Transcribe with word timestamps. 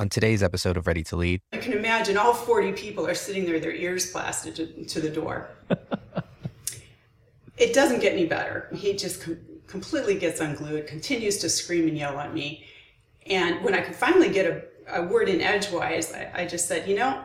on 0.00 0.08
today's 0.08 0.42
episode 0.42 0.78
of 0.78 0.86
Ready 0.86 1.04
to 1.04 1.16
Lead. 1.16 1.42
You 1.52 1.60
can 1.60 1.74
imagine 1.74 2.16
all 2.16 2.32
40 2.32 2.72
people 2.72 3.06
are 3.06 3.14
sitting 3.14 3.44
there, 3.44 3.60
their 3.60 3.74
ears 3.74 4.10
blasted 4.10 4.56
to, 4.56 4.84
to 4.86 4.98
the 4.98 5.10
door. 5.10 5.50
it 7.58 7.74
doesn't 7.74 8.00
get 8.00 8.14
any 8.14 8.24
better. 8.24 8.70
He 8.74 8.96
just 8.96 9.20
com- 9.20 9.38
completely 9.66 10.18
gets 10.18 10.40
unglued, 10.40 10.86
continues 10.86 11.36
to 11.38 11.50
scream 11.50 11.86
and 11.86 11.98
yell 11.98 12.18
at 12.18 12.32
me. 12.32 12.64
And 13.26 13.62
when 13.62 13.74
I 13.74 13.82
could 13.82 13.94
finally 13.94 14.30
get 14.30 14.46
a, 14.46 15.00
a 15.00 15.02
word 15.02 15.28
in 15.28 15.42
edgewise, 15.42 16.14
I, 16.14 16.30
I 16.34 16.46
just 16.46 16.66
said, 16.66 16.88
you 16.88 16.96
know, 16.96 17.22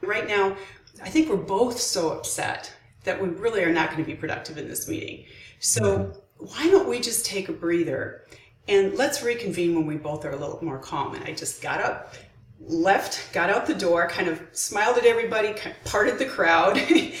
right 0.00 0.26
now, 0.26 0.56
I 1.04 1.08
think 1.08 1.28
we're 1.28 1.36
both 1.36 1.78
so 1.78 2.10
upset 2.10 2.74
that 3.04 3.22
we 3.22 3.28
really 3.28 3.62
are 3.62 3.72
not 3.72 3.88
going 3.88 4.02
to 4.02 4.10
be 4.10 4.16
productive 4.16 4.58
in 4.58 4.66
this 4.66 4.88
meeting. 4.88 5.26
So 5.60 6.12
why 6.38 6.68
don't 6.70 6.88
we 6.88 6.98
just 6.98 7.24
take 7.24 7.48
a 7.48 7.52
breather 7.52 8.24
and 8.70 8.96
let's 8.96 9.22
reconvene 9.22 9.74
when 9.74 9.84
we 9.84 9.96
both 9.96 10.24
are 10.24 10.30
a 10.30 10.36
little 10.36 10.58
more 10.62 10.78
calm. 10.78 11.14
And 11.14 11.24
I 11.24 11.34
just 11.34 11.60
got 11.60 11.80
up, 11.80 12.14
left, 12.60 13.32
got 13.32 13.50
out 13.50 13.66
the 13.66 13.74
door, 13.74 14.08
kind 14.08 14.28
of 14.28 14.40
smiled 14.52 14.96
at 14.96 15.04
everybody, 15.04 15.54
parted 15.84 16.18
the 16.18 16.24
crowd. 16.24 16.76
he 16.76 17.12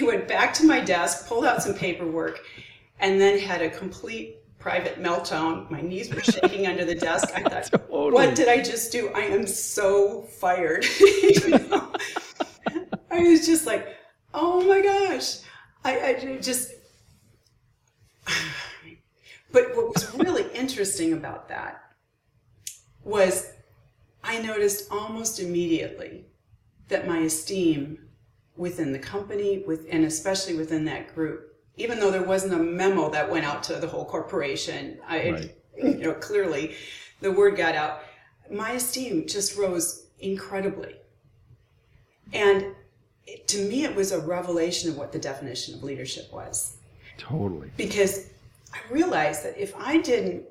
went 0.04 0.28
back 0.28 0.52
to 0.54 0.66
my 0.66 0.80
desk, 0.80 1.26
pulled 1.26 1.46
out 1.46 1.62
some 1.62 1.74
paperwork, 1.74 2.40
and 3.00 3.18
then 3.18 3.38
had 3.38 3.62
a 3.62 3.70
complete 3.70 4.36
private 4.58 5.02
meltdown. 5.02 5.70
My 5.70 5.80
knees 5.80 6.14
were 6.14 6.20
shaking 6.20 6.66
under 6.66 6.84
the 6.84 6.94
desk. 6.94 7.30
I 7.34 7.42
thought, 7.48 7.70
totally. 7.70 8.12
what 8.12 8.34
did 8.34 8.48
I 8.48 8.62
just 8.62 8.92
do? 8.92 9.08
I 9.14 9.22
am 9.22 9.46
so 9.46 10.22
fired. 10.22 10.84
I 13.10 13.20
was 13.20 13.46
just 13.46 13.66
like, 13.66 13.96
oh 14.34 14.62
my 14.62 14.82
gosh. 14.82 15.38
I, 15.84 16.00
I 16.06 16.38
just. 16.40 16.72
But 19.52 19.74
what 19.76 19.94
was 19.94 20.14
really 20.14 20.46
interesting 20.54 21.12
about 21.12 21.48
that 21.48 21.82
was 23.04 23.50
I 24.22 24.40
noticed 24.42 24.90
almost 24.90 25.40
immediately 25.40 26.26
that 26.88 27.06
my 27.06 27.18
esteem 27.20 27.98
within 28.56 28.92
the 28.92 28.98
company, 28.98 29.62
with, 29.66 29.86
and 29.90 30.04
especially 30.04 30.54
within 30.54 30.84
that 30.86 31.14
group, 31.14 31.54
even 31.76 32.00
though 32.00 32.10
there 32.10 32.22
wasn't 32.22 32.52
a 32.52 32.58
memo 32.58 33.08
that 33.10 33.30
went 33.30 33.44
out 33.44 33.62
to 33.62 33.76
the 33.76 33.86
whole 33.86 34.04
corporation, 34.04 34.98
I, 35.06 35.30
right. 35.30 35.54
you 35.76 35.98
know, 35.98 36.14
clearly 36.14 36.74
the 37.20 37.30
word 37.30 37.56
got 37.56 37.74
out. 37.74 38.02
My 38.50 38.72
esteem 38.72 39.26
just 39.26 39.56
rose 39.56 40.06
incredibly. 40.18 40.96
And 42.32 42.74
to 43.46 43.68
me, 43.68 43.84
it 43.84 43.94
was 43.94 44.12
a 44.12 44.18
revelation 44.18 44.90
of 44.90 44.96
what 44.96 45.12
the 45.12 45.18
definition 45.18 45.74
of 45.74 45.82
leadership 45.82 46.32
was. 46.32 46.76
Totally. 47.16 47.70
Because 47.76 48.26
I 48.78 48.92
realized 48.92 49.44
that 49.44 49.58
if 49.58 49.74
I 49.76 49.98
didn't 49.98 50.44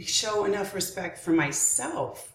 show 0.00 0.46
enough 0.46 0.74
respect 0.74 1.18
for 1.18 1.32
myself, 1.32 2.32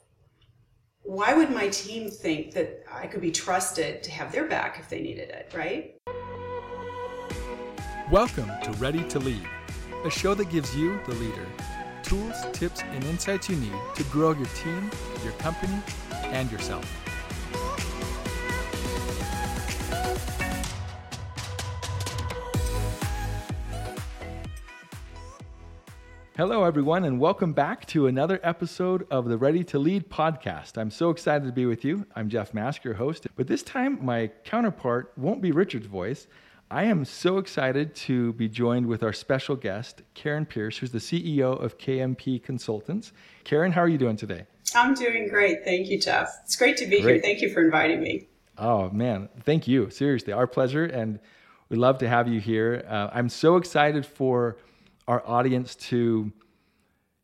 why 1.01 1.33
would 1.33 1.49
my 1.49 1.69
team 1.69 2.11
think 2.11 2.53
that 2.53 2.83
I 2.91 3.07
could 3.07 3.21
be 3.21 3.31
trusted 3.31 4.03
to 4.03 4.11
have 4.11 4.31
their 4.31 4.47
back 4.47 4.77
if 4.79 4.87
they 4.87 5.01
needed 5.01 5.29
it, 5.29 5.51
right? 5.55 5.95
Welcome 8.11 8.51
to 8.63 8.71
Ready 8.73 9.03
to 9.05 9.17
Lead, 9.17 9.47
a 10.03 10.11
show 10.11 10.35
that 10.35 10.49
gives 10.51 10.75
you, 10.75 10.99
the 11.07 11.15
leader, 11.15 11.47
tools, 12.03 12.35
tips, 12.53 12.81
and 12.83 13.03
insights 13.05 13.49
you 13.49 13.55
need 13.55 13.73
to 13.95 14.03
grow 14.05 14.33
your 14.33 14.45
team, 14.47 14.91
your 15.23 15.33
company, 15.33 15.81
and 16.25 16.51
yourself. 16.51 17.04
Hello, 26.37 26.65
everyone, 26.65 27.05
and 27.05 27.17
welcome 27.17 27.53
back 27.53 27.85
to 27.85 28.07
another 28.07 28.41
episode 28.43 29.07
of 29.09 29.29
the 29.29 29.37
Ready 29.37 29.63
to 29.63 29.79
Lead 29.79 30.09
podcast. 30.09 30.77
I'm 30.77 30.91
so 30.91 31.09
excited 31.09 31.45
to 31.45 31.53
be 31.53 31.65
with 31.65 31.85
you. 31.85 32.05
I'm 32.13 32.27
Jeff 32.27 32.53
Mask, 32.53 32.83
your 32.83 32.95
host, 32.95 33.25
but 33.37 33.47
this 33.47 33.63
time 33.63 34.03
my 34.03 34.29
counterpart 34.43 35.13
won't 35.15 35.41
be 35.41 35.53
Richard's 35.53 35.87
voice. 35.87 36.27
I 36.69 36.83
am 36.83 37.05
so 37.05 37.37
excited 37.37 37.95
to 37.95 38.33
be 38.33 38.49
joined 38.49 38.85
with 38.85 39.01
our 39.01 39.13
special 39.13 39.55
guest, 39.55 40.01
Karen 40.13 40.45
Pierce, 40.45 40.77
who's 40.77 40.91
the 40.91 40.97
CEO 40.97 41.57
of 41.57 41.77
KMP 41.77 42.43
Consultants. 42.43 43.13
Karen, 43.45 43.71
how 43.71 43.83
are 43.83 43.87
you 43.87 43.97
doing 43.97 44.17
today? 44.17 44.45
I'm 44.75 44.93
doing 44.93 45.29
great. 45.29 45.63
Thank 45.63 45.87
you, 45.87 46.01
Jeff. 46.01 46.27
It's 46.43 46.57
great 46.57 46.75
to 46.77 46.85
be 46.85 47.01
great. 47.01 47.13
here. 47.13 47.21
Thank 47.21 47.43
you 47.43 47.49
for 47.49 47.63
inviting 47.63 48.01
me. 48.01 48.27
Oh, 48.57 48.89
man. 48.89 49.29
Thank 49.45 49.69
you. 49.69 49.89
Seriously, 49.89 50.33
our 50.33 50.47
pleasure. 50.47 50.83
And 50.83 51.21
we 51.69 51.77
love 51.77 51.97
to 51.99 52.09
have 52.09 52.27
you 52.27 52.41
here. 52.41 52.83
Uh, 52.89 53.09
I'm 53.13 53.29
so 53.29 53.55
excited 53.55 54.05
for 54.05 54.57
our 55.07 55.23
audience 55.27 55.75
to 55.75 56.31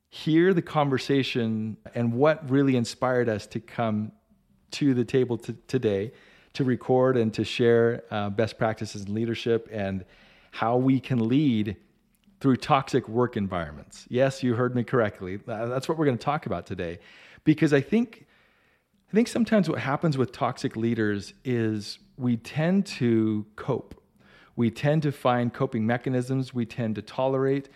hear 0.09 0.53
the 0.53 0.62
conversation 0.62 1.78
and 1.96 2.14
what 2.14 2.50
really 2.50 2.75
inspired 2.75 3.30
us 3.30 3.47
to 3.47 3.59
come 3.59 4.12
to 4.72 4.94
the 4.94 5.06
table 5.06 5.38
t- 5.38 5.56
today 5.68 6.12
to 6.53 6.64
record 6.64 7.16
and 7.18 7.34
to 7.34 7.44
share 7.44 8.03
uh, 8.12 8.30
best 8.30 8.58
practices 8.58 9.06
in 9.06 9.14
leadership 9.14 9.70
and 9.72 10.03
how 10.52 10.75
we 10.75 11.00
can 11.00 11.28
lead 11.28 11.78
through 12.41 12.58
toxic 12.58 13.08
work 13.08 13.38
environments. 13.38 14.06
Yes, 14.09 14.44
you 14.44 14.56
heard 14.56 14.75
me 14.75 14.84
correctly. 14.84 15.38
That's 15.38 15.88
what 15.88 15.97
we're 15.97 16.06
going 16.06 16.18
to 16.18 16.24
talk 16.24 16.46
about 16.46 16.66
today 16.66 17.00
because 17.44 17.74
I 17.74 17.81
think 17.81 18.25
I 19.09 19.14
think 19.14 19.28
sometimes 19.28 19.70
what 19.70 19.80
happens 19.80 20.18
with 20.18 20.31
toxic 20.31 20.78
leaders 20.78 21.34
is 21.44 22.00
we 22.18 22.38
tend 22.38 22.86
to 22.86 23.46
cope 23.58 24.01
we 24.56 24.70
tend 24.70 25.04
to 25.04 25.12
find 25.12 25.54
coping 25.54 25.86
mechanisms 25.86 26.54
we 26.54 26.66
tend 26.66 26.96
to 26.96 27.02
tolerate, 27.02 27.70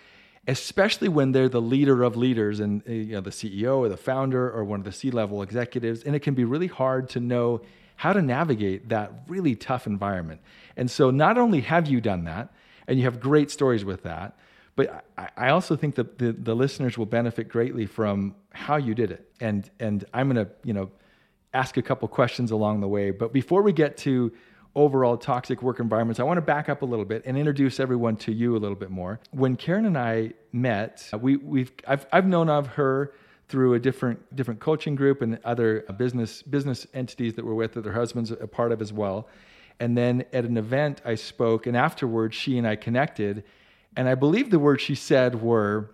especially 0.47 1.07
when 1.07 1.31
they're 1.31 1.49
the 1.49 1.61
leader 1.61 2.03
of 2.03 2.15
leaders 2.15 2.59
and 2.59 2.83
uh, 2.87 2.91
you 2.91 3.13
know, 3.13 3.21
the 3.21 3.29
CEO 3.29 3.77
or 3.77 3.89
the 3.89 3.97
founder 3.97 4.51
or 4.51 4.63
one 4.63 4.79
of 4.79 4.85
the 4.85 4.91
C 4.91 5.11
level 5.11 5.41
executives. 5.41 6.03
And 6.03 6.15
it 6.15 6.19
can 6.19 6.33
be 6.33 6.43
really 6.43 6.67
hard 6.67 7.09
to 7.09 7.19
know 7.19 7.61
how 7.97 8.13
to 8.13 8.21
navigate 8.21 8.89
that 8.89 9.11
really 9.27 9.55
tough 9.55 9.87
environment. 9.87 10.41
And 10.75 10.91
so, 10.91 11.11
not 11.11 11.37
only 11.37 11.61
have 11.61 11.87
you 11.87 12.01
done 12.01 12.25
that, 12.25 12.53
and 12.87 12.99
you 12.99 13.05
have 13.05 13.19
great 13.19 13.49
stories 13.49 13.83
with 13.83 14.03
that, 14.03 14.37
but 14.75 15.05
I 15.37 15.49
also 15.49 15.75
think 15.75 15.95
that 15.95 16.19
the, 16.19 16.33
the 16.33 16.53
listeners 16.53 16.97
will 16.97 17.05
benefit 17.05 17.47
greatly 17.47 17.85
from 17.85 18.35
how 18.51 18.75
you 18.75 18.93
did 18.93 19.11
it. 19.11 19.31
And 19.39 19.69
and 19.79 20.03
I'm 20.13 20.31
going 20.31 20.45
to 20.45 20.51
you 20.63 20.73
know 20.73 20.91
ask 21.53 21.77
a 21.77 21.81
couple 21.81 22.07
questions 22.09 22.51
along 22.51 22.81
the 22.81 22.87
way. 22.87 23.11
But 23.11 23.31
before 23.31 23.61
we 23.61 23.71
get 23.71 23.95
to 23.99 24.33
overall 24.75 25.17
toxic 25.17 25.61
work 25.61 25.79
environments, 25.79 26.19
I 26.19 26.23
want 26.23 26.37
to 26.37 26.41
back 26.41 26.69
up 26.69 26.81
a 26.81 26.85
little 26.85 27.05
bit 27.05 27.23
and 27.25 27.37
introduce 27.37 27.79
everyone 27.79 28.17
to 28.17 28.31
you 28.33 28.55
a 28.55 28.59
little 28.59 28.75
bit 28.75 28.91
more. 28.91 29.19
When 29.31 29.55
Karen 29.55 29.85
and 29.85 29.97
I 29.97 30.33
met, 30.51 31.09
uh, 31.13 31.17
we, 31.17 31.37
we've 31.37 31.71
I've, 31.87 32.05
I've 32.11 32.27
known 32.27 32.49
of 32.49 32.67
her 32.67 33.13
through 33.47 33.75
a 33.75 33.79
different 33.79 34.35
different 34.35 34.59
coaching 34.59 34.95
group 34.95 35.21
and 35.21 35.39
other 35.43 35.81
business 35.97 36.41
business 36.41 36.87
entities 36.93 37.35
that 37.35 37.45
we're 37.45 37.53
with 37.53 37.73
that 37.73 37.85
her 37.85 37.93
husband's 37.93 38.31
a 38.31 38.47
part 38.47 38.71
of 38.71 38.81
as 38.81 38.91
well. 38.91 39.27
And 39.79 39.97
then 39.97 40.23
at 40.31 40.45
an 40.45 40.57
event, 40.57 41.01
I 41.05 41.15
spoke, 41.15 41.67
and 41.67 41.75
afterwards, 41.75 42.35
she 42.35 42.57
and 42.57 42.67
I 42.67 42.75
connected. 42.75 43.43
And 43.97 44.07
I 44.07 44.15
believe 44.15 44.49
the 44.49 44.59
words 44.59 44.81
she 44.81 44.95
said 44.95 45.41
were, 45.41 45.91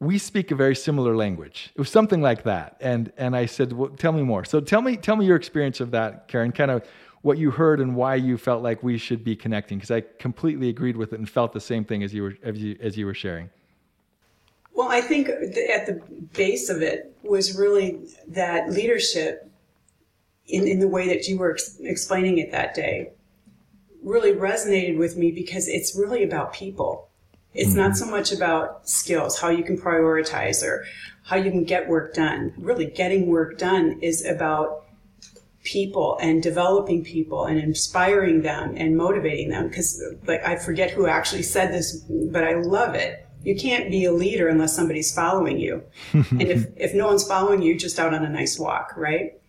"We 0.00 0.18
speak 0.18 0.50
a 0.50 0.54
very 0.54 0.74
similar 0.74 1.14
language." 1.16 1.70
It 1.74 1.78
was 1.78 1.90
something 1.90 2.20
like 2.20 2.44
that. 2.44 2.76
And 2.80 3.12
and 3.16 3.36
I 3.36 3.46
said, 3.46 3.72
"Well, 3.72 3.90
tell 3.90 4.12
me 4.12 4.22
more." 4.22 4.44
So 4.44 4.60
tell 4.60 4.82
me 4.82 4.96
tell 4.96 5.16
me 5.16 5.26
your 5.26 5.36
experience 5.36 5.80
of 5.80 5.90
that, 5.92 6.26
Karen. 6.28 6.52
Kind 6.52 6.70
of 6.70 6.82
what 7.22 7.38
you 7.38 7.50
heard 7.50 7.80
and 7.80 7.96
why 7.96 8.16
you 8.16 8.36
felt 8.36 8.62
like 8.62 8.82
we 8.82 8.98
should 8.98 9.24
be 9.24 9.34
connecting 9.34 9.78
because 9.78 9.90
I 9.90 10.02
completely 10.18 10.68
agreed 10.68 10.96
with 10.96 11.12
it 11.12 11.18
and 11.18 11.28
felt 11.28 11.52
the 11.52 11.60
same 11.60 11.84
thing 11.84 12.02
as 12.02 12.12
you 12.12 12.22
were 12.22 12.36
as 12.42 12.58
you, 12.58 12.76
as 12.80 12.96
you 12.96 13.06
were 13.06 13.14
sharing. 13.14 13.48
Well, 14.74 14.88
I 14.88 15.00
think 15.00 15.28
at 15.28 15.86
the 15.86 16.02
base 16.34 16.68
of 16.68 16.82
it 16.82 17.14
was 17.22 17.56
really 17.56 18.00
that 18.28 18.70
leadership 18.70 19.48
in, 20.46 20.66
in 20.66 20.80
the 20.80 20.88
way 20.88 21.08
that 21.08 21.28
you 21.28 21.38
were 21.38 21.52
ex- 21.52 21.78
explaining 21.80 22.38
it 22.38 22.50
that 22.52 22.74
day 22.74 23.12
really 24.02 24.32
resonated 24.32 24.98
with 24.98 25.16
me 25.16 25.30
because 25.30 25.68
it's 25.68 25.96
really 25.96 26.24
about 26.24 26.52
people. 26.52 27.08
It's 27.54 27.70
mm-hmm. 27.70 27.78
not 27.78 27.96
so 27.96 28.06
much 28.06 28.32
about 28.32 28.88
skills, 28.88 29.38
how 29.38 29.48
you 29.48 29.62
can 29.62 29.78
prioritize 29.78 30.62
or 30.62 30.84
how 31.24 31.36
you 31.36 31.50
can 31.50 31.64
get 31.64 31.88
work 31.88 32.14
done. 32.14 32.52
Really, 32.56 32.86
getting 32.86 33.26
work 33.26 33.58
done 33.58 33.98
is 34.02 34.24
about 34.24 34.81
people 35.62 36.18
and 36.20 36.42
developing 36.42 37.04
people 37.04 37.44
and 37.44 37.58
inspiring 37.58 38.42
them 38.42 38.74
and 38.76 38.96
motivating 38.96 39.50
them. 39.50 39.68
Because 39.68 40.02
like 40.26 40.44
i 40.44 40.56
forget 40.56 40.90
who 40.90 41.06
actually 41.06 41.42
said 41.42 41.72
this 41.72 42.04
but 42.30 42.44
i 42.44 42.54
love 42.54 42.94
it. 42.94 43.26
You 43.44 43.56
can't 43.56 43.90
be 43.90 44.04
a 44.04 44.12
leader 44.12 44.48
unless 44.48 44.74
somebody's 44.74 45.12
following 45.12 45.58
you. 45.58 45.82
And 46.12 46.42
if, 46.42 46.66
if 46.76 46.94
no 46.94 47.08
one's 47.08 47.26
following 47.26 47.60
you 47.60 47.76
just 47.76 47.98
out 47.98 48.14
on 48.14 48.24
a 48.24 48.28
nice 48.28 48.58
walk 48.58 48.94
right? 48.96 49.40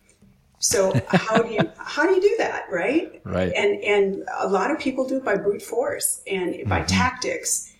So 0.58 0.92
how 1.08 1.42
do 1.42 1.52
you 1.52 1.70
how 1.78 2.06
do 2.06 2.14
you 2.14 2.20
do 2.20 2.34
that 2.38 2.66
right? 2.70 3.20
Right. 3.24 3.52
And 3.54 3.82
and 3.82 4.24
a 4.38 4.48
lot 4.48 4.70
of 4.70 4.78
people 4.78 5.08
do 5.08 5.16
it 5.16 5.24
by 5.24 5.36
brute 5.36 5.62
force 5.62 6.22
and 6.26 6.68
by 6.68 6.80
mm-hmm. 6.80 6.86
tactics 6.86 7.70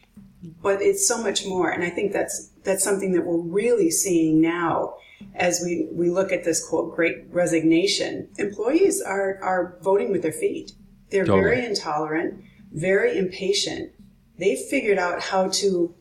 but 0.62 0.82
it's 0.82 1.08
so 1.08 1.22
much 1.22 1.46
more. 1.46 1.70
And 1.70 1.84
i 1.84 1.90
think 1.90 2.12
that's 2.12 2.50
that's 2.64 2.82
something 2.82 3.12
that 3.12 3.24
we're 3.24 3.38
really 3.38 3.90
seeing 3.90 4.40
now 4.40 4.96
as 5.34 5.60
we, 5.64 5.88
we 5.92 6.10
look 6.10 6.32
at 6.32 6.44
this 6.44 6.66
quote 6.66 6.94
great 6.94 7.24
resignation, 7.30 8.28
employees 8.38 9.02
are, 9.02 9.38
are 9.42 9.78
voting 9.82 10.12
with 10.12 10.22
their 10.22 10.32
feet. 10.32 10.72
They're 11.10 11.24
totally. 11.24 11.42
very 11.42 11.64
intolerant, 11.66 12.42
very 12.72 13.16
impatient. 13.18 13.92
They've 14.38 14.58
figured 14.58 14.98
out 14.98 15.20
how 15.20 15.48
to 15.48 15.94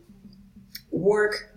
work 0.92 1.50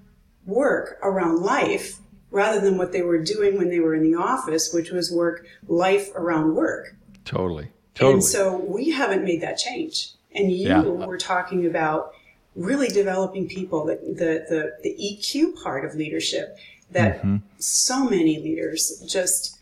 work 0.46 0.98
around 1.02 1.42
life 1.42 1.98
rather 2.30 2.60
than 2.60 2.78
what 2.78 2.92
they 2.92 3.02
were 3.02 3.18
doing 3.18 3.58
when 3.58 3.68
they 3.68 3.80
were 3.80 3.94
in 3.94 4.02
the 4.02 4.14
office, 4.16 4.72
which 4.72 4.90
was 4.90 5.10
work 5.10 5.46
life 5.66 6.10
around 6.14 6.54
work. 6.54 6.94
Totally. 7.24 7.68
Totally. 7.94 8.14
And 8.14 8.24
so 8.24 8.58
we 8.58 8.90
haven't 8.90 9.24
made 9.24 9.40
that 9.40 9.56
change. 9.58 10.12
And 10.32 10.52
you 10.52 10.68
yeah. 10.68 10.82
were 10.82 11.16
talking 11.16 11.66
about 11.66 12.12
really 12.54 12.88
developing 12.88 13.48
people, 13.48 13.86
the, 13.86 13.96
the, 13.96 14.44
the, 14.48 14.76
the 14.82 14.96
EQ 15.02 15.62
part 15.62 15.84
of 15.84 15.94
leadership 15.94 16.58
that 16.90 17.18
mm-hmm. 17.18 17.36
so 17.58 18.04
many 18.04 18.38
leaders 18.38 19.02
just 19.08 19.58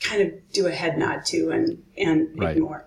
kind 0.00 0.22
of 0.22 0.52
do 0.52 0.66
a 0.66 0.72
head 0.72 0.98
nod 0.98 1.24
to 1.26 1.50
and, 1.50 1.82
and 1.96 2.28
right. 2.38 2.56
ignore. 2.56 2.86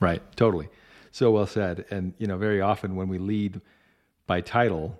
Right. 0.00 0.22
Totally. 0.36 0.68
So 1.10 1.30
well 1.30 1.46
said. 1.46 1.84
And, 1.90 2.14
you 2.18 2.26
know, 2.26 2.36
very 2.36 2.60
often 2.60 2.96
when 2.96 3.08
we 3.08 3.18
lead 3.18 3.60
by 4.26 4.40
title 4.40 4.98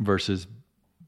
versus 0.00 0.46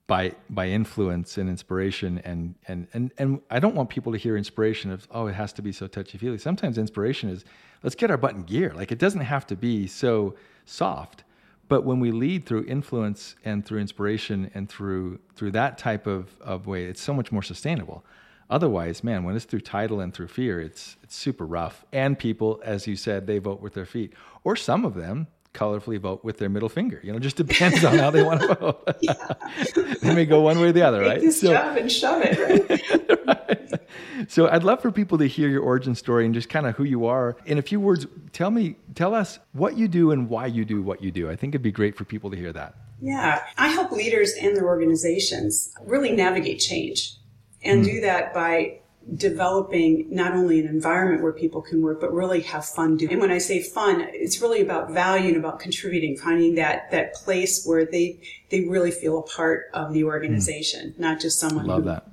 by 0.08 0.32
by 0.48 0.66
influence 0.66 1.36
and 1.36 1.48
inspiration 1.48 2.18
and 2.24 2.54
and 2.66 2.88
and 2.94 3.12
and 3.18 3.40
I 3.50 3.60
don't 3.60 3.74
want 3.74 3.90
people 3.90 4.10
to 4.12 4.18
hear 4.18 4.36
inspiration 4.36 4.90
of 4.90 5.06
oh 5.10 5.26
it 5.26 5.34
has 5.34 5.52
to 5.52 5.62
be 5.62 5.70
so 5.70 5.86
touchy 5.86 6.18
feely. 6.18 6.38
Sometimes 6.38 6.78
inspiration 6.78 7.28
is 7.28 7.44
let's 7.82 7.94
get 7.94 8.10
our 8.10 8.16
button 8.16 8.42
gear. 8.42 8.72
Like 8.74 8.90
it 8.90 8.98
doesn't 8.98 9.20
have 9.20 9.46
to 9.48 9.56
be 9.56 9.86
so 9.86 10.34
soft. 10.64 11.24
But 11.68 11.84
when 11.84 12.00
we 12.00 12.10
lead 12.10 12.46
through 12.46 12.64
influence 12.64 13.36
and 13.44 13.64
through 13.64 13.80
inspiration 13.80 14.50
and 14.54 14.68
through 14.68 15.20
through 15.34 15.52
that 15.52 15.78
type 15.78 16.06
of, 16.06 16.36
of 16.40 16.66
way, 16.66 16.84
it's 16.84 17.02
so 17.02 17.12
much 17.12 17.30
more 17.30 17.42
sustainable. 17.42 18.04
Otherwise, 18.50 19.04
man, 19.04 19.24
when 19.24 19.36
it's 19.36 19.44
through 19.44 19.60
title 19.60 20.00
and 20.00 20.14
through 20.14 20.28
fear, 20.28 20.60
it's 20.60 20.96
it's 21.02 21.14
super 21.14 21.44
rough. 21.44 21.84
And 21.92 22.18
people, 22.18 22.60
as 22.64 22.86
you 22.86 22.96
said, 22.96 23.26
they 23.26 23.38
vote 23.38 23.60
with 23.60 23.74
their 23.74 23.84
feet. 23.84 24.14
Or 24.44 24.56
some 24.56 24.84
of 24.84 24.94
them 24.94 25.26
colorfully 25.52 25.98
vote 25.98 26.24
with 26.24 26.38
their 26.38 26.48
middle 26.48 26.68
finger. 26.68 27.00
You 27.02 27.12
know, 27.12 27.18
just 27.18 27.36
depends 27.36 27.84
on 27.84 27.98
how 27.98 28.10
they 28.10 28.22
want 28.22 28.40
to 28.42 28.54
vote. 28.54 28.88
they 30.00 30.14
may 30.14 30.24
go 30.24 30.40
one 30.40 30.60
way 30.60 30.68
or 30.68 30.72
the 30.72 30.82
other, 30.82 31.00
right? 31.02 31.20
Just 31.20 31.40
so, 31.40 31.52
shove 31.52 31.76
and 31.76 31.92
shove 31.92 32.22
it, 32.24 33.26
right? 33.26 33.37
So 34.26 34.48
I'd 34.48 34.64
love 34.64 34.82
for 34.82 34.90
people 34.90 35.16
to 35.18 35.26
hear 35.26 35.48
your 35.48 35.62
origin 35.62 35.94
story 35.94 36.24
and 36.24 36.34
just 36.34 36.48
kind 36.48 36.66
of 36.66 36.74
who 36.74 36.84
you 36.84 37.06
are. 37.06 37.36
In 37.46 37.58
a 37.58 37.62
few 37.62 37.78
words, 37.78 38.06
tell 38.32 38.50
me, 38.50 38.76
tell 38.94 39.14
us 39.14 39.38
what 39.52 39.76
you 39.78 39.86
do 39.86 40.10
and 40.10 40.28
why 40.28 40.46
you 40.46 40.64
do 40.64 40.82
what 40.82 41.02
you 41.02 41.10
do. 41.10 41.30
I 41.30 41.36
think 41.36 41.52
it'd 41.52 41.62
be 41.62 41.72
great 41.72 41.96
for 41.96 42.04
people 42.04 42.30
to 42.30 42.36
hear 42.36 42.52
that. 42.52 42.74
Yeah, 43.00 43.42
I 43.56 43.68
help 43.68 43.92
leaders 43.92 44.32
and 44.40 44.56
their 44.56 44.66
organizations 44.66 45.72
really 45.84 46.10
navigate 46.10 46.58
change 46.58 47.14
and 47.62 47.82
mm. 47.82 47.86
do 47.86 48.00
that 48.00 48.34
by 48.34 48.80
developing 49.14 50.06
not 50.10 50.32
only 50.32 50.60
an 50.60 50.66
environment 50.66 51.22
where 51.22 51.32
people 51.32 51.62
can 51.62 51.80
work, 51.80 52.00
but 52.00 52.12
really 52.12 52.40
have 52.42 52.64
fun 52.64 52.96
doing. 52.96 53.12
And 53.12 53.20
when 53.20 53.30
I 53.30 53.38
say 53.38 53.62
fun, 53.62 54.06
it's 54.12 54.42
really 54.42 54.60
about 54.60 54.90
value 54.90 55.28
and 55.28 55.36
about 55.36 55.60
contributing, 55.60 56.16
finding 56.16 56.56
that 56.56 56.90
that 56.90 57.14
place 57.14 57.64
where 57.64 57.86
they 57.86 58.20
they 58.50 58.62
really 58.62 58.90
feel 58.90 59.18
a 59.18 59.22
part 59.22 59.70
of 59.72 59.92
the 59.92 60.04
organization, 60.04 60.90
mm. 60.90 60.98
not 60.98 61.20
just 61.20 61.38
someone 61.38 61.66
Love 61.66 61.84
who 61.84 61.88
that. 61.88 62.06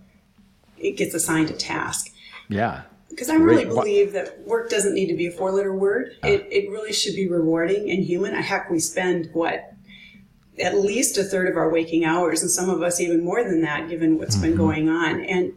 It 0.77 0.97
gets 0.97 1.13
assigned 1.13 1.49
a 1.49 1.53
task. 1.53 2.11
Yeah. 2.49 2.83
Because 3.09 3.29
I 3.29 3.35
really 3.35 3.65
believe 3.65 4.13
that 4.13 4.41
work 4.41 4.69
doesn't 4.69 4.93
need 4.93 5.07
to 5.07 5.15
be 5.15 5.27
a 5.27 5.31
four 5.31 5.51
letter 5.51 5.73
word. 5.73 6.17
Uh. 6.23 6.29
It, 6.29 6.47
it 6.51 6.69
really 6.69 6.93
should 6.93 7.15
be 7.15 7.27
rewarding 7.29 7.89
and 7.89 8.03
human. 8.03 8.33
Heck, 8.33 8.69
we 8.69 8.79
spend 8.79 9.29
what 9.33 9.73
at 10.59 10.75
least 10.77 11.17
a 11.17 11.23
third 11.23 11.49
of 11.49 11.57
our 11.57 11.69
waking 11.69 12.05
hours, 12.05 12.41
and 12.41 12.49
some 12.49 12.69
of 12.69 12.81
us 12.81 12.99
even 12.99 13.23
more 13.23 13.43
than 13.43 13.61
that, 13.61 13.89
given 13.89 14.17
what's 14.17 14.35
mm-hmm. 14.35 14.45
been 14.45 14.57
going 14.57 14.89
on. 14.89 15.21
And 15.21 15.53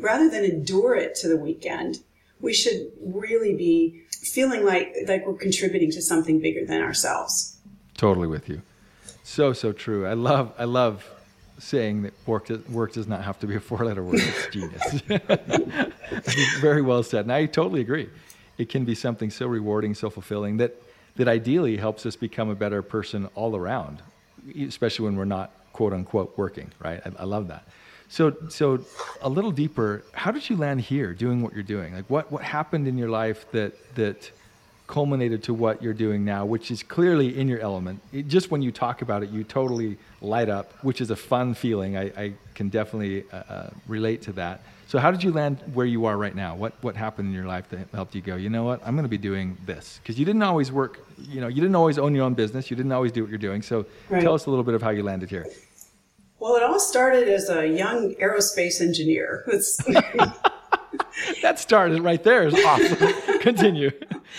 rather 0.00 0.28
than 0.28 0.44
endure 0.44 0.94
it 0.94 1.14
to 1.16 1.28
the 1.28 1.36
weekend, 1.36 2.00
we 2.40 2.52
should 2.52 2.90
really 3.02 3.54
be 3.54 4.02
feeling 4.10 4.64
like 4.64 4.94
like 5.06 5.26
we're 5.26 5.34
contributing 5.34 5.90
to 5.92 6.02
something 6.02 6.40
bigger 6.40 6.64
than 6.64 6.82
ourselves. 6.82 7.58
Totally 7.96 8.28
with 8.28 8.48
you. 8.48 8.62
So 9.22 9.52
so 9.52 9.72
true. 9.72 10.06
I 10.06 10.14
love 10.14 10.52
I 10.58 10.64
love 10.64 11.08
saying 11.60 12.02
that 12.02 12.14
work 12.26 12.46
does, 12.46 12.66
work 12.68 12.92
does 12.92 13.06
not 13.06 13.22
have 13.22 13.38
to 13.40 13.46
be 13.46 13.54
a 13.54 13.60
four 13.60 13.84
letter 13.84 14.02
word. 14.02 14.20
It's 14.20 14.46
genius. 14.48 15.02
very 16.60 16.82
well 16.82 17.02
said. 17.02 17.24
And 17.26 17.32
I 17.32 17.46
totally 17.46 17.80
agree. 17.80 18.08
It 18.58 18.68
can 18.68 18.84
be 18.84 18.94
something 18.94 19.30
so 19.30 19.46
rewarding, 19.46 19.94
so 19.94 20.10
fulfilling 20.10 20.58
that 20.58 20.80
that 21.16 21.28
ideally 21.28 21.76
helps 21.76 22.06
us 22.06 22.16
become 22.16 22.48
a 22.48 22.54
better 22.54 22.82
person 22.82 23.28
all 23.34 23.56
around, 23.56 24.02
especially 24.58 25.04
when 25.04 25.16
we're 25.16 25.24
not 25.24 25.52
quote 25.72 25.92
unquote 25.92 26.36
working. 26.36 26.72
Right. 26.78 27.00
I, 27.04 27.22
I 27.22 27.24
love 27.24 27.48
that. 27.48 27.66
So, 28.08 28.36
so 28.48 28.84
a 29.22 29.28
little 29.28 29.52
deeper, 29.52 30.02
how 30.12 30.32
did 30.32 30.50
you 30.50 30.56
land 30.56 30.80
here 30.80 31.14
doing 31.14 31.42
what 31.42 31.54
you're 31.54 31.62
doing? 31.62 31.94
Like 31.94 32.10
what, 32.10 32.32
what 32.32 32.42
happened 32.42 32.88
in 32.88 32.98
your 32.98 33.08
life 33.08 33.46
that, 33.52 33.72
that 33.94 34.32
culminated 34.90 35.44
to 35.44 35.54
what 35.54 35.80
you're 35.82 35.94
doing 35.94 36.24
now, 36.24 36.44
which 36.44 36.70
is 36.70 36.82
clearly 36.82 37.38
in 37.38 37.48
your 37.48 37.60
element. 37.60 38.00
It, 38.12 38.26
just 38.26 38.50
when 38.50 38.60
you 38.60 38.72
talk 38.72 39.02
about 39.02 39.22
it, 39.22 39.30
you 39.30 39.44
totally 39.44 39.96
light 40.20 40.48
up, 40.48 40.72
which 40.82 41.00
is 41.00 41.10
a 41.10 41.16
fun 41.16 41.54
feeling. 41.54 41.96
I, 41.96 42.06
I 42.24 42.32
can 42.54 42.68
definitely 42.68 43.24
uh, 43.32 43.36
uh, 43.36 43.70
relate 43.86 44.20
to 44.22 44.32
that. 44.32 44.62
So, 44.88 44.98
how 44.98 45.12
did 45.12 45.22
you 45.22 45.30
land 45.30 45.58
where 45.72 45.86
you 45.86 46.06
are 46.06 46.16
right 46.16 46.34
now? 46.34 46.56
What 46.56 46.72
what 46.82 46.96
happened 46.96 47.28
in 47.28 47.34
your 47.34 47.46
life 47.46 47.68
that 47.68 47.86
helped 47.94 48.16
you 48.16 48.20
go? 48.20 48.34
You 48.34 48.50
know 48.50 48.64
what? 48.64 48.80
I'm 48.84 48.96
going 48.96 49.04
to 49.04 49.16
be 49.18 49.24
doing 49.32 49.56
this 49.64 50.00
because 50.02 50.18
you 50.18 50.24
didn't 50.24 50.42
always 50.42 50.72
work. 50.72 50.98
You 51.16 51.40
know, 51.40 51.46
you 51.46 51.60
didn't 51.60 51.76
always 51.76 51.96
own 51.96 52.12
your 52.12 52.24
own 52.24 52.34
business. 52.34 52.68
You 52.70 52.76
didn't 52.76 52.90
always 52.90 53.12
do 53.12 53.22
what 53.22 53.30
you're 53.30 53.38
doing. 53.38 53.62
So, 53.62 53.86
right. 54.08 54.20
tell 54.20 54.34
us 54.34 54.46
a 54.46 54.50
little 54.50 54.64
bit 54.64 54.74
of 54.74 54.82
how 54.82 54.90
you 54.90 55.04
landed 55.04 55.30
here. 55.30 55.46
Well, 56.40 56.56
it 56.56 56.64
all 56.64 56.80
started 56.80 57.28
as 57.28 57.48
a 57.50 57.68
young 57.68 58.14
aerospace 58.14 58.80
engineer. 58.80 59.46
that 61.42 61.58
started 61.58 62.02
right 62.02 62.22
there 62.22 62.46
is 62.46 62.54
awesome. 62.64 63.12
Continue. 63.40 63.90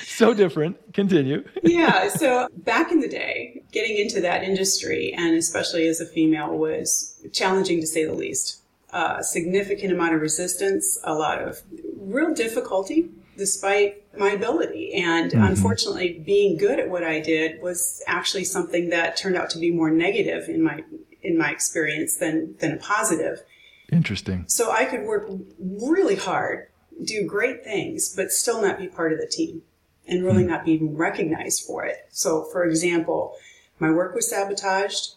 So 0.06 0.34
different. 0.34 0.94
Continue. 0.94 1.44
yeah. 1.64 2.10
So 2.10 2.48
back 2.58 2.92
in 2.92 3.00
the 3.00 3.10
day, 3.10 3.64
getting 3.72 3.98
into 3.98 4.22
that 4.22 4.44
industry, 4.44 5.14
and 5.18 5.36
especially 5.36 5.88
as 5.88 6.00
a 6.00 6.06
female, 6.06 6.58
was 6.58 7.20
challenging 7.34 7.82
to 7.82 7.88
say 7.88 8.06
the 8.06 8.14
least. 8.14 8.60
A 8.94 8.98
uh, 8.98 9.22
significant 9.22 9.94
amount 9.94 10.16
of 10.16 10.22
resistance, 10.22 11.00
a 11.06 11.14
lot 11.14 11.42
of 11.42 11.62
real 11.96 12.34
difficulty 12.34 13.10
despite 13.38 14.04
my 14.18 14.30
ability. 14.30 14.94
And 14.94 15.32
mm-hmm. 15.32 15.44
unfortunately, 15.44 16.22
being 16.26 16.58
good 16.58 16.80
at 16.80 16.90
what 16.90 17.04
I 17.04 17.20
did 17.20 17.62
was 17.62 18.04
actually 18.08 18.44
something 18.44 18.90
that 18.90 19.18
turned 19.18 19.36
out 19.36 19.50
to 19.52 19.58
be 19.58 19.72
more 19.72 19.90
negative 19.90 20.48
in 20.48 20.62
my 20.62 20.84
in 21.24 21.38
my 21.38 21.50
experience 21.52 22.16
than 22.18 22.56
than 22.60 22.74
a 22.74 22.78
positive. 22.78 23.44
Interesting. 23.92 24.46
So 24.48 24.72
I 24.72 24.86
could 24.86 25.04
work 25.04 25.30
really 25.60 26.16
hard, 26.16 26.68
do 27.04 27.26
great 27.26 27.64
things, 27.64 28.14
but 28.16 28.32
still 28.32 28.62
not 28.62 28.80
be 28.80 28.88
part 28.88 29.14
of 29.14 29.20
the 29.20 29.28
team 29.28 29.64
and 30.08 30.24
really 30.24 30.44
hmm. 30.44 30.50
not 30.50 30.66
be 30.66 30.72
even 30.72 30.96
recognized 30.96 31.66
for 31.66 31.86
it. 31.86 32.08
So, 32.10 32.44
for 32.52 32.64
example, 32.66 33.36
my 33.80 33.92
work 33.92 34.14
was 34.14 34.30
sabotaged. 34.30 35.16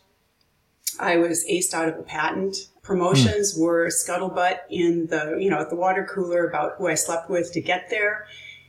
I 0.98 1.16
was 1.16 1.44
aced 1.50 1.74
out 1.74 1.88
of 1.88 1.98
a 1.98 2.02
patent. 2.02 2.56
Promotions 2.82 3.54
hmm. 3.54 3.62
were 3.62 3.88
scuttlebutt 3.88 4.58
in 4.70 5.06
the, 5.06 5.36
you 5.40 5.50
know, 5.50 5.60
at 5.60 5.70
the 5.70 5.76
water 5.76 6.04
cooler 6.04 6.46
about 6.46 6.74
who 6.78 6.86
I 6.86 6.94
slept 6.94 7.28
with 7.30 7.52
to 7.52 7.60
get 7.60 7.90
there. 7.90 8.26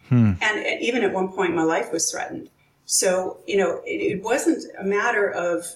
Hmm. 0.10 0.34
And, 0.42 0.66
and 0.66 0.82
even 0.82 1.04
at 1.04 1.13
one 1.13 1.30
point, 1.30 1.56
my 1.56 1.63
life 1.63 1.92
was 1.92 2.12
threatened. 2.12 2.50
So, 2.86 3.39
you 3.48 3.58
know, 3.58 3.82
it, 3.86 4.18
it 4.18 4.24
wasn't 4.24 4.63
a 4.80 4.84
matter 4.84 5.30
of 5.30 5.75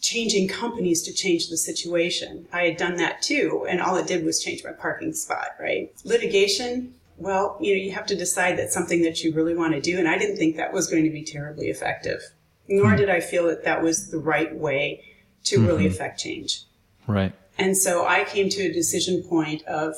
changing 0.00 0.48
companies 0.48 1.02
to 1.02 1.12
change 1.12 1.48
the 1.48 1.56
situation. 1.56 2.46
I 2.52 2.64
had 2.64 2.76
done 2.76 2.96
that 2.96 3.22
too, 3.22 3.66
and 3.68 3.80
all 3.80 3.96
it 3.96 4.06
did 4.06 4.24
was 4.24 4.42
change 4.42 4.64
my 4.64 4.72
parking 4.72 5.12
spot, 5.12 5.48
right? 5.58 5.92
Litigation, 6.04 6.94
well, 7.16 7.56
you 7.60 7.74
know, 7.74 7.82
you 7.82 7.92
have 7.92 8.06
to 8.06 8.16
decide 8.16 8.58
that's 8.58 8.74
something 8.74 9.02
that 9.02 9.22
you 9.22 9.32
really 9.32 9.54
want 9.54 9.74
to 9.74 9.80
do, 9.80 9.98
and 9.98 10.08
I 10.08 10.18
didn't 10.18 10.36
think 10.36 10.56
that 10.56 10.72
was 10.72 10.88
going 10.88 11.04
to 11.04 11.10
be 11.10 11.24
terribly 11.24 11.66
effective. 11.66 12.20
Nor 12.68 12.88
mm-hmm. 12.88 12.96
did 12.96 13.10
I 13.10 13.20
feel 13.20 13.46
that 13.46 13.64
that 13.64 13.82
was 13.82 14.10
the 14.10 14.18
right 14.18 14.54
way 14.54 15.02
to 15.44 15.56
mm-hmm. 15.56 15.66
really 15.66 15.86
affect 15.86 16.20
change. 16.20 16.62
Right. 17.06 17.32
And 17.56 17.76
so 17.76 18.06
I 18.06 18.24
came 18.24 18.48
to 18.50 18.62
a 18.62 18.72
decision 18.72 19.22
point 19.22 19.62
of, 19.64 19.94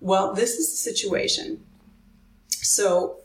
well, 0.00 0.34
this 0.34 0.56
is 0.56 0.70
the 0.70 0.76
situation. 0.76 1.64
So 2.48 3.16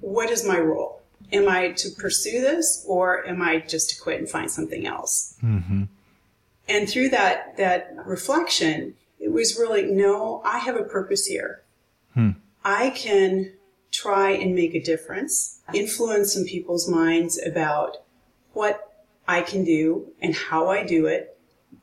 what 0.00 0.30
is 0.30 0.46
my 0.46 0.58
role? 0.58 0.99
Am 1.32 1.48
I 1.48 1.70
to 1.72 1.90
pursue 1.90 2.40
this 2.40 2.84
or 2.86 3.26
am 3.26 3.42
I 3.42 3.60
just 3.60 3.90
to 3.90 4.00
quit 4.00 4.18
and 4.18 4.28
find 4.28 4.50
something 4.50 4.86
else? 4.86 5.36
Mm-hmm. 5.42 5.84
And 6.68 6.88
through 6.88 7.10
that 7.10 7.56
that 7.56 7.94
reflection, 8.04 8.94
it 9.18 9.32
was 9.32 9.58
really 9.58 9.84
no, 9.84 10.40
I 10.44 10.58
have 10.58 10.76
a 10.76 10.84
purpose 10.84 11.26
here. 11.26 11.62
Hmm. 12.14 12.30
I 12.64 12.90
can 12.90 13.52
try 13.90 14.30
and 14.30 14.54
make 14.54 14.74
a 14.74 14.82
difference, 14.82 15.60
influence 15.74 16.32
some 16.32 16.44
people's 16.44 16.88
minds 16.88 17.40
about 17.44 17.98
what 18.52 19.04
I 19.26 19.42
can 19.42 19.64
do 19.64 20.12
and 20.20 20.34
how 20.34 20.68
I 20.68 20.84
do 20.84 21.06
it 21.06 21.38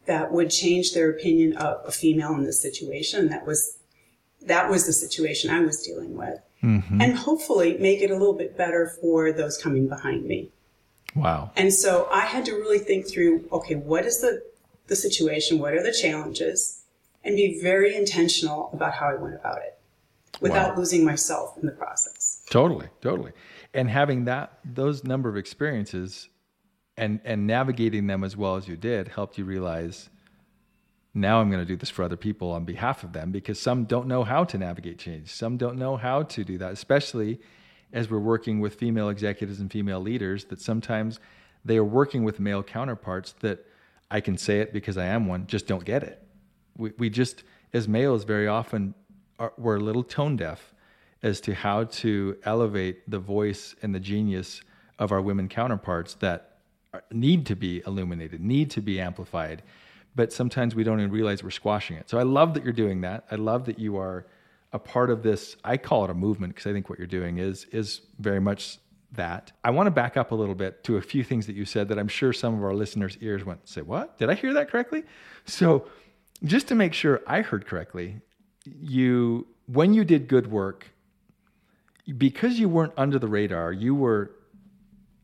that 0.06 0.32
would 0.32 0.50
change 0.50 0.94
their 0.94 1.10
opinion 1.10 1.56
of 1.58 1.82
a 1.86 1.92
female 1.92 2.34
in 2.34 2.44
this 2.44 2.62
situation. 2.62 3.30
That 3.30 3.46
was 3.46 3.78
that 4.42 4.70
was 4.70 4.86
the 4.86 4.94
situation 4.94 5.50
I 5.50 5.62
was 5.62 5.82
dealing 5.82 6.16
with 6.16 6.40
mm-hmm. 6.68 7.02
and 7.02 7.18
hopefully 7.18 7.78
make 7.80 8.02
it 8.02 8.12
a 8.12 8.14
little 8.14 8.34
bit 8.34 8.58
better 8.58 8.92
for 9.02 9.32
those 9.32 9.58
coming 9.58 9.88
behind 9.88 10.26
me. 10.26 10.52
Wow. 11.16 11.52
And 11.56 11.74
so 11.74 12.08
I 12.12 12.22
had 12.22 12.46
to 12.46 12.54
really 12.54 12.80
think 12.80 13.10
through 13.10 13.48
okay, 13.52 13.76
what 13.76 14.06
is 14.06 14.22
the, 14.22 14.44
the 14.88 14.96
situation? 14.96 15.60
What 15.60 15.74
are 15.74 15.84
the 15.84 15.94
challenges? 15.94 16.84
And 17.24 17.36
be 17.36 17.60
very 17.62 17.96
intentional 17.96 18.70
about 18.72 18.94
how 18.94 19.10
I 19.10 19.16
went 19.16 19.36
about 19.36 19.58
it 19.58 19.78
without 20.40 20.74
wow. 20.74 20.78
losing 20.78 21.04
myself 21.04 21.58
in 21.58 21.66
the 21.66 21.72
process. 21.74 22.44
Totally, 22.50 22.88
totally. 23.02 23.32
And 23.74 23.90
having 23.90 24.26
that, 24.26 24.60
those 24.64 25.04
number 25.04 25.28
of 25.28 25.36
experiences 25.36 26.30
and, 26.96 27.20
and 27.26 27.46
navigating 27.46 28.08
them 28.08 28.24
as 28.24 28.38
well 28.38 28.56
as 28.56 28.68
you 28.68 28.78
did 28.78 29.08
helped 29.10 29.38
you 29.38 29.46
realize 29.46 30.10
now 31.18 31.42
I'm 31.42 31.50
going 31.50 31.62
to 31.62 31.66
do 31.66 31.76
this 31.76 31.90
for 31.90 32.04
other 32.04 32.16
people 32.16 32.52
on 32.52 32.64
behalf 32.64 33.04
of 33.04 33.14
them 33.14 33.32
because 33.32 33.60
some 33.60 33.86
don't 33.86 34.08
know 34.08 34.24
how 34.24 34.44
to 34.46 34.58
navigate 34.58 35.00
change. 35.00 35.34
Some 35.34 35.58
don't 35.58 35.78
know 35.78 35.98
how 35.98 36.24
to 36.24 36.44
do 36.44 36.58
that, 36.60 36.72
especially 36.72 37.40
as 37.92 38.10
we're 38.10 38.20
working 38.20 38.60
with 38.60 38.76
female 38.76 39.10
executives 39.10 39.60
and 39.60 39.72
female 39.72 40.00
leaders, 40.00 40.46
that 40.46 40.62
sometimes 40.62 41.20
they 41.66 41.78
are 41.78 41.84
working 41.84 42.24
with 42.24 42.40
male 42.40 42.64
counterparts 42.64 43.34
that 43.40 43.66
I 44.12 44.22
can 44.22 44.38
say 44.38 44.60
it 44.60 44.72
because 44.72 44.98
I 44.98 45.06
am 45.06 45.28
one, 45.28 45.48
just 45.48 45.68
don't 45.68 45.84
get 45.84 46.04
it. 46.04 46.22
We, 46.78 46.94
we 46.98 47.10
just, 47.10 47.44
as 47.74 47.88
males, 47.88 48.24
very 48.24 48.48
often 48.48 48.94
are, 49.40 49.54
we're 49.58 49.78
a 49.78 49.82
little 49.82 50.04
tone 50.04 50.36
deaf 50.36 50.74
as 51.24 51.42
to 51.42 51.54
how 51.54 51.86
to 51.86 52.38
elevate 52.44 53.10
the 53.10 53.20
voice 53.20 53.76
and 53.82 53.94
the 53.94 54.00
genius 54.00 54.62
of 55.00 55.12
our 55.12 55.22
women 55.22 55.50
counterparts 55.50 56.14
that 56.16 56.58
need 57.12 57.46
to 57.48 57.56
be 57.56 57.82
illuminated, 57.86 58.42
need 58.42 58.70
to 58.72 58.82
be 58.82 59.00
amplified. 59.00 59.64
But 60.18 60.34
sometimes 60.34 60.74
we 60.74 60.84
don't 60.84 61.00
even 61.00 61.12
realize 61.12 61.44
we're 61.44 61.52
squashing 61.52 61.96
it. 61.96 62.10
So 62.10 62.18
I 62.18 62.24
love 62.24 62.56
that 62.56 62.64
you're 62.64 62.74
doing 62.74 63.02
that. 63.02 63.26
I 63.32 63.36
love 63.36 63.66
that 63.66 63.78
you 63.78 63.98
are 63.98 64.26
a 64.74 64.80
part 64.80 65.12
of 65.12 65.22
this. 65.22 65.56
I 65.64 65.78
call 65.78 66.04
it 66.06 66.10
a 66.10 66.16
movement 66.16 66.56
because 66.56 66.68
I 66.68 66.74
think 66.74 66.90
what 66.90 66.98
you're 66.98 67.08
doing 67.08 67.38
is 67.38 67.66
is 67.66 68.02
very 68.20 68.42
much 68.42 68.80
that. 69.12 69.52
I 69.64 69.70
want 69.70 69.88
to 69.88 69.92
back 69.92 70.18
up 70.18 70.32
a 70.32 70.36
little 70.36 70.56
bit 70.56 70.84
to 70.86 70.98
a 70.98 71.02
few 71.02 71.24
things 71.24 71.46
that 71.46 71.56
you 71.56 71.66
said 71.66 71.88
that 71.90 72.00
I'm 72.00 72.08
sure 72.08 72.34
some 72.34 72.56
of 72.56 72.64
our 72.64 72.74
listeners' 72.74 73.16
ears 73.22 73.46
went, 73.46 73.70
say, 73.70 73.82
What? 73.82 74.18
Did 74.18 74.30
I 74.32 74.34
hear 74.34 74.54
that 74.54 74.70
correctly? 74.72 75.04
So, 75.46 75.88
just 76.44 76.68
to 76.70 76.76
make 76.76 76.94
sure 76.94 77.22
I 77.28 77.42
heard 77.42 77.66
correctly, 77.66 78.22
you, 78.66 79.48
when 79.68 79.94
you 79.94 80.04
did 80.04 80.28
good 80.28 80.52
work, 80.52 80.88
because 82.18 82.60
you 82.60 82.70
weren't 82.70 82.94
under 82.98 83.20
the 83.20 83.28
radar, 83.28 83.72
you 83.72 83.96
were 83.96 84.32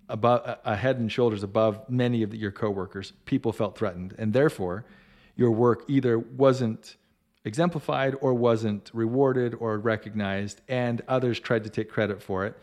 above, 0.09 0.57
a 0.65 0.75
head 0.75 0.97
and 0.99 1.11
shoulders 1.11 1.43
above 1.43 1.89
many 1.89 2.23
of 2.23 2.33
your 2.33 2.51
coworkers. 2.51 3.13
People 3.25 3.51
felt 3.51 3.77
threatened, 3.77 4.15
and 4.17 4.33
therefore, 4.33 4.85
your 5.35 5.51
work 5.51 5.83
either 5.87 6.19
wasn't 6.19 6.95
exemplified 7.45 8.15
or 8.21 8.33
wasn't 8.33 8.89
rewarded 8.93 9.53
or 9.55 9.77
recognized, 9.77 10.61
and 10.67 11.01
others 11.07 11.39
tried 11.39 11.63
to 11.63 11.69
take 11.69 11.89
credit 11.89 12.21
for 12.21 12.45
it 12.45 12.57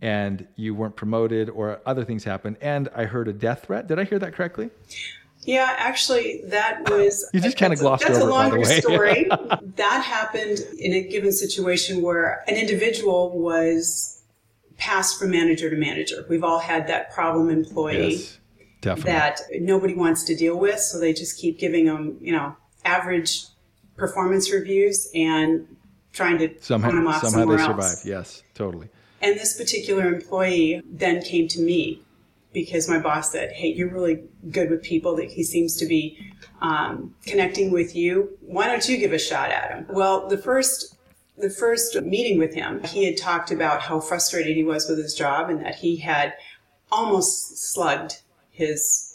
and 0.00 0.46
you 0.56 0.74
weren't 0.74 0.96
promoted 0.96 1.48
or 1.48 1.80
other 1.86 2.04
things 2.04 2.24
happened. 2.24 2.56
And 2.60 2.88
I 2.94 3.04
heard 3.04 3.28
a 3.28 3.32
death 3.32 3.66
threat. 3.66 3.86
Did 3.86 3.98
I 3.98 4.04
hear 4.04 4.18
that 4.18 4.34
correctly? 4.34 4.70
Yeah, 5.44 5.74
actually, 5.76 6.42
that 6.46 6.88
was. 6.88 7.28
You 7.32 7.40
just 7.40 7.56
kind 7.56 7.72
of 7.72 7.78
glossed 7.78 8.04
that's 8.04 8.18
over. 8.18 8.30
That's 8.30 8.32
a 8.32 8.34
longer 8.34 8.64
story. 8.80 9.26
that 9.76 10.04
happened 10.04 10.60
in 10.78 10.92
a 10.92 11.02
given 11.02 11.32
situation 11.32 12.02
where 12.02 12.44
an 12.48 12.56
individual 12.56 13.36
was 13.38 14.11
passed 14.82 15.16
from 15.16 15.30
manager 15.30 15.70
to 15.70 15.76
manager. 15.76 16.26
We've 16.28 16.42
all 16.42 16.58
had 16.58 16.88
that 16.88 17.12
problem 17.12 17.50
employee 17.50 18.26
yes, 18.82 19.02
that 19.04 19.40
nobody 19.60 19.94
wants 19.94 20.24
to 20.24 20.34
deal 20.34 20.58
with, 20.58 20.80
so 20.80 20.98
they 20.98 21.12
just 21.12 21.38
keep 21.38 21.60
giving 21.60 21.86
them, 21.86 22.18
you 22.20 22.32
know, 22.32 22.56
average 22.84 23.44
performance 23.96 24.52
reviews 24.52 25.08
and 25.14 25.76
trying 26.12 26.36
to 26.38 26.60
somehow, 26.60 26.90
them 26.90 27.06
off 27.06 27.22
somehow 27.22 27.46
they 27.46 27.62
survive. 27.62 27.78
Else. 27.78 28.04
Yes, 28.04 28.42
totally. 28.54 28.88
And 29.20 29.38
this 29.38 29.56
particular 29.56 30.12
employee 30.12 30.82
then 30.84 31.22
came 31.22 31.46
to 31.48 31.60
me 31.60 32.02
because 32.52 32.88
my 32.88 32.98
boss 32.98 33.30
said, 33.30 33.52
Hey, 33.52 33.68
you're 33.68 33.88
really 33.88 34.24
good 34.50 34.68
with 34.68 34.82
people, 34.82 35.14
that 35.14 35.30
he 35.30 35.44
seems 35.44 35.76
to 35.76 35.86
be 35.86 36.32
um, 36.60 37.14
connecting 37.24 37.70
with 37.70 37.94
you. 37.94 38.36
Why 38.40 38.66
don't 38.66 38.88
you 38.88 38.96
give 38.96 39.12
a 39.12 39.18
shot 39.18 39.50
at 39.50 39.70
him? 39.70 39.86
Well, 39.90 40.28
the 40.28 40.38
first 40.38 40.96
the 41.36 41.50
first 41.50 42.00
meeting 42.02 42.38
with 42.38 42.54
him, 42.54 42.82
he 42.84 43.04
had 43.04 43.16
talked 43.16 43.50
about 43.50 43.82
how 43.82 44.00
frustrated 44.00 44.56
he 44.56 44.64
was 44.64 44.88
with 44.88 44.98
his 44.98 45.14
job 45.14 45.50
and 45.50 45.64
that 45.64 45.76
he 45.76 45.96
had 45.96 46.34
almost 46.90 47.72
slugged 47.72 48.20
his 48.50 49.08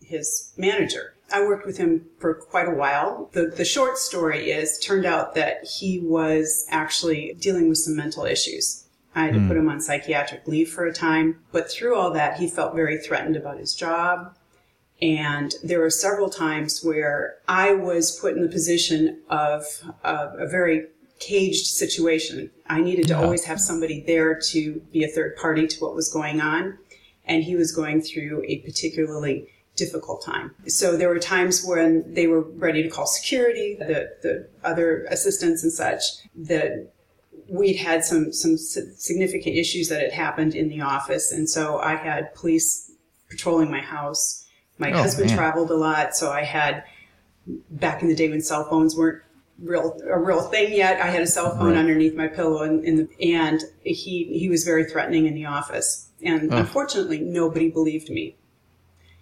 his 0.00 0.52
manager. 0.56 1.14
I 1.32 1.40
worked 1.46 1.64
with 1.64 1.78
him 1.78 2.06
for 2.18 2.34
quite 2.34 2.68
a 2.68 2.74
while. 2.74 3.30
The, 3.32 3.46
the 3.46 3.64
short 3.64 3.96
story 3.96 4.50
is 4.50 4.78
turned 4.78 5.06
out 5.06 5.34
that 5.34 5.64
he 5.64 6.00
was 6.00 6.66
actually 6.68 7.34
dealing 7.40 7.68
with 7.68 7.78
some 7.78 7.96
mental 7.96 8.26
issues. 8.26 8.84
I 9.14 9.24
had 9.24 9.34
to 9.34 9.40
mm. 9.40 9.48
put 9.48 9.56
him 9.56 9.68
on 9.70 9.80
psychiatric 9.80 10.46
leave 10.46 10.70
for 10.70 10.84
a 10.84 10.92
time. 10.92 11.40
But 11.50 11.70
through 11.70 11.96
all 11.96 12.10
that, 12.10 12.36
he 12.38 12.48
felt 12.48 12.74
very 12.74 12.98
threatened 12.98 13.36
about 13.36 13.58
his 13.58 13.74
job. 13.74 14.36
And 15.00 15.54
there 15.64 15.80
were 15.80 15.90
several 15.90 16.28
times 16.28 16.84
where 16.84 17.36
I 17.48 17.72
was 17.72 18.18
put 18.20 18.34
in 18.36 18.42
the 18.42 18.48
position 18.48 19.20
of 19.30 19.64
a 20.04 20.46
very 20.46 20.86
caged 21.26 21.66
situation. 21.66 22.50
I 22.68 22.80
needed 22.80 23.08
to 23.08 23.14
yeah. 23.14 23.22
always 23.22 23.44
have 23.44 23.60
somebody 23.60 24.02
there 24.06 24.38
to 24.50 24.80
be 24.92 25.04
a 25.04 25.08
third 25.08 25.36
party 25.36 25.66
to 25.66 25.80
what 25.80 25.94
was 25.94 26.12
going 26.12 26.40
on. 26.40 26.78
And 27.24 27.44
he 27.44 27.54
was 27.54 27.72
going 27.72 28.02
through 28.02 28.44
a 28.48 28.58
particularly 28.58 29.46
difficult 29.76 30.24
time. 30.24 30.54
So 30.66 30.96
there 30.96 31.08
were 31.08 31.18
times 31.18 31.64
when 31.64 32.12
they 32.14 32.26
were 32.26 32.42
ready 32.42 32.82
to 32.82 32.88
call 32.88 33.06
security, 33.06 33.76
the, 33.78 34.10
the 34.22 34.48
other 34.64 35.04
assistants 35.04 35.62
and 35.62 35.72
such, 35.72 36.02
that 36.34 36.92
we'd 37.48 37.76
had 37.76 38.04
some 38.04 38.32
some 38.32 38.56
significant 38.56 39.56
issues 39.56 39.88
that 39.88 40.00
had 40.00 40.12
happened 40.12 40.54
in 40.54 40.68
the 40.68 40.80
office, 40.80 41.32
and 41.32 41.48
so 41.48 41.78
I 41.78 41.96
had 41.96 42.34
police 42.34 42.90
patrolling 43.30 43.70
my 43.70 43.80
house. 43.80 44.46
My 44.78 44.90
oh, 44.90 44.98
husband 44.98 45.28
man. 45.28 45.36
traveled 45.36 45.70
a 45.70 45.76
lot, 45.76 46.16
so 46.16 46.32
I 46.32 46.42
had 46.42 46.84
back 47.70 48.02
in 48.02 48.08
the 48.08 48.14
day 48.14 48.28
when 48.28 48.40
cell 48.40 48.68
phones 48.68 48.96
weren't 48.96 49.22
real 49.62 49.98
a 50.08 50.18
real 50.18 50.42
thing 50.42 50.74
yet. 50.74 51.00
I 51.00 51.06
had 51.06 51.22
a 51.22 51.26
cell 51.26 51.56
phone 51.56 51.68
right. 51.68 51.76
underneath 51.76 52.14
my 52.14 52.28
pillow, 52.28 52.62
and 52.62 52.98
the, 52.98 53.08
and 53.20 53.62
he 53.82 54.38
he 54.38 54.48
was 54.48 54.64
very 54.64 54.84
threatening 54.84 55.26
in 55.26 55.34
the 55.34 55.46
office, 55.46 56.08
and 56.22 56.52
oh. 56.52 56.58
unfortunately, 56.58 57.20
nobody 57.20 57.70
believed 57.70 58.10
me. 58.10 58.36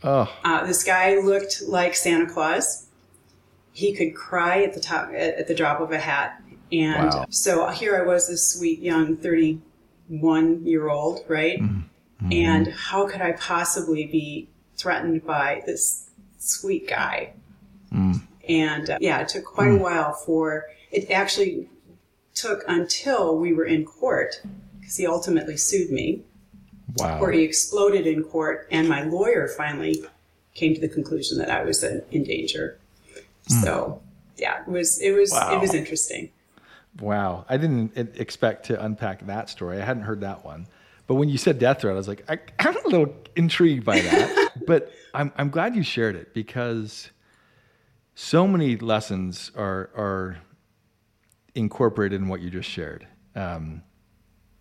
Oh. 0.03 0.33
Uh, 0.45 0.67
this 0.67 0.83
guy 0.83 1.19
looked 1.19 1.63
like 1.67 1.95
Santa 1.95 2.27
Claus. 2.27 2.87
He 3.73 3.95
could 3.95 4.15
cry 4.15 4.63
at 4.63 4.75
the 4.75 4.81
top 4.81 5.11
at, 5.15 5.47
the 5.47 5.55
drop 5.55 5.81
of 5.81 5.93
a 5.93 5.99
hat. 5.99 6.43
And 6.73 7.11
wow. 7.11 7.27
so 7.31 7.69
here 7.69 7.97
I 7.97 8.07
was, 8.07 8.29
this 8.29 8.47
sweet 8.47 8.81
young 8.81 9.17
31 9.17 10.65
year 10.65 10.89
old, 10.89 11.25
right? 11.29 11.61
Mm-hmm. 11.61 12.33
And 12.33 12.69
how 12.69 13.09
could 13.09 13.21
I 13.21 13.33
possibly 13.33 14.07
be 14.07 14.49
threatened 14.77 15.25
by 15.25 15.63
this 15.67 16.11
sweet 16.39 16.89
guy? 16.89 17.33
Mm. 17.93 18.23
And 18.51 18.91
uh, 18.91 18.99
yeah, 19.01 19.21
it 19.21 19.29
took 19.29 19.45
quite 19.45 19.71
a 19.71 19.77
while 19.77 20.13
for 20.13 20.67
it 20.91 21.11
actually 21.11 21.69
took 22.35 22.65
until 22.67 23.39
we 23.39 23.53
were 23.53 23.65
in 23.65 23.85
court 23.85 24.43
because 24.81 24.97
he 24.97 25.07
ultimately 25.07 25.57
sued 25.57 25.91
me. 25.91 26.23
Wow. 26.97 27.21
Where 27.21 27.31
he 27.31 27.43
exploded 27.43 28.05
in 28.05 28.25
court, 28.25 28.67
and 28.73 28.89
my 28.89 29.05
lawyer 29.05 29.47
finally 29.47 30.05
came 30.55 30.75
to 30.75 30.81
the 30.81 30.89
conclusion 30.89 31.39
that 31.39 31.49
I 31.49 31.63
was 31.63 31.85
in 31.85 32.25
danger. 32.25 32.81
Mm. 33.49 33.63
So 33.63 34.03
yeah, 34.37 34.63
it 34.63 34.69
was 34.69 35.01
it 35.01 35.13
was 35.13 35.31
wow. 35.31 35.55
it 35.55 35.61
was 35.61 35.73
interesting. 35.73 36.31
Wow. 37.01 37.45
I 37.49 37.57
didn't 37.59 37.97
expect 37.97 38.67
to 38.67 38.85
unpack 38.85 39.25
that 39.27 39.49
story. 39.49 39.81
I 39.81 39.85
hadn't 39.85 40.03
heard 40.03 40.23
that 40.23 40.45
one. 40.45 40.67
But 41.07 41.15
when 41.15 41.29
you 41.29 41.39
said 41.39 41.59
death 41.61 41.81
threat, 41.81 41.95
I 41.95 41.97
was 41.97 42.09
like, 42.09 42.25
I, 42.29 42.39
am 42.69 42.77
a 42.85 42.89
little 42.89 43.15
intrigued 43.37 43.85
by 43.85 44.01
that. 44.01 44.53
but 44.67 44.93
I'm, 45.15 45.33
I'm 45.37 45.51
glad 45.51 45.75
you 45.75 45.83
shared 45.83 46.17
it 46.17 46.35
because 46.35 47.11
so 48.21 48.47
many 48.47 48.77
lessons 48.77 49.51
are, 49.57 49.89
are 49.97 50.37
incorporated 51.55 52.21
in 52.21 52.29
what 52.29 52.43
you 52.43 52.51
just 52.51 52.69
shared. 52.69 53.07
Um, 53.35 53.83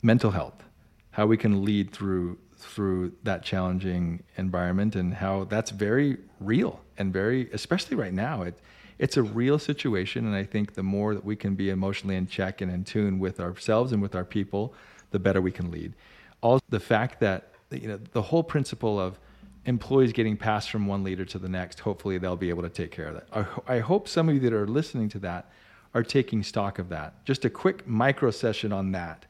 mental 0.02 0.32
health, 0.32 0.64
how 1.12 1.26
we 1.26 1.36
can 1.36 1.66
lead 1.66 1.92
through 1.92 2.40
through 2.56 3.14
that 3.24 3.42
challenging 3.42 4.22
environment 4.36 4.96
and 4.96 5.14
how 5.14 5.46
that's 5.46 5.72
very 5.72 6.18
real 6.42 6.82
and 6.98 7.14
very 7.14 7.50
especially 7.54 7.96
right 7.96 8.14
now 8.14 8.42
it 8.42 8.60
it's 8.98 9.16
a 9.16 9.24
real 9.24 9.58
situation. 9.58 10.26
And 10.26 10.36
I 10.36 10.44
think 10.44 10.74
the 10.74 10.84
more 10.84 11.14
that 11.14 11.24
we 11.24 11.38
can 11.38 11.56
be 11.56 11.70
emotionally 11.70 12.18
in 12.18 12.28
check 12.28 12.60
and 12.60 12.70
in 12.70 12.84
tune 12.84 13.18
with 13.18 13.40
ourselves 13.40 13.94
and 13.94 14.02
with 14.02 14.14
our 14.14 14.26
people, 14.26 14.74
the 15.12 15.20
better 15.20 15.40
we 15.42 15.54
can 15.54 15.72
lead. 15.72 15.94
Also, 16.42 16.64
the 16.70 16.82
fact 16.82 17.22
that 17.22 17.54
you 17.72 17.88
know 17.88 18.00
the 18.12 18.22
whole 18.22 18.44
principle 18.44 19.00
of 19.00 19.20
employees 19.70 20.12
getting 20.12 20.36
passed 20.36 20.70
from 20.70 20.88
one 20.88 21.04
leader 21.04 21.24
to 21.26 21.40
the 21.40 21.48
next, 21.48 21.80
hopefully 21.80 22.18
they'll 22.18 22.36
be 22.36 22.50
able 22.50 22.64
to 22.64 22.70
take 22.70 22.92
care 22.92 23.08
of 23.08 23.14
that. 23.14 23.28
I, 23.68 23.76
I 23.76 23.80
hope 23.80 24.08
some 24.08 24.28
of 24.28 24.36
you 24.36 24.42
that 24.42 24.54
are 24.54 24.68
listening 24.68 25.08
to 25.10 25.20
that 25.20 25.50
are 25.94 26.04
taking 26.04 26.44
stock 26.44 26.80
of 26.80 26.90
that. 26.90 27.24
Just 27.26 27.46
a 27.46 27.50
quick 27.50 27.88
micro 27.88 28.32
session 28.32 28.74
on 28.74 28.92
that. 28.92 29.26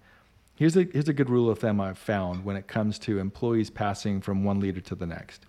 Here's 0.56 0.76
a, 0.76 0.84
here's 0.84 1.08
a 1.08 1.14
good 1.14 1.30
rule 1.30 1.50
of 1.50 1.60
thumb 1.60 1.80
I've 1.80 1.98
found 1.98 2.44
when 2.44 2.56
it 2.56 2.68
comes 2.68 3.00
to 3.00 3.20
employees 3.20 3.70
passing 3.70 4.20
from 4.20 4.44
one 4.44 4.60
leader 4.60 4.82
to 4.82 4.96
the 4.96 5.06
next 5.06 5.46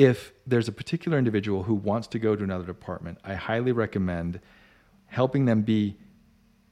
if 0.00 0.32
there's 0.46 0.66
a 0.66 0.72
particular 0.72 1.18
individual 1.18 1.64
who 1.64 1.74
wants 1.74 2.08
to 2.08 2.18
go 2.18 2.34
to 2.34 2.42
another 2.42 2.64
department, 2.64 3.18
I 3.22 3.34
highly 3.34 3.70
recommend 3.70 4.40
helping 5.08 5.44
them 5.44 5.60
be 5.60 5.98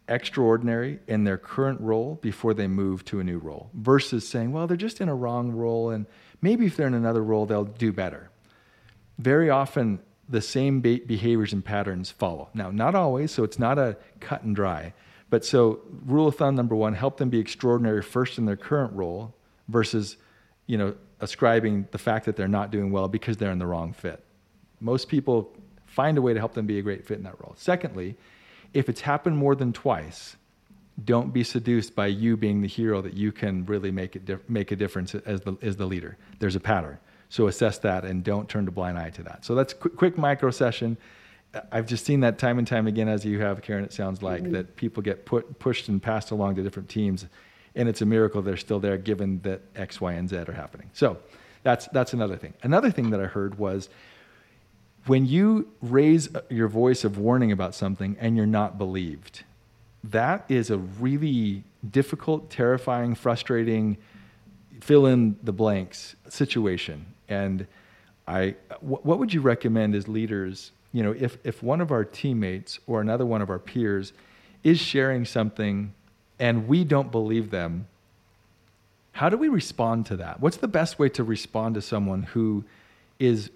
extraordinary 0.09 1.01
in 1.07 1.25
their 1.25 1.37
current 1.37 1.79
role 1.83 2.15
before 2.23 2.55
they 2.55 2.67
move 2.67 3.05
to 3.05 3.21
a 3.21 3.25
new 3.25 3.37
role 3.37 3.69
versus 3.75 4.27
saying, 4.27 4.53
well, 4.53 4.67
they're 4.67 4.79
just 4.79 5.03
in 5.03 5.11
a 5.11 5.15
wrong 5.15 5.53
role 5.53 5.91
and 5.91 6.07
maybe 6.41 6.67
if 6.67 6.77
they're 6.77 6.87
in 6.87 6.95
another 6.95 7.23
role, 7.23 7.47
they'll 7.47 7.65
do 7.65 7.93
better. 7.93 8.31
Very 9.19 9.51
often, 9.51 10.01
the 10.29 10.41
same 10.43 10.81
behaviors 10.81 11.53
and 11.53 11.65
patterns 11.65 12.11
follow. 12.11 12.51
Now, 12.53 12.71
not 12.71 12.95
always, 12.95 13.33
so 13.33 13.45
it's 13.45 13.59
not 13.59 13.79
a 13.79 13.97
cut 14.21 14.43
and 14.43 14.55
dry. 14.55 14.93
But 15.31 15.45
so, 15.45 15.81
rule 16.07 16.29
of 16.29 16.37
thumb 16.37 16.55
number 16.55 16.75
one 16.75 16.95
help 16.95 17.17
them 17.17 17.31
be 17.31 17.39
extraordinary 17.39 18.03
first 18.03 18.39
in 18.39 18.45
their 18.45 18.57
current 18.57 18.93
role 18.93 19.35
versus, 19.69 20.17
you 20.67 20.77
know, 20.79 20.95
ascribing 21.21 21.89
the 21.91 21.99
fact 21.99 22.27
that 22.27 22.37
they're 22.37 22.49
not 22.49 22.71
doing 22.71 22.91
well 22.91 23.09
because 23.09 23.37
they're 23.37 23.51
in 23.51 23.59
the 23.59 23.67
wrong 23.67 23.93
fit. 23.93 24.23
Most 24.81 25.09
people 25.09 25.53
find 25.87 26.17
a 26.17 26.23
way 26.23 26.33
to 26.33 26.39
help 26.39 26.55
them 26.55 26.67
be 26.67 26.79
a 26.79 26.83
great 26.83 27.07
fit 27.07 27.19
in 27.19 27.25
that 27.25 27.41
role. 27.41 27.55
Secondly, 27.57 28.17
if 28.73 28.89
it's 28.89 29.01
happened 29.01 29.37
more 29.37 29.55
than 29.55 29.73
twice, 29.73 30.37
don't 31.05 31.33
be 31.33 31.45
seduced 31.45 31.95
by 31.95 32.07
you 32.07 32.37
being 32.37 32.61
the 32.61 32.69
hero 32.69 33.01
that 33.03 33.15
you 33.15 33.33
can 33.33 33.65
really 33.67 33.91
make 33.91 34.17
it 34.17 34.25
dif- 34.25 34.49
make 34.49 34.73
a 34.73 34.77
difference 34.77 35.15
as 35.15 35.41
the 35.43 35.57
as 35.63 35.77
the 35.77 35.87
leader. 35.87 36.17
There's 36.39 36.57
a 36.57 36.61
pattern. 36.61 36.99
So 37.29 37.47
assess 37.47 37.79
that 37.79 38.05
and 38.05 38.25
don't 38.25 38.49
turn 38.49 38.67
a 38.69 38.71
blind 38.71 38.99
eye 38.99 39.11
to 39.11 39.23
that. 39.25 39.45
So 39.45 39.55
that's 39.55 39.75
quick, 39.75 39.97
quick 39.97 40.19
micro 40.19 40.51
session. 40.51 40.97
I've 41.73 41.87
just 41.87 42.05
seen 42.05 42.21
that 42.21 42.39
time 42.39 42.59
and 42.59 42.67
time 42.67 42.87
again, 42.87 43.09
as 43.09 43.25
you 43.25 43.41
have, 43.41 43.63
Karen. 43.63 43.85
It 43.85 43.93
sounds 43.93 44.23
like 44.23 44.43
mm-hmm. 44.43 44.53
that 44.53 44.77
people 44.77 45.03
get 45.03 45.25
put, 45.25 45.59
pushed 45.59 45.89
and 45.89 46.03
passed 46.03 46.31
along 46.31 46.57
to 46.57 46.63
different 46.63 46.89
teams, 46.89 47.27
and 47.75 47.89
it's 47.89 48.03
a 48.03 48.07
miracle 48.07 48.43
they're 48.43 48.57
still 48.57 48.81
there, 48.81 48.99
given 48.99 49.41
that 49.43 49.63
X, 49.75 50.01
Y, 50.01 50.13
and 50.13 50.29
Z 50.29 50.37
are 50.37 50.53
happening. 50.53 50.91
So 50.93 51.19
that's 51.63 51.87
that's 51.89 52.13
another 52.13 52.37
thing. 52.37 52.55
Another 52.63 52.91
thing 52.91 53.11
that 53.11 53.21
I 53.21 53.25
heard 53.25 53.59
was 53.59 53.89
when 55.07 55.27
you 55.27 55.69
raise 55.81 56.29
your 56.51 56.69
voice 56.69 57.05
of 57.05 57.19
warning 57.19 57.51
about 57.51 57.75
something 57.75 58.17
and 58.21 58.37
you're 58.37 58.47
not 58.47 58.77
believed, 58.77 59.45
that 60.05 60.45
is 60.49 60.71
a 60.71 60.79
really 60.79 61.65
difficult, 61.89 62.51
terrifying, 62.51 63.15
frustrating, 63.15 63.97
fill 64.81 65.07
in 65.07 65.37
the 65.43 65.53
blanks 65.53 66.17
situation. 66.29 67.07
And 67.29 67.67
I, 68.27 68.55
what 68.81 69.19
would 69.19 69.33
you 69.33 69.41
recommend 69.41 69.95
as 69.95 70.09
leaders 70.09 70.73
you 70.93 71.03
know, 71.03 71.13
if, 71.13 71.39
if 71.45 71.63
one 71.63 71.81
of 71.81 71.91
our 71.91 72.05
teammates 72.05 72.79
or 72.87 73.01
another 73.01 73.27
one 73.27 73.43
of 73.43 73.51
our 73.51 73.59
peers 73.59 74.13
is 74.65 74.79
sharing 74.79 75.25
something 75.25 75.93
and 76.39 76.67
we 76.67 76.85
don't 76.85 77.13
believe 77.13 77.51
them, 77.51 77.87
how 79.13 79.29
do 79.29 79.37
we 79.37 79.49
respond 79.49 80.07
to 80.07 80.17
that? 80.17 80.41
What's 80.41 80.59
the 80.59 80.69
best 80.69 80.99
way 80.99 81.09
to 81.11 81.25
respond 81.25 81.75
to 81.75 81.83
someone 81.83 82.23
who 82.23 82.65
is 83.19 83.51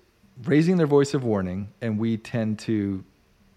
raising 0.44 0.76
their 0.76 0.86
voice 0.86 1.14
of 1.14 1.24
warning 1.24 1.68
and 1.80 1.98
we 1.98 2.16
tend 2.16 2.58
to 2.60 3.04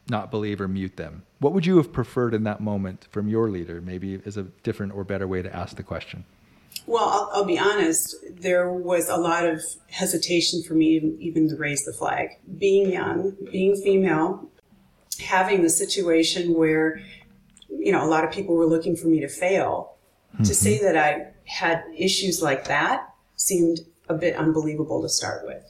not 0.10 0.32
believe 0.32 0.62
or 0.62 0.68
mute 0.68 0.98
them? 0.98 1.24
What 1.40 1.54
would 1.54 1.66
you 1.66 1.78
have 1.78 1.92
preferred 1.92 2.34
in 2.34 2.44
that 2.44 2.62
moment 2.62 3.08
from 3.12 3.28
your 3.28 3.50
leader? 3.50 3.82
Maybe 3.82 4.16
is 4.26 4.38
a 4.38 4.44
different 4.64 4.94
or 4.94 5.04
better 5.04 5.28
way 5.28 5.42
to 5.42 5.56
ask 5.56 5.76
the 5.76 5.84
question. 5.84 6.26
Well, 6.88 7.04
I'll, 7.04 7.30
I'll, 7.34 7.46
be 7.46 7.58
honest. 7.58 8.16
There 8.30 8.72
was 8.72 9.10
a 9.10 9.18
lot 9.18 9.46
of 9.46 9.62
hesitation 9.90 10.62
for 10.62 10.74
me 10.74 10.96
even, 10.96 11.18
even 11.20 11.50
to 11.50 11.56
raise 11.56 11.84
the 11.84 11.94
flag. 11.94 12.30
Being 12.58 12.92
young, 12.92 13.36
being 13.52 13.76
female, 13.76 14.50
having 15.20 15.64
the 15.64 15.70
situation 15.70 16.54
where, 16.54 17.02
you 17.70 17.92
know, 17.92 18.04
a 18.04 18.10
lot 18.10 18.24
of 18.24 18.32
people 18.32 18.56
were 18.56 18.66
looking 18.66 18.96
for 18.96 19.08
me 19.08 19.20
to 19.22 19.28
fail. 19.28 19.96
Mm-hmm. 20.34 20.44
To 20.44 20.54
say 20.54 20.80
that 20.80 20.98
I 20.98 21.28
had 21.46 21.84
issues 21.96 22.42
like 22.42 22.66
that 22.68 23.10
seemed 23.36 23.80
a 24.10 24.14
bit 24.14 24.36
unbelievable 24.36 25.02
to 25.02 25.10
start 25.10 25.46
with. 25.46 25.64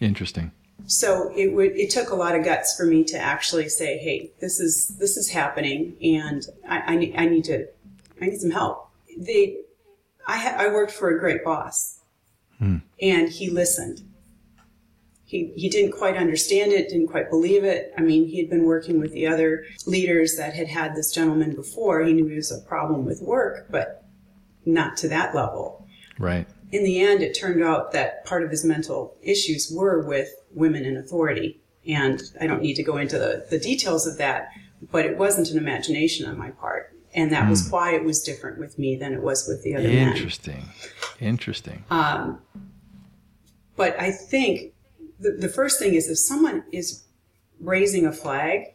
Interesting. 0.00 0.52
So 0.88 1.30
it 1.36 1.52
would 1.52 1.72
it 1.76 1.90
took 1.90 2.10
a 2.10 2.14
lot 2.14 2.34
of 2.34 2.44
guts 2.44 2.74
for 2.74 2.86
me 2.86 3.04
to 3.04 3.18
actually 3.18 3.68
say, 3.68 3.98
"Hey, 3.98 4.32
this 4.40 4.58
is 4.58 4.96
this 4.98 5.18
is 5.18 5.28
happening, 5.28 5.96
and 6.02 6.42
I, 6.66 6.78
I 6.78 6.96
need 6.96 7.14
I 7.14 7.26
need 7.26 7.44
to 7.44 7.66
I 8.20 8.26
need 8.26 8.40
some 8.40 8.50
help." 8.50 8.88
They 9.16 9.58
I, 10.26 10.38
ha- 10.38 10.56
I 10.58 10.68
worked 10.68 10.92
for 10.92 11.10
a 11.10 11.18
great 11.18 11.44
boss, 11.44 12.00
hmm. 12.58 12.78
and 13.00 13.28
he 13.28 13.50
listened. 13.50 14.02
He, 15.24 15.52
he 15.56 15.68
didn't 15.68 15.92
quite 15.92 16.16
understand 16.16 16.72
it, 16.72 16.88
didn't 16.88 17.08
quite 17.08 17.28
believe 17.28 17.62
it. 17.62 17.92
I 17.98 18.00
mean, 18.00 18.26
he 18.26 18.38
had 18.38 18.48
been 18.48 18.64
working 18.64 18.98
with 18.98 19.12
the 19.12 19.26
other 19.26 19.66
leaders 19.84 20.36
that 20.38 20.54
had 20.54 20.68
had 20.68 20.94
this 20.94 21.12
gentleman 21.12 21.54
before. 21.54 22.02
He 22.02 22.14
knew 22.14 22.28
it 22.28 22.36
was 22.36 22.50
a 22.50 22.66
problem 22.66 23.04
with 23.04 23.20
work, 23.20 23.66
but 23.68 24.06
not 24.64 24.96
to 24.98 25.08
that 25.08 25.34
level. 25.34 25.86
Right. 26.18 26.46
In 26.70 26.84
the 26.84 27.00
end, 27.00 27.22
it 27.22 27.34
turned 27.34 27.62
out 27.62 27.92
that 27.92 28.24
part 28.24 28.42
of 28.42 28.50
his 28.50 28.64
mental 28.64 29.16
issues 29.22 29.72
were 29.74 30.06
with 30.06 30.28
women 30.54 30.84
in 30.84 30.96
authority. 30.96 31.60
And 31.86 32.22
I 32.40 32.46
don't 32.46 32.62
need 32.62 32.74
to 32.74 32.82
go 32.82 32.98
into 32.98 33.18
the, 33.18 33.46
the 33.48 33.58
details 33.58 34.06
of 34.06 34.18
that, 34.18 34.50
but 34.92 35.06
it 35.06 35.16
wasn't 35.16 35.50
an 35.50 35.56
imagination 35.56 36.26
on 36.26 36.36
my 36.36 36.50
part 36.50 36.94
and 37.14 37.32
that 37.32 37.44
mm. 37.44 37.50
was 37.50 37.66
hmm. 37.66 37.70
why 37.70 37.94
it 37.94 38.04
was 38.04 38.22
different 38.22 38.58
with 38.58 38.78
me 38.78 38.96
than 38.96 39.12
it 39.12 39.22
was 39.22 39.46
with 39.48 39.62
the 39.62 39.74
other 39.74 39.88
Interesting. 39.88 40.68
Men. 41.20 41.28
Interesting. 41.28 41.84
Um, 41.90 42.40
but 43.76 43.98
I 44.00 44.10
think 44.10 44.74
the, 45.18 45.32
the 45.32 45.48
first 45.48 45.78
thing 45.78 45.94
is 45.94 46.08
if 46.08 46.18
someone 46.18 46.64
is 46.72 47.04
raising 47.60 48.06
a 48.06 48.12
flag, 48.12 48.74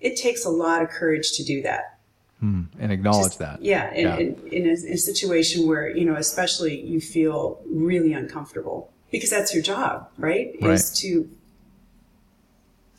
it 0.00 0.16
takes 0.16 0.44
a 0.44 0.50
lot 0.50 0.82
of 0.82 0.88
courage 0.88 1.32
to 1.32 1.44
do 1.44 1.62
that. 1.62 1.95
Mm, 2.42 2.66
and 2.78 2.92
acknowledge 2.92 3.28
Just, 3.28 3.38
that. 3.38 3.62
Yeah, 3.62 3.92
in, 3.94 4.06
yeah. 4.06 4.16
in, 4.18 4.26
in, 4.52 4.66
a, 4.66 4.86
in, 4.86 4.92
a, 4.92 4.98
situation 4.98 5.66
where, 5.66 5.88
you 5.88 6.04
know, 6.04 6.16
especially 6.16 6.78
you 6.78 7.00
feel 7.00 7.60
really 7.66 8.12
uncomfortable 8.12 8.92
because 9.10 9.30
that's 9.30 9.54
your 9.54 9.62
job, 9.62 10.10
right? 10.18 10.54
right. 10.60 10.72
Is 10.72 10.90
to 11.00 11.30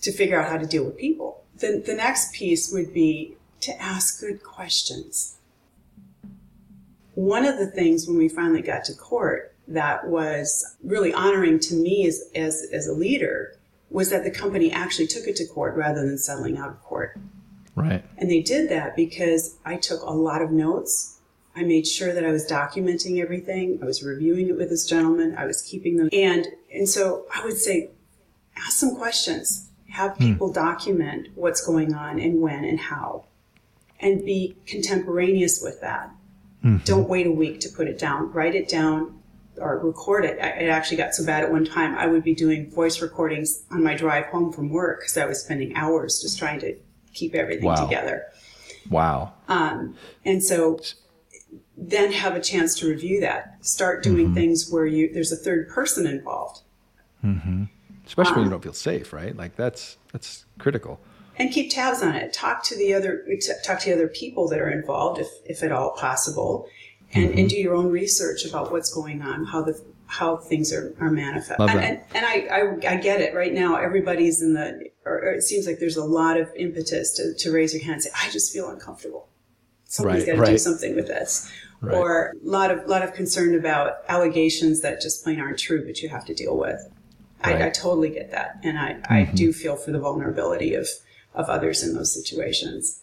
to 0.01 0.11
figure 0.11 0.39
out 0.39 0.49
how 0.49 0.57
to 0.57 0.65
deal 0.65 0.83
with 0.85 0.97
people. 0.97 1.43
The, 1.57 1.83
the 1.85 1.93
next 1.93 2.33
piece 2.33 2.71
would 2.71 2.93
be 2.93 3.35
to 3.61 3.81
ask 3.81 4.19
good 4.19 4.43
questions. 4.43 5.37
One 7.15 7.45
of 7.45 7.57
the 7.57 7.67
things 7.67 8.07
when 8.07 8.17
we 8.17 8.29
finally 8.29 8.61
got 8.61 8.83
to 8.85 8.93
court 8.93 9.55
that 9.67 10.07
was 10.07 10.77
really 10.83 11.13
honoring 11.13 11.59
to 11.59 11.75
me 11.75 12.07
as, 12.07 12.29
as, 12.35 12.67
as 12.71 12.87
a 12.87 12.93
leader 12.93 13.55
was 13.89 14.09
that 14.11 14.23
the 14.23 14.31
company 14.31 14.71
actually 14.71 15.07
took 15.07 15.27
it 15.27 15.35
to 15.37 15.45
court 15.45 15.75
rather 15.75 16.05
than 16.05 16.17
settling 16.17 16.57
out 16.57 16.69
of 16.69 16.81
court. 16.83 17.17
Right. 17.77 18.03
And 18.17 18.29
they 18.29 18.41
did 18.41 18.69
that 18.69 18.95
because 18.95 19.57
I 19.63 19.77
took 19.77 20.01
a 20.01 20.11
lot 20.11 20.41
of 20.41 20.51
notes. 20.51 21.19
I 21.55 21.63
made 21.63 21.85
sure 21.87 22.13
that 22.13 22.25
I 22.25 22.31
was 22.31 22.45
documenting 22.45 23.21
everything. 23.21 23.79
I 23.81 23.85
was 23.85 24.03
reviewing 24.03 24.49
it 24.49 24.57
with 24.57 24.69
this 24.69 24.85
gentleman. 24.85 25.35
I 25.37 25.45
was 25.45 25.61
keeping 25.61 25.97
them. 25.97 26.09
And, 26.11 26.47
and 26.73 26.89
so 26.89 27.25
I 27.33 27.45
would 27.45 27.57
say, 27.57 27.91
ask 28.55 28.77
some 28.77 28.95
questions. 28.95 29.69
Have 29.89 30.17
hmm. 30.17 30.31
people 30.31 30.47
hmm. 30.47 30.53
document 30.53 31.27
what's 31.35 31.65
going 31.65 31.93
on 31.93 32.19
and 32.19 32.41
when 32.41 32.65
and 32.65 32.79
how 32.79 33.25
and 33.99 34.23
be 34.25 34.55
contemporaneous 34.65 35.61
with 35.61 35.81
that. 35.81 36.09
Mm-hmm. 36.63 36.83
Don't 36.83 37.07
wait 37.07 37.27
a 37.27 37.31
week 37.31 37.59
to 37.61 37.69
put 37.69 37.87
it 37.87 37.97
down. 37.97 38.31
Write 38.31 38.55
it 38.55 38.67
down 38.67 39.19
or 39.57 39.79
record 39.79 40.25
it. 40.25 40.37
It 40.37 40.69
actually 40.69 40.97
got 40.97 41.15
so 41.15 41.25
bad 41.25 41.43
at 41.43 41.51
one 41.51 41.65
time 41.65 41.95
I 41.95 42.07
would 42.07 42.23
be 42.23 42.35
doing 42.35 42.69
voice 42.69 43.01
recordings 43.01 43.63
on 43.71 43.83
my 43.83 43.95
drive 43.95 44.25
home 44.27 44.51
from 44.51 44.69
work 44.69 44.99
because 44.99 45.17
I 45.17 45.25
was 45.25 45.43
spending 45.43 45.75
hours 45.75 46.21
just 46.21 46.37
trying 46.37 46.59
to 46.59 46.75
keep 47.17 47.35
everything 47.35 47.65
wow. 47.65 47.85
together. 47.85 48.23
Wow. 48.89 49.33
Um, 49.47 49.95
and 50.23 50.43
so 50.43 50.79
then 51.75 52.11
have 52.11 52.35
a 52.35 52.41
chance 52.41 52.77
to 52.79 52.87
review 52.87 53.19
that. 53.21 53.57
Start 53.65 54.03
doing 54.03 54.27
mm-hmm. 54.27 54.35
things 54.35 54.69
where 54.71 54.85
you 54.85 55.11
there's 55.13 55.31
a 55.31 55.35
third 55.35 55.69
person 55.69 56.07
involved. 56.07 56.61
Mm-hmm. 57.23 57.65
Especially 58.05 58.31
um, 58.31 58.35
when 58.35 58.43
you 58.43 58.47
um, 58.47 58.51
don't 58.51 58.63
feel 58.63 58.73
safe, 58.73 59.11
right? 59.13 59.35
Like 59.35 59.55
that's 59.55 59.97
that's 60.11 60.45
critical 60.59 60.99
and 61.39 61.51
keep 61.51 61.71
tabs 61.71 62.01
on 62.01 62.15
it. 62.15 62.33
Talk 62.33 62.63
to 62.63 62.75
the 62.75 62.93
other, 62.93 63.25
talk 63.63 63.79
to 63.79 63.89
the 63.89 63.93
other 63.93 64.07
people 64.07 64.47
that 64.49 64.59
are 64.59 64.69
involved, 64.69 65.19
if, 65.19 65.27
if 65.45 65.63
at 65.63 65.71
all 65.71 65.91
possible, 65.91 66.67
and, 67.13 67.29
mm-hmm. 67.29 67.39
and 67.39 67.49
do 67.49 67.55
your 67.57 67.75
own 67.75 67.91
research 67.91 68.45
about 68.45 68.71
what's 68.71 68.93
going 68.93 69.21
on, 69.21 69.45
how 69.45 69.61
the 69.61 69.79
how 70.09 70.37
things 70.37 70.71
are, 70.71 70.95
are 71.01 71.11
manifest. 71.11 71.59
And, 71.59 71.69
and, 71.71 71.99
and 72.13 72.25
I, 72.25 72.47
I, 72.49 72.93
I, 72.93 72.95
get 72.95 73.19
it. 73.19 73.35
Right 73.35 73.53
now, 73.53 73.75
everybody's 73.75 74.41
in 74.41 74.53
the, 74.53 74.89
or, 75.07 75.17
or, 75.19 75.31
it 75.33 75.43
seems 75.43 75.65
like 75.65 75.79
there's 75.79 75.97
a 75.97 76.03
lot 76.03 76.39
of 76.39 76.49
impetus 76.55 77.13
to, 77.13 77.33
to 77.33 77.51
raise 77.51 77.73
your 77.73 77.83
hand 77.83 77.93
and 77.93 78.03
say, 78.03 78.09
I 78.15 78.29
just 78.29 78.51
feel 78.51 78.69
uncomfortable. 78.69 79.27
Somebody's 79.85 80.23
right, 80.23 80.27
got 80.27 80.35
to 80.35 80.41
right. 80.41 80.51
do 80.51 80.57
something 80.57 80.95
with 80.95 81.07
this. 81.07 81.51
Right. 81.79 81.95
Or 81.95 82.33
a 82.43 82.49
lot 82.49 82.71
of, 82.71 82.87
lot 82.87 83.03
of 83.03 83.13
concern 83.13 83.55
about 83.55 83.99
allegations 84.09 84.81
that 84.81 85.01
just 85.01 85.23
plain 85.23 85.39
aren't 85.39 85.59
true, 85.59 85.85
but 85.85 86.01
you 86.01 86.09
have 86.09 86.25
to 86.25 86.33
deal 86.33 86.57
with. 86.57 86.81
I, 87.43 87.67
I, 87.67 87.69
totally 87.69 88.09
get 88.09 88.31
that. 88.31 88.59
And 88.63 88.79
I, 88.79 88.93
mm-hmm. 88.93 89.13
I 89.13 89.23
do 89.25 89.53
feel 89.53 89.75
for 89.75 89.91
the 89.91 89.99
vulnerability 89.99 90.73
of, 90.73 90.87
of 91.35 91.49
others 91.49 91.83
in 91.83 91.93
those 91.93 92.11
situations. 92.11 93.01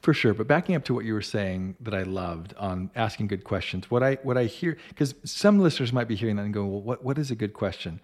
For 0.00 0.12
sure, 0.12 0.34
but 0.34 0.46
backing 0.46 0.74
up 0.74 0.84
to 0.84 0.94
what 0.94 1.06
you 1.06 1.14
were 1.14 1.22
saying 1.22 1.76
that 1.80 1.94
I 1.94 2.02
loved 2.02 2.54
on 2.58 2.90
asking 2.94 3.28
good 3.28 3.42
questions, 3.42 3.90
what 3.90 4.02
I 4.02 4.18
what 4.22 4.36
I 4.36 4.44
hear 4.44 4.76
because 4.90 5.14
some 5.24 5.60
listeners 5.60 5.94
might 5.94 6.08
be 6.08 6.14
hearing 6.14 6.36
that 6.36 6.42
and 6.42 6.52
going, 6.52 6.70
well, 6.70 6.82
what 6.82 7.02
what 7.02 7.16
is 7.16 7.30
a 7.30 7.34
good 7.34 7.54
question? 7.54 8.02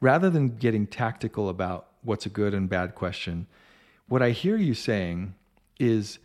Rather 0.00 0.30
than 0.30 0.56
getting 0.56 0.86
tactical 0.86 1.50
about 1.50 1.88
what's 2.04 2.26
a 2.26 2.30
good 2.30 2.54
and 2.54 2.68
bad 2.68 2.94
question, 2.94 3.46
what 4.06 4.22
I 4.22 4.30
hear 4.30 4.56
you 4.56 4.74
saying 4.74 5.34
is 5.80 6.18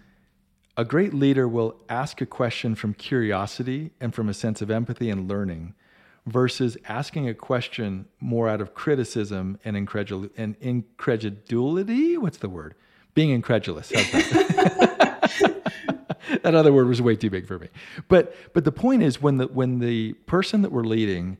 a 0.77 0.85
great 0.85 1.13
leader 1.13 1.47
will 1.47 1.75
ask 1.89 2.21
a 2.21 2.25
question 2.25 2.75
from 2.75 2.93
curiosity 2.93 3.91
and 3.99 4.13
from 4.13 4.29
a 4.29 4.33
sense 4.33 4.61
of 4.61 4.69
empathy 4.69 5.09
and 5.09 5.27
learning 5.27 5.73
versus 6.25 6.77
asking 6.87 7.27
a 7.27 7.33
question 7.33 8.05
more 8.19 8.47
out 8.47 8.61
of 8.61 8.73
criticism 8.73 9.57
and, 9.65 9.75
incredul- 9.75 10.29
and 10.37 10.55
incredulity. 10.61 12.17
What's 12.17 12.37
the 12.37 12.49
word? 12.49 12.75
Being 13.13 13.31
incredulous. 13.31 13.89
that? 13.89 15.09
that 16.43 16.55
other 16.55 16.71
word 16.71 16.87
was 16.87 17.01
way 17.01 17.15
too 17.15 17.29
big 17.29 17.47
for 17.47 17.59
me. 17.59 17.67
But 18.07 18.35
but 18.53 18.63
the 18.63 18.71
point 18.71 19.03
is 19.03 19.21
when 19.21 19.37
the 19.37 19.47
when 19.47 19.79
the 19.79 20.13
person 20.13 20.61
that 20.61 20.71
we're 20.71 20.83
leading 20.83 21.37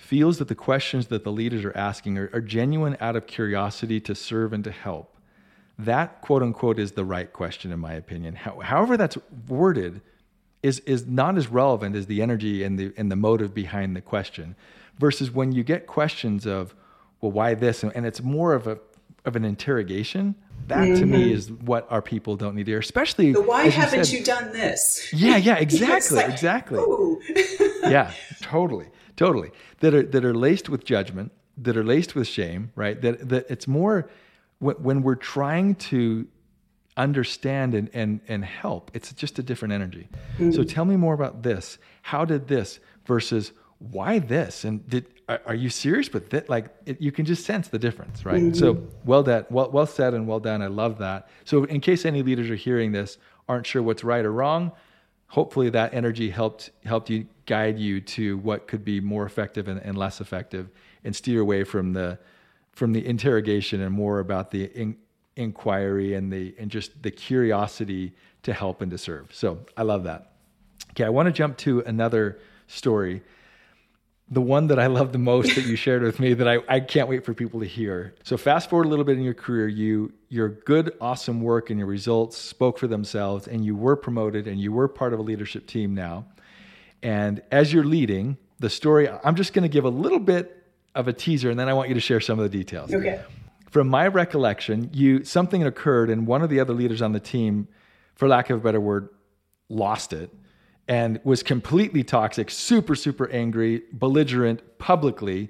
feels 0.00 0.38
that 0.38 0.48
the 0.48 0.54
questions 0.54 1.08
that 1.08 1.24
the 1.24 1.30
leaders 1.30 1.62
are 1.62 1.76
asking 1.76 2.16
are, 2.16 2.30
are 2.32 2.40
genuine 2.40 2.96
out 3.00 3.16
of 3.16 3.26
curiosity 3.26 4.00
to 4.00 4.14
serve 4.14 4.52
and 4.54 4.64
to 4.64 4.70
help, 4.70 5.14
that 5.78 6.22
quote 6.22 6.42
unquote 6.42 6.78
is 6.78 6.92
the 6.92 7.04
right 7.04 7.32
question 7.32 7.70
in 7.70 7.78
my 7.78 7.92
opinion. 7.92 8.34
How, 8.34 8.58
however 8.60 8.96
that's 8.96 9.18
worded 9.46 10.00
is 10.62 10.80
is 10.80 11.06
not 11.06 11.36
as 11.36 11.48
relevant 11.48 11.94
as 11.94 12.06
the 12.06 12.22
energy 12.22 12.64
and 12.64 12.78
the 12.78 12.92
and 12.96 13.12
the 13.12 13.16
motive 13.16 13.54
behind 13.54 13.94
the 13.94 14.00
question 14.00 14.56
versus 14.98 15.30
when 15.30 15.52
you 15.52 15.62
get 15.62 15.86
questions 15.86 16.46
of 16.46 16.74
well 17.20 17.30
why 17.30 17.54
this 17.54 17.84
and 17.84 18.06
it's 18.06 18.22
more 18.22 18.54
of 18.54 18.66
a 18.66 18.78
of 19.24 19.36
an 19.36 19.44
interrogation, 19.44 20.34
that 20.68 20.78
mm-hmm. 20.78 21.00
to 21.00 21.06
me 21.06 21.24
mm-hmm. 21.24 21.34
is 21.34 21.50
what 21.50 21.90
our 21.90 22.02
people 22.02 22.36
don't 22.36 22.54
need 22.54 22.66
to 22.66 22.72
hear, 22.72 22.78
especially 22.78 23.32
the 23.32 23.42
why 23.42 23.68
haven't 23.68 23.98
you, 23.98 24.04
said, 24.04 24.18
you, 24.18 24.24
done 24.24 24.52
this? 24.52 25.08
Yeah, 25.12 25.36
yeah, 25.36 25.56
exactly, 25.58 26.16
like, 26.16 26.30
exactly. 26.30 26.80
yeah, 27.82 28.12
totally, 28.40 28.86
totally. 29.16 29.50
That 29.80 29.94
are 29.94 30.02
that 30.02 30.24
are 30.24 30.34
laced 30.34 30.68
with 30.68 30.84
judgment, 30.84 31.32
that 31.58 31.76
are 31.76 31.84
laced 31.84 32.14
with 32.14 32.28
shame, 32.28 32.72
right? 32.76 33.00
That 33.00 33.28
that 33.28 33.46
it's 33.50 33.66
more 33.66 34.10
when, 34.60 34.76
when 34.76 35.02
we're 35.02 35.16
trying 35.16 35.74
to 35.74 36.26
understand 36.96 37.74
and, 37.74 37.90
and, 37.92 38.20
and 38.28 38.44
help, 38.44 38.90
it's 38.94 39.12
just 39.12 39.38
a 39.38 39.42
different 39.42 39.72
energy. 39.72 40.08
Mm-hmm. 40.34 40.52
So 40.52 40.62
tell 40.62 40.84
me 40.84 40.96
more 40.96 41.14
about 41.14 41.42
this. 41.42 41.78
How 42.02 42.24
did 42.24 42.46
this 42.46 42.78
versus 43.06 43.52
why 43.78 44.18
this? 44.18 44.64
And 44.64 44.88
did 44.88 45.06
are, 45.30 45.40
are 45.46 45.54
you 45.54 45.70
serious? 45.70 46.08
But 46.08 46.30
that 46.30 46.48
like 46.48 46.66
it, 46.86 47.00
you 47.00 47.12
can 47.12 47.24
just 47.24 47.44
sense 47.44 47.68
the 47.68 47.78
difference, 47.78 48.24
right? 48.24 48.42
Mm-hmm. 48.42 48.54
So 48.54 48.82
well 49.04 49.22
done, 49.22 49.46
well 49.48 49.70
well 49.70 49.86
said, 49.86 50.12
and 50.14 50.26
well 50.26 50.40
done. 50.40 50.60
I 50.60 50.66
love 50.66 50.98
that. 50.98 51.28
So 51.44 51.64
in 51.64 51.80
case 51.80 52.04
any 52.04 52.22
leaders 52.22 52.50
are 52.50 52.56
hearing 52.56 52.92
this, 52.92 53.18
aren't 53.48 53.66
sure 53.66 53.82
what's 53.82 54.02
right 54.02 54.24
or 54.24 54.32
wrong, 54.32 54.72
hopefully 55.28 55.70
that 55.70 55.94
energy 55.94 56.30
helped 56.30 56.70
helped 56.84 57.08
you 57.08 57.26
guide 57.46 57.78
you 57.78 58.00
to 58.00 58.38
what 58.38 58.66
could 58.66 58.84
be 58.84 59.00
more 59.00 59.24
effective 59.24 59.68
and, 59.68 59.80
and 59.80 59.96
less 59.96 60.20
effective, 60.20 60.68
and 61.04 61.14
steer 61.14 61.40
away 61.40 61.64
from 61.64 61.92
the 61.92 62.18
from 62.72 62.92
the 62.92 63.06
interrogation 63.06 63.80
and 63.80 63.94
more 63.94 64.20
about 64.20 64.50
the 64.50 64.64
in, 64.64 64.96
inquiry 65.36 66.14
and 66.14 66.32
the 66.32 66.54
and 66.58 66.70
just 66.70 67.02
the 67.02 67.10
curiosity 67.10 68.12
to 68.42 68.52
help 68.52 68.82
and 68.82 68.90
to 68.90 68.98
serve. 68.98 69.32
So 69.32 69.60
I 69.76 69.82
love 69.82 70.04
that. 70.04 70.32
Okay, 70.90 71.04
I 71.04 71.08
want 71.08 71.26
to 71.26 71.32
jump 71.32 71.56
to 71.58 71.80
another 71.80 72.40
story. 72.66 73.22
The 74.30 74.40
one 74.40 74.68
that 74.68 74.78
I 74.78 74.86
love 74.86 75.12
the 75.12 75.18
most 75.18 75.56
that 75.56 75.64
you 75.64 75.74
shared 75.74 76.02
with 76.02 76.20
me 76.20 76.34
that 76.34 76.46
I, 76.46 76.58
I 76.68 76.80
can't 76.80 77.08
wait 77.08 77.24
for 77.24 77.34
people 77.34 77.60
to 77.60 77.66
hear. 77.66 78.14
So 78.22 78.36
fast 78.36 78.70
forward 78.70 78.86
a 78.86 78.88
little 78.88 79.04
bit 79.04 79.16
in 79.16 79.24
your 79.24 79.34
career, 79.34 79.66
you 79.66 80.12
your 80.28 80.48
good, 80.48 80.94
awesome 81.00 81.40
work 81.40 81.70
and 81.70 81.78
your 81.78 81.88
results 81.88 82.36
spoke 82.36 82.78
for 82.78 82.86
themselves, 82.86 83.48
and 83.48 83.64
you 83.64 83.74
were 83.74 83.96
promoted 83.96 84.46
and 84.46 84.60
you 84.60 84.72
were 84.72 84.86
part 84.86 85.12
of 85.12 85.18
a 85.18 85.22
leadership 85.22 85.66
team 85.66 85.94
now. 85.94 86.26
And 87.02 87.42
as 87.50 87.72
you're 87.72 87.84
leading, 87.84 88.36
the 88.60 88.70
story, 88.70 89.08
I'm 89.24 89.34
just 89.34 89.52
going 89.52 89.62
to 89.64 89.68
give 89.68 89.84
a 89.84 89.90
little 89.90 90.20
bit 90.20 90.64
of 90.94 91.08
a 91.08 91.12
teaser, 91.12 91.50
and 91.50 91.58
then 91.58 91.68
I 91.68 91.72
want 91.72 91.88
you 91.88 91.94
to 91.94 92.00
share 92.00 92.20
some 92.20 92.38
of 92.38 92.44
the 92.44 92.56
details. 92.56 92.94
Okay 92.94 93.20
from 93.70 93.88
my 93.88 94.08
recollection, 94.08 94.90
you 94.92 95.24
something 95.24 95.64
occurred, 95.64 96.10
and 96.10 96.26
one 96.26 96.42
of 96.42 96.50
the 96.50 96.60
other 96.60 96.74
leaders 96.74 97.00
on 97.00 97.12
the 97.12 97.20
team, 97.20 97.68
for 98.14 98.28
lack 98.28 98.50
of 98.50 98.58
a 98.58 98.60
better 98.60 98.80
word, 98.80 99.08
lost 99.68 100.12
it 100.12 100.30
and 100.90 101.20
was 101.22 101.44
completely 101.44 102.02
toxic, 102.02 102.50
super, 102.50 102.96
super 102.96 103.30
angry, 103.30 103.80
belligerent 103.92 104.60
publicly. 104.78 105.48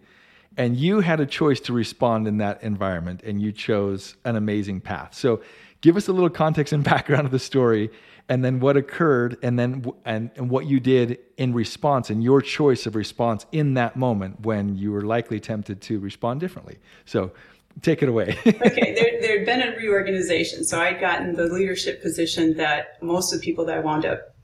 And 0.59 0.77
you 0.77 1.01
had 1.01 1.19
a 1.19 1.25
choice 1.25 1.61
to 1.61 1.73
respond 1.73 2.29
in 2.29 2.37
that 2.39 2.63
environment, 2.63 3.23
and 3.25 3.41
you 3.41 3.51
chose 3.51 4.17
an 4.27 4.37
amazing 4.37 4.83
path. 4.83 5.15
So, 5.15 5.41
give 5.81 5.97
us 5.97 6.09
a 6.09 6.13
little 6.13 6.29
context 6.29 6.75
and 6.75 6.85
background 6.95 7.25
of 7.25 7.33
the 7.33 7.39
story, 7.39 7.89
and 8.29 8.45
then 8.45 8.61
what 8.61 8.77
occurred, 8.77 9.39
and 9.43 9.59
then 9.59 9.83
and, 10.05 10.31
and 10.37 10.51
what 10.51 10.67
you 10.67 10.79
did 10.79 11.19
in 11.39 11.55
response, 11.55 12.11
and 12.11 12.23
your 12.23 12.43
choice 12.43 12.85
of 12.85 12.95
response 12.95 13.47
in 13.51 13.75
that 13.75 13.97
moment 13.97 14.41
when 14.41 14.77
you 14.77 14.93
were 14.93 15.07
likely 15.07 15.41
tempted 15.41 15.81
to 15.83 16.01
respond 16.01 16.41
differently. 16.41 16.77
So, 17.07 17.33
take 17.81 18.03
it 18.03 18.11
away. 18.11 18.37
okay, 18.47 18.95
there, 18.95 19.23
there 19.23 19.39
had 19.39 19.47
been 19.47 19.63
a 19.63 19.75
reorganization. 19.75 20.65
So 20.65 20.79
I'd 20.79 21.01
gotten 21.01 21.35
the 21.35 21.47
leadership 21.47 22.03
position 22.03 22.59
that 22.59 23.01
most 23.01 23.33
of 23.33 23.41
the 23.41 23.45
people 23.45 23.65
that 23.67 23.79
I 23.79 23.81
wound 23.81 24.05
up 24.05 24.35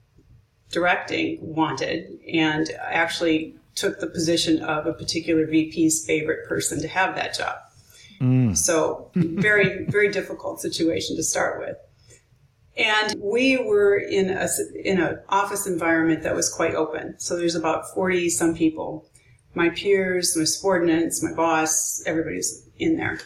directing 0.71 1.39
wanted, 1.41 2.19
and 2.33 2.71
actually 2.81 3.55
took 3.75 4.01
the 4.01 4.07
position 4.07 4.63
of 4.63 4.87
a 4.87 4.93
particular 4.93 5.47
VP's 5.47 6.05
favorite 6.07 6.49
person 6.49 6.81
to 6.81 6.89
have 6.89 7.15
that 7.15 7.35
job. 7.35 7.57
Mm. 8.21 8.57
So 8.57 9.11
very, 9.15 9.85
very 9.85 10.11
difficult 10.11 10.61
situation 10.61 11.17
to 11.17 11.23
start 11.23 11.61
with. 11.61 11.77
And 12.77 13.15
we 13.23 13.57
were 13.57 13.97
in 13.97 14.31
a 14.31 14.49
in 14.85 15.01
an 15.01 15.21
office 15.29 15.67
environment 15.67 16.23
that 16.25 16.35
was 16.35 16.53
quite 16.53 16.75
open. 16.75 17.19
So 17.19 17.37
there's 17.37 17.55
about 17.55 17.93
40 17.95 18.29
some 18.31 18.55
people. 18.55 19.07
My 19.55 19.71
peers, 19.71 20.37
my 20.37 20.45
subordinates, 20.45 21.23
my 21.23 21.33
boss, 21.33 22.03
everybody's 22.05 22.69
in 22.79 22.97
there. 22.97 23.19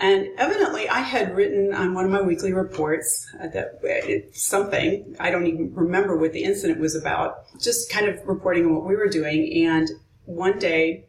And 0.00 0.28
evidently, 0.38 0.88
I 0.88 1.00
had 1.00 1.36
written 1.36 1.74
on 1.74 1.92
one 1.92 2.06
of 2.06 2.10
my 2.10 2.22
weekly 2.22 2.54
reports 2.54 3.30
uh, 3.38 3.48
that 3.48 4.30
something, 4.32 5.14
I 5.20 5.30
don't 5.30 5.46
even 5.46 5.74
remember 5.74 6.16
what 6.16 6.32
the 6.32 6.42
incident 6.42 6.80
was 6.80 6.96
about, 6.96 7.44
just 7.60 7.92
kind 7.92 8.08
of 8.08 8.18
reporting 8.26 8.64
on 8.64 8.74
what 8.74 8.86
we 8.86 8.96
were 8.96 9.08
doing. 9.08 9.66
And 9.66 9.90
one 10.24 10.58
day, 10.58 11.04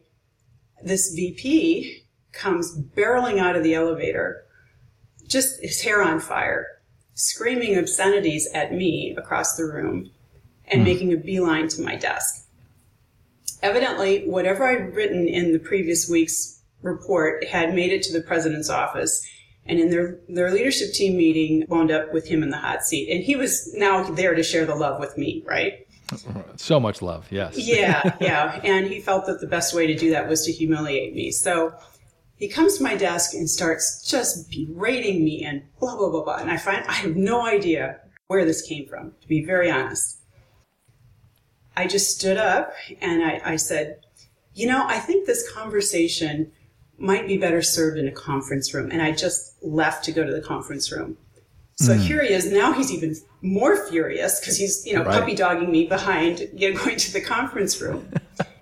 this 0.84 1.14
VP 1.14 2.04
comes 2.32 2.78
barreling 2.78 3.38
out 3.38 3.56
of 3.56 3.64
the 3.64 3.74
elevator, 3.74 4.44
just 5.26 5.62
his 5.62 5.80
hair 5.80 6.02
on 6.02 6.20
fire, 6.20 6.66
screaming 7.14 7.78
obscenities 7.78 8.46
at 8.52 8.74
me 8.74 9.14
across 9.16 9.56
the 9.56 9.64
room 9.64 10.10
and 10.66 10.82
mm. 10.82 10.84
making 10.84 11.12
a 11.14 11.16
beeline 11.16 11.68
to 11.68 11.80
my 11.80 11.96
desk. 11.96 12.46
Evidently, 13.62 14.26
whatever 14.26 14.64
I'd 14.64 14.94
written 14.94 15.28
in 15.28 15.52
the 15.52 15.58
previous 15.58 16.10
week's 16.10 16.61
report 16.82 17.44
had 17.44 17.74
made 17.74 17.92
it 17.92 18.02
to 18.02 18.12
the 18.12 18.20
president's 18.20 18.68
office. 18.68 19.26
And 19.64 19.78
in 19.78 19.90
their 19.90 20.18
their 20.28 20.50
leadership 20.50 20.92
team 20.92 21.16
meeting 21.16 21.64
wound 21.68 21.92
up 21.92 22.12
with 22.12 22.26
him 22.26 22.42
in 22.42 22.50
the 22.50 22.58
hot 22.58 22.84
seat. 22.84 23.08
And 23.10 23.22
he 23.22 23.36
was 23.36 23.72
now 23.74 24.02
there 24.02 24.34
to 24.34 24.42
share 24.42 24.66
the 24.66 24.74
love 24.74 24.98
with 25.00 25.16
me 25.16 25.42
right? 25.46 25.86
So 26.56 26.78
much 26.78 27.00
love 27.00 27.26
yes. 27.30 27.56
Yeah 27.56 28.16
yeah. 28.20 28.60
And 28.64 28.86
he 28.86 29.00
felt 29.00 29.26
that 29.26 29.40
the 29.40 29.46
best 29.46 29.74
way 29.74 29.86
to 29.86 29.94
do 29.94 30.10
that 30.10 30.28
was 30.28 30.44
to 30.46 30.52
humiliate 30.52 31.14
me. 31.14 31.30
So 31.30 31.72
he 32.36 32.48
comes 32.48 32.78
to 32.78 32.82
my 32.82 32.96
desk 32.96 33.34
and 33.34 33.48
starts 33.48 34.02
just 34.08 34.50
berating 34.50 35.24
me 35.24 35.44
and 35.44 35.62
blah 35.78 35.96
blah 35.96 36.10
blah 36.10 36.24
blah. 36.24 36.36
And 36.36 36.50
i 36.50 36.56
find 36.56 36.84
i 36.86 36.92
have 36.92 37.16
no 37.16 37.46
idea 37.46 38.00
where 38.26 38.44
this 38.44 38.62
came 38.62 38.86
from 38.86 39.12
to 39.20 39.28
be 39.28 39.44
very 39.44 39.70
honest. 39.70 40.18
I 41.76 41.86
just 41.86 42.18
stood 42.18 42.36
up 42.36 42.72
and 43.00 43.22
i, 43.22 43.40
I 43.44 43.56
said 43.56 44.00
you 44.54 44.66
know 44.66 44.84
i 44.86 44.98
think 44.98 45.26
this 45.26 45.50
conversation 45.50 46.52
might 46.98 47.26
be 47.26 47.36
better 47.36 47.62
served 47.62 47.98
in 47.98 48.06
a 48.06 48.12
conference 48.12 48.72
room. 48.74 48.90
And 48.90 49.02
I 49.02 49.12
just 49.12 49.62
left 49.62 50.04
to 50.04 50.12
go 50.12 50.24
to 50.24 50.32
the 50.32 50.40
conference 50.40 50.92
room. 50.92 51.16
So 51.76 51.94
mm. 51.94 52.00
here 52.00 52.22
he 52.22 52.32
is. 52.32 52.50
Now 52.50 52.72
he's 52.72 52.92
even 52.92 53.16
more 53.40 53.88
furious 53.88 54.40
because 54.40 54.56
he's, 54.56 54.86
you 54.86 54.94
know, 54.94 55.04
right. 55.04 55.18
puppy 55.20 55.34
dogging 55.34 55.70
me 55.70 55.86
behind 55.86 56.48
you 56.54 56.72
know, 56.72 56.78
going 56.78 56.96
to 56.96 57.12
the 57.12 57.20
conference 57.20 57.80
room. 57.80 58.08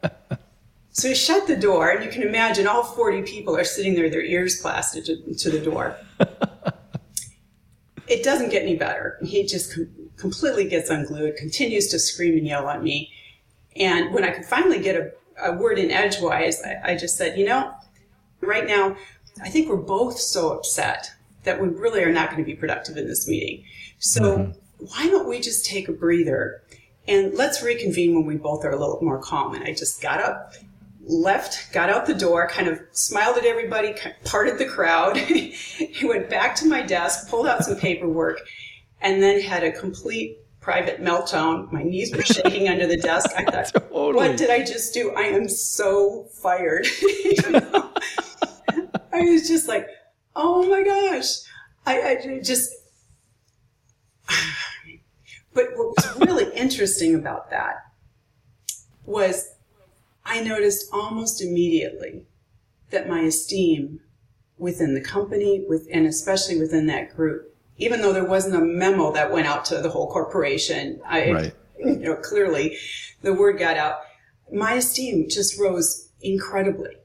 so 0.93 1.09
he 1.09 1.15
shut 1.15 1.47
the 1.47 1.57
door, 1.57 1.91
and 1.91 2.05
you 2.05 2.11
can 2.11 2.23
imagine 2.23 2.67
all 2.67 2.83
40 2.83 3.23
people 3.23 3.57
are 3.57 3.65
sitting 3.65 3.95
there, 3.95 4.09
their 4.09 4.23
ears 4.23 4.61
plastered 4.61 5.05
to, 5.07 5.35
to 5.35 5.51
the 5.51 5.59
door. 5.59 5.97
it 8.07 8.23
doesn't 8.23 8.51
get 8.51 8.63
any 8.63 8.77
better. 8.77 9.19
He 9.23 9.45
just 9.45 9.75
com- 9.75 9.91
completely 10.17 10.69
gets 10.69 10.89
unglued, 10.89 11.37
continues 11.37 11.89
to 11.89 11.99
scream 11.99 12.39
and 12.39 12.47
yell 12.47 12.69
at 12.69 12.83
me. 12.83 13.11
And 13.77 14.15
when 14.15 14.25
I 14.25 14.31
could 14.31 14.45
finally 14.45 14.81
get 14.81 14.97
a, 14.97 15.13
a 15.43 15.57
word 15.57 15.79
in 15.79 15.91
edgewise, 15.91 16.63
I, 16.63 16.93
I 16.93 16.97
just 16.97 17.17
said, 17.17 17.39
you 17.39 17.45
know, 17.45 17.73
Right 18.41 18.67
now, 18.67 18.97
I 19.43 19.49
think 19.49 19.69
we're 19.69 19.77
both 19.77 20.19
so 20.19 20.53
upset 20.53 21.13
that 21.45 21.61
we 21.61 21.69
really 21.69 22.03
are 22.03 22.13
not 22.13 22.31
going 22.31 22.43
to 22.43 22.47
be 22.47 22.57
productive 22.57 22.97
in 22.97 23.07
this 23.07 23.27
meeting. 23.29 23.65
So 23.99 24.21
mm-hmm. 24.21 24.85
why 24.87 25.09
don't 25.09 25.29
we 25.29 25.41
just 25.41 25.65
take 25.65 25.89
a 25.89 25.93
breather 25.93 26.63
and 27.09 27.35
let's 27.35 27.63
reconvene 27.63 28.15
when 28.15 28.27
we 28.27 28.37
both 28.37 28.65
are 28.65 28.71
a 28.71 28.79
little 28.79 28.99
more 29.03 29.19
calm? 29.19 29.55
And 29.55 29.65
I 29.65 29.73
just 29.73 30.03
got 30.03 30.21
up, 30.21 30.55
left, 31.03 31.73
got 31.73 31.91
out 31.91 32.07
the 32.07 32.15
door, 32.15 32.49
kind 32.49 32.69
of 32.69 32.81
smiled 32.93 33.39
at 33.39 33.45
everybody, 33.45 33.95
parted 34.25 34.59
the 34.59 34.67
crowd, 34.67 35.17
went 36.03 36.29
back 36.29 36.55
to 36.57 36.67
my 36.67 36.83
desk, 36.83 37.29
pulled 37.29 37.47
out 37.47 37.65
some 37.65 37.77
paperwork, 37.77 38.41
and 39.01 39.23
then 39.23 39.41
had 39.41 39.65
a 39.65 39.73
complete 39.73 40.39
private 40.61 41.03
meltdown. 41.03 41.73
My 41.73 41.83
knees 41.83 42.15
were 42.15 42.23
shaking 42.23 42.69
under 42.69 42.87
the 42.87 42.97
desk. 42.97 43.31
I 43.37 43.45
thought, 43.51 43.73
totally. 43.73 44.15
what 44.15 44.37
did 44.37 44.51
I 44.51 44.63
just 44.63 44.93
do? 44.93 45.13
I 45.13 45.23
am 45.23 45.49
so 45.49 46.25
fired. 46.43 46.87
I 49.13 49.21
was 49.21 49.49
just 49.49 49.69
like, 49.69 49.87
oh 50.37 50.69
my 50.69 50.83
gosh. 50.83 51.27
I, 51.87 52.03
I 52.03 52.41
just, 52.43 52.71
but 55.55 55.67
what 55.75 55.97
was 55.97 56.17
really 56.19 56.55
interesting 56.55 57.15
about 57.15 57.51
that 57.51 57.77
was 59.05 59.55
I 60.25 60.43
noticed 60.43 60.87
almost 60.93 61.43
immediately 61.43 62.27
that 62.91 63.09
my 63.09 63.21
esteem 63.21 64.01
within 64.59 64.95
the 64.95 65.01
company, 65.01 65.65
with, 65.67 65.89
and 65.93 66.07
especially 66.07 66.59
within 66.59 66.87
that 66.87 67.17
group, 67.17 67.55
even 67.79 68.03
though 68.03 68.13
there 68.13 68.27
wasn't 68.27 68.55
a 68.55 68.61
memo 68.61 69.11
that 69.13 69.33
went 69.33 69.47
out 69.47 69.65
to 69.65 69.79
the 69.79 69.89
whole 69.89 70.11
corporation, 70.11 71.01
I, 71.07 71.31
right. 71.33 71.55
you 71.79 71.97
know, 71.97 72.17
clearly 72.17 72.77
the 73.23 73.33
word 73.33 73.59
got 73.59 73.77
out. 73.77 74.01
My 74.53 74.75
esteem 74.75 75.29
just 75.29 75.59
rose 75.59 76.11
incredibly. 76.21 76.97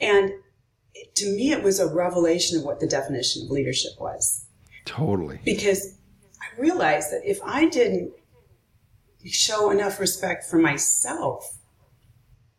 And 0.00 0.32
to 1.16 1.26
me, 1.34 1.52
it 1.52 1.62
was 1.62 1.80
a 1.80 1.92
revelation 1.92 2.58
of 2.58 2.64
what 2.64 2.80
the 2.80 2.86
definition 2.86 3.44
of 3.44 3.50
leadership 3.50 3.92
was. 3.98 4.46
Totally. 4.84 5.40
Because 5.44 5.96
I 6.40 6.60
realized 6.60 7.10
that 7.12 7.22
if 7.24 7.40
I 7.44 7.68
didn't 7.68 8.12
show 9.24 9.70
enough 9.70 9.98
respect 9.98 10.44
for 10.44 10.58
myself, 10.58 11.56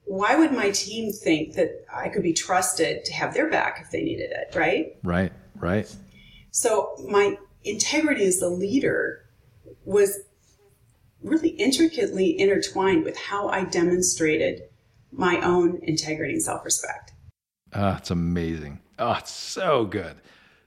why 0.05 0.35
would 0.35 0.51
my 0.51 0.71
team 0.71 1.11
think 1.11 1.55
that 1.55 1.85
I 1.93 2.09
could 2.09 2.23
be 2.23 2.33
trusted 2.33 3.05
to 3.05 3.13
have 3.13 3.33
their 3.33 3.49
back 3.49 3.79
if 3.81 3.91
they 3.91 4.01
needed 4.01 4.31
it, 4.31 4.55
right? 4.55 4.97
Right, 5.03 5.31
right. 5.55 5.93
So 6.51 6.95
my 7.07 7.37
integrity 7.63 8.25
as 8.25 8.39
the 8.39 8.49
leader 8.49 9.25
was 9.85 10.19
really 11.21 11.49
intricately 11.49 12.39
intertwined 12.39 13.03
with 13.03 13.17
how 13.17 13.49
I 13.49 13.65
demonstrated 13.65 14.63
my 15.11 15.41
own 15.41 15.79
integrity 15.83 16.33
and 16.33 16.43
self-respect. 17.73 17.95
Oh, 17.95 17.97
it's 17.97 18.11
amazing. 18.11 18.79
Oh, 18.99 19.13
it's 19.13 19.31
so 19.31 19.85
good. 19.85 20.17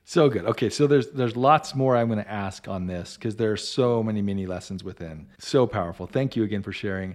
So 0.05 0.29
good. 0.29 0.45
Okay, 0.45 0.71
so 0.71 0.87
there's 0.89 1.09
there's 1.11 1.37
lots 1.37 1.75
more 1.75 1.97
I'm 1.97 2.09
going 2.09 2.19
to 2.19 2.29
ask 2.29 2.67
on 2.67 2.89
this 2.89 3.17
because 3.17 3.37
there 3.37 3.53
are 3.53 3.57
so 3.57 4.03
many 4.03 4.23
mini 4.23 4.47
lessons 4.47 4.83
within. 4.83 5.29
So 5.39 5.69
powerful. 5.69 6.07
Thank 6.07 6.35
you 6.35 6.43
again 6.43 6.63
for 6.63 6.73
sharing. 6.73 7.15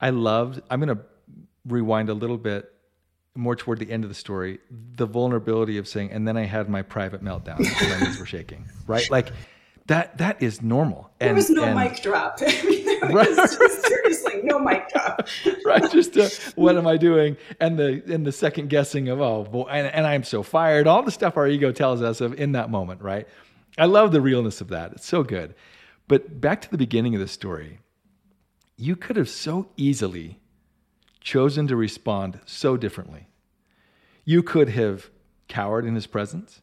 I 0.00 0.10
loved. 0.10 0.62
I'm 0.70 0.80
going 0.80 0.96
to 0.96 1.02
rewind 1.66 2.08
a 2.08 2.14
little 2.14 2.38
bit 2.38 2.72
more 3.34 3.56
toward 3.56 3.80
the 3.80 3.90
end 3.90 4.04
of 4.04 4.10
the 4.10 4.14
story. 4.14 4.60
The 4.70 5.06
vulnerability 5.06 5.76
of 5.76 5.88
saying, 5.88 6.12
and 6.12 6.26
then 6.26 6.36
I 6.36 6.44
had 6.44 6.68
my 6.68 6.82
private 6.82 7.22
meltdown. 7.22 7.58
my 7.58 8.06
knees 8.06 8.20
were 8.20 8.26
shaking. 8.26 8.64
Right, 8.86 9.10
like 9.10 9.32
that. 9.88 10.18
That 10.18 10.40
is 10.40 10.62
normal. 10.62 11.10
And, 11.18 11.28
there 11.28 11.34
was 11.34 11.50
no 11.50 11.64
and, 11.64 11.76
mic 11.76 12.00
drop. 12.00 12.38
I 12.46 12.62
mean, 12.62 13.12
right. 13.12 13.26
just, 13.26 13.58
seriously 14.08 14.42
no 14.42 14.58
mic 14.58 14.88
drop. 14.88 15.28
right, 15.64 15.90
just 15.90 16.16
uh, 16.16 16.28
what 16.54 16.76
am 16.76 16.86
I 16.86 16.96
doing? 16.96 17.36
And 17.60 17.78
the 17.78 18.02
and 18.12 18.26
the 18.26 18.32
second 18.32 18.68
guessing 18.68 19.08
of 19.08 19.20
oh, 19.20 19.44
boy, 19.44 19.68
and, 19.70 19.86
and 19.88 20.06
I'm 20.06 20.24
so 20.24 20.42
fired. 20.42 20.86
All 20.86 21.02
the 21.02 21.10
stuff 21.10 21.36
our 21.36 21.46
ego 21.46 21.72
tells 21.72 22.02
us 22.02 22.20
of 22.20 22.34
in 22.34 22.52
that 22.52 22.70
moment. 22.70 23.02
Right. 23.02 23.26
I 23.76 23.86
love 23.86 24.12
the 24.12 24.20
realness 24.20 24.60
of 24.60 24.68
that. 24.68 24.92
It's 24.92 25.06
so 25.06 25.22
good. 25.22 25.54
But 26.08 26.40
back 26.40 26.60
to 26.62 26.70
the 26.70 26.78
beginning 26.78 27.14
of 27.14 27.20
the 27.20 27.28
story 27.28 27.80
you 28.78 28.94
could 28.94 29.16
have 29.16 29.28
so 29.28 29.68
easily 29.76 30.38
chosen 31.20 31.66
to 31.66 31.74
respond 31.74 32.38
so 32.46 32.76
differently. 32.76 33.26
You 34.24 34.42
could 34.42 34.68
have 34.68 35.10
cowered 35.48 35.84
in 35.84 35.96
his 35.96 36.06
presence. 36.06 36.62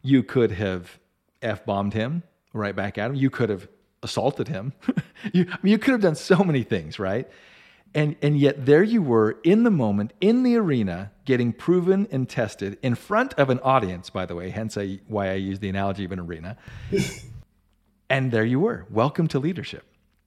You 0.00 0.22
could 0.22 0.52
have 0.52 0.98
F 1.42 1.66
bombed 1.66 1.92
him 1.92 2.22
right 2.54 2.74
back 2.74 2.96
at 2.96 3.10
him. 3.10 3.16
You 3.16 3.28
could 3.28 3.50
have 3.50 3.68
assaulted 4.04 4.48
him. 4.48 4.72
you, 5.32 5.46
I 5.50 5.58
mean, 5.62 5.72
you 5.72 5.78
could 5.78 5.92
have 5.92 6.00
done 6.00 6.14
so 6.14 6.44
many 6.44 6.62
things, 6.62 6.98
right? 6.98 7.28
And, 7.94 8.16
and 8.22 8.38
yet 8.38 8.66
there 8.66 8.82
you 8.82 9.02
were 9.02 9.38
in 9.42 9.62
the 9.64 9.70
moment, 9.70 10.12
in 10.20 10.42
the 10.42 10.56
arena, 10.56 11.12
getting 11.24 11.52
proven 11.52 12.06
and 12.10 12.28
tested 12.28 12.78
in 12.82 12.94
front 12.94 13.34
of 13.34 13.50
an 13.50 13.60
audience, 13.60 14.10
by 14.10 14.26
the 14.26 14.34
way, 14.34 14.50
hence 14.50 14.76
I, 14.76 15.00
why 15.08 15.30
I 15.30 15.34
use 15.34 15.60
the 15.60 15.68
analogy 15.68 16.04
of 16.04 16.12
an 16.12 16.20
arena. 16.20 16.56
and 18.10 18.30
there 18.30 18.44
you 18.44 18.60
were. 18.60 18.86
Welcome 18.90 19.28
to 19.28 19.38
leadership 19.38 19.84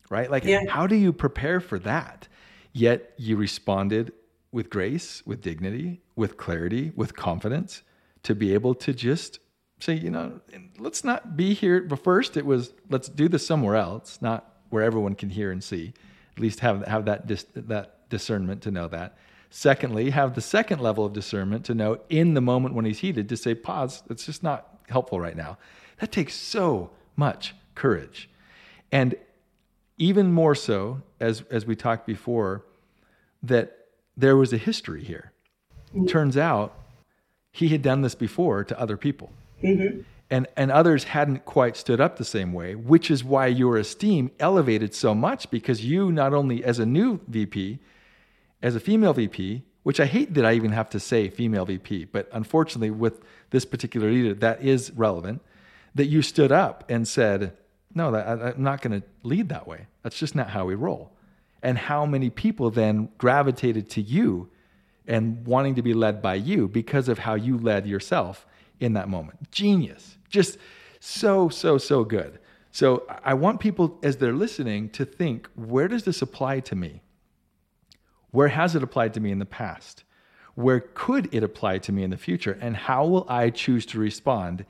right? 0.10 0.30
Like, 0.30 0.44
yeah. 0.44 0.62
how 0.68 0.88
do 0.88 0.96
you 0.96 1.14
prepare 1.14 1.60
for 1.60 1.80
that? 1.80 2.28
Yet 2.74 3.14
you 3.18 3.38
responded 3.38 4.14
with 4.52 4.70
grace, 4.70 5.24
with 5.26 5.42
dignity, 5.42 6.02
with 6.16 6.38
clarity, 6.38 6.92
with 6.96 7.16
confidence 7.16 7.84
to 8.24 8.36
be 8.36 8.54
able 8.54 8.76
to 8.76 8.94
just 8.94 9.40
say, 9.80 9.94
you 9.94 10.10
know, 10.10 10.40
let's 10.78 11.04
not 11.04 11.38
be 11.38 11.54
here. 11.54 11.82
But 11.82 12.04
first, 12.04 12.38
it 12.38 12.46
was 12.46 12.74
let's 12.90 13.10
do 13.10 13.28
this 13.28 13.46
somewhere 13.46 13.76
else, 13.76 14.20
not 14.22 14.54
where 14.70 14.84
everyone 14.84 15.16
can 15.16 15.30
hear 15.30 15.52
and 15.52 15.64
see. 15.64 15.94
At 16.36 16.42
least 16.42 16.60
have 16.62 16.86
have 16.88 17.06
that 17.06 17.28
dis- 17.28 17.46
that 17.56 18.10
discernment 18.10 18.62
to 18.64 18.72
know 18.72 18.88
that. 18.88 19.18
Secondly, 19.50 20.10
have 20.10 20.36
the 20.36 20.42
second 20.42 20.82
level 20.82 21.06
of 21.06 21.14
discernment 21.14 21.66
to 21.66 21.74
know 21.74 22.00
in 22.10 22.34
the 22.34 22.42
moment 22.42 22.76
when 22.76 22.86
he's 22.86 23.00
heated 23.00 23.30
to 23.30 23.38
say, 23.38 23.56
pause. 23.56 24.04
It's 24.10 24.26
just 24.26 24.44
not 24.44 24.80
helpful 24.90 25.20
right 25.20 25.38
now. 25.38 25.58
That 26.00 26.12
takes 26.12 26.36
so 26.36 26.92
much 27.16 27.56
courage. 27.74 28.30
And 28.92 29.16
even 29.98 30.32
more 30.32 30.54
so, 30.54 31.02
as, 31.20 31.44
as 31.50 31.66
we 31.66 31.76
talked 31.76 32.06
before, 32.06 32.66
that 33.42 33.88
there 34.16 34.36
was 34.36 34.54
a 34.54 34.58
history 34.58 35.04
here. 35.04 35.32
Turns 36.08 36.38
out 36.38 36.78
he 37.52 37.70
had 37.70 37.82
done 37.82 38.02
this 38.02 38.14
before 38.14 38.64
to 38.64 38.80
other 38.80 38.98
people. 38.98 39.32
Mm-hmm. 39.64 40.02
And, 40.30 40.48
and 40.58 40.72
others 40.72 41.06
hadn't 41.06 41.46
quite 41.46 41.78
stood 41.78 42.02
up 42.02 42.18
the 42.18 42.26
same 42.26 42.52
way, 42.52 42.76
which 42.76 43.10
is 43.10 43.24
why 43.24 43.48
your 43.48 43.78
esteem 43.78 44.32
elevated 44.40 44.94
so 44.94 45.16
much 45.16 45.50
because 45.50 45.86
you, 45.86 46.12
not 46.12 46.34
only 46.34 46.64
as 46.64 46.80
a 46.80 46.86
new 46.86 47.22
VP, 47.28 47.80
as 48.62 48.76
a 48.76 48.80
female 48.80 49.14
VP, 49.14 49.64
which 49.84 50.02
I 50.02 50.06
hate 50.06 50.34
that 50.34 50.46
I 50.46 50.54
even 50.54 50.72
have 50.72 50.90
to 50.90 51.00
say 51.00 51.30
female 51.30 51.64
VP, 51.64 52.06
but 52.06 52.28
unfortunately, 52.34 52.92
with 52.92 53.22
this 53.52 53.64
particular 53.64 54.12
leader, 54.12 54.34
that 54.34 54.62
is 54.62 54.92
relevant, 54.92 55.42
that 55.96 56.08
you 56.08 56.22
stood 56.22 56.52
up 56.52 56.84
and 56.90 57.08
said, 57.08 57.56
no, 57.94 58.12
that, 58.12 58.28
I, 58.28 58.50
I'm 58.50 58.62
not 58.62 58.82
going 58.82 59.02
to 59.02 59.08
lead 59.24 59.48
that 59.48 59.66
way. 59.66 59.88
That's 60.04 60.20
just 60.20 60.36
not 60.36 60.50
how 60.50 60.66
we 60.66 60.76
roll. 60.76 61.14
And 61.64 61.78
how 61.78 62.06
many 62.06 62.30
people 62.30 62.70
then 62.70 63.10
gravitated 63.18 63.90
to 63.92 64.02
you 64.02 64.50
and 65.08 65.46
wanting 65.46 65.76
to 65.76 65.82
be 65.82 65.94
led 65.94 66.22
by 66.22 66.36
you 66.36 66.68
because 66.68 67.08
of 67.08 67.20
how 67.20 67.36
you 67.36 67.58
led 67.58 67.88
yourself 67.88 68.46
in 68.80 68.94
that 68.94 69.10
moment. 69.10 69.52
Genius. 69.52 70.18
Just 70.30 70.58
so, 71.00 71.50
so, 71.50 71.78
so 71.78 72.04
good. 72.04 72.40
So 72.72 73.08
I 73.24 73.34
want 73.34 73.60
people, 73.60 73.98
as 74.04 74.18
they're 74.18 74.34
listening, 74.34 74.90
to 74.92 75.06
think 75.06 75.50
where 75.56 75.88
does 75.88 76.04
this 76.04 76.22
apply 76.22 76.60
to 76.62 76.76
me? 76.76 77.02
Where 78.32 78.50
has 78.50 78.76
it 78.76 78.84
applied 78.84 79.14
to 79.16 79.20
me 79.20 79.32
in 79.32 79.40
the 79.40 79.46
past? 79.46 80.04
Where 80.56 80.80
could 80.80 81.34
it 81.34 81.44
apply 81.44 81.80
to 81.80 81.92
me 81.92 82.04
in 82.04 82.10
the 82.10 82.18
future? 82.18 82.58
And 82.62 82.76
how 82.76 83.06
will 83.06 83.26
I 83.30 83.50
choose 83.50 83.86
to 83.88 84.00
respond 84.00 84.66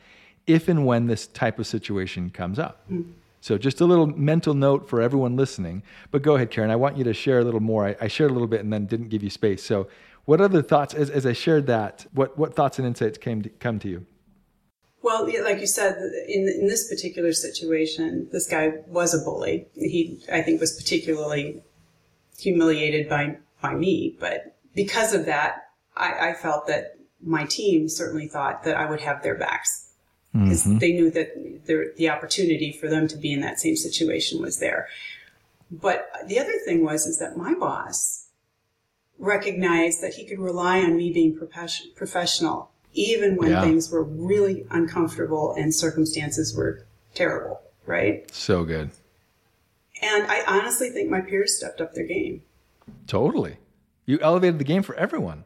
if 0.48 0.70
and 0.70 0.86
when 0.86 1.08
this 1.08 1.28
type 1.28 1.60
of 1.60 1.68
situation 1.68 2.30
comes 2.30 2.58
up. 2.58 2.90
Mm. 2.90 3.12
So, 3.42 3.58
just 3.58 3.82
a 3.82 3.86
little 3.86 4.08
mental 4.08 4.54
note 4.54 4.90
for 4.90 5.02
everyone 5.02 5.36
listening. 5.36 5.84
But 6.10 6.22
go 6.24 6.36
ahead, 6.36 6.50
Karen. 6.50 6.72
I 6.72 6.76
want 6.76 6.98
you 6.98 7.04
to 7.04 7.14
share 7.14 7.40
a 7.40 7.44
little 7.44 7.60
more. 7.60 7.86
I, 7.86 7.96
I 8.02 8.08
shared 8.08 8.32
a 8.32 8.34
little 8.34 8.48
bit 8.48 8.62
and 8.62 8.74
then 8.74 8.88
didn't 8.88 9.10
give 9.10 9.22
you 9.22 9.30
space. 9.30 9.64
So, 9.64 9.88
what 10.28 10.42
other 10.42 10.62
thoughts, 10.62 10.94
as, 10.94 11.10
as 11.10 11.26
I 11.26 11.32
shared 11.32 11.68
that, 11.68 12.06
what, 12.12 12.38
what 12.38 12.54
thoughts 12.54 12.78
and 12.78 12.86
insights 12.86 13.18
came 13.18 13.44
to, 13.44 13.50
come 13.50 13.80
to 13.80 13.88
you? 13.88 14.06
Well, 15.02 15.30
yeah, 15.30 15.40
like 15.40 15.62
you 15.62 15.68
said, 15.68 15.96
in, 16.28 16.50
in 16.50 16.68
this 16.68 16.90
particular 16.90 17.32
situation, 17.32 18.28
this 18.34 18.46
guy 18.46 18.74
was 18.88 19.14
a 19.14 19.24
bully. 19.24 19.68
He, 19.74 20.22
I 20.30 20.42
think, 20.42 20.60
was 20.60 20.76
particularly 20.76 21.64
humiliated 22.38 23.08
by, 23.08 23.38
by 23.62 23.76
me. 23.76 24.18
But 24.20 24.58
because 24.76 25.14
of 25.14 25.28
that, 25.28 25.70
I, 25.96 26.32
I 26.32 26.34
felt 26.34 26.68
that 26.68 26.98
my 27.24 27.46
team 27.46 27.88
certainly 27.88 28.28
thought 28.28 28.66
that 28.66 28.76
I 28.76 28.90
would 28.90 29.00
have 29.00 29.24
their 29.24 29.36
backs 29.36 29.94
because 30.34 30.66
mm-hmm. 30.66 30.80
they 30.80 30.92
knew 30.92 31.10
that 31.10 31.36
the, 31.68 31.94
the 31.96 32.10
opportunity 32.10 32.74
for 32.74 32.90
them 32.90 33.08
to 33.08 33.16
be 33.16 33.32
in 33.32 33.40
that 33.40 33.62
same 33.62 33.78
situation 33.78 34.42
was 34.42 34.60
there. 34.60 34.90
But 35.72 36.10
the 36.28 36.38
other 36.38 36.58
thing 36.66 36.84
was 36.84 37.06
is 37.06 37.18
that 37.20 37.38
my 37.38 37.54
boss 37.54 38.17
recognized 39.20 40.02
that 40.02 40.14
he 40.14 40.26
could 40.26 40.40
rely 40.40 40.80
on 40.80 40.96
me 40.96 41.12
being 41.12 41.38
professional 41.96 42.72
even 42.94 43.36
when 43.36 43.52
yeah. 43.52 43.62
things 43.62 43.92
were 43.92 44.04
really 44.04 44.66
uncomfortable 44.72 45.54
and 45.58 45.74
circumstances 45.74 46.56
were 46.56 46.86
terrible, 47.14 47.62
right? 47.86 48.30
So 48.34 48.64
good. 48.64 48.90
And 50.02 50.26
I 50.28 50.44
honestly 50.48 50.90
think 50.90 51.10
my 51.10 51.22
peers 51.22 51.56
stepped 51.56 51.80
up 51.82 51.94
their 51.94 52.06
game. 52.06 52.42
Totally. 53.06 53.58
You 54.06 54.20
elevated 54.22 54.60
the 54.60 54.64
game 54.64 54.84
for 54.84 54.96
everyone. 54.96 55.44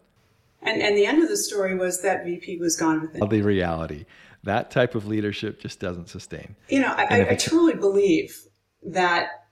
And 0.62 0.82
and 0.82 0.96
the 0.96 1.06
end 1.06 1.24
of 1.24 1.30
the 1.30 1.38
story 1.38 1.76
was 1.76 2.02
that 2.04 2.24
VP 2.24 2.58
was 2.58 2.78
gone 2.78 3.02
within 3.02 3.28
the 3.28 3.42
reality 3.42 4.06
that 4.44 4.72
type 4.72 4.96
of 4.96 5.08
leadership 5.08 5.60
just 5.60 5.80
doesn't 5.80 6.10
sustain. 6.10 6.56
You 6.70 6.82
know, 6.82 6.94
I, 6.96 7.04
I, 7.04 7.30
I 7.32 7.36
truly 7.36 7.76
believe 7.76 8.48
that 8.84 9.46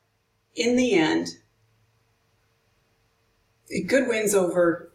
in 0.56 0.76
the 0.76 0.96
end, 0.96 1.28
good 3.88 4.08
wins 4.08 4.34
over 4.34 4.92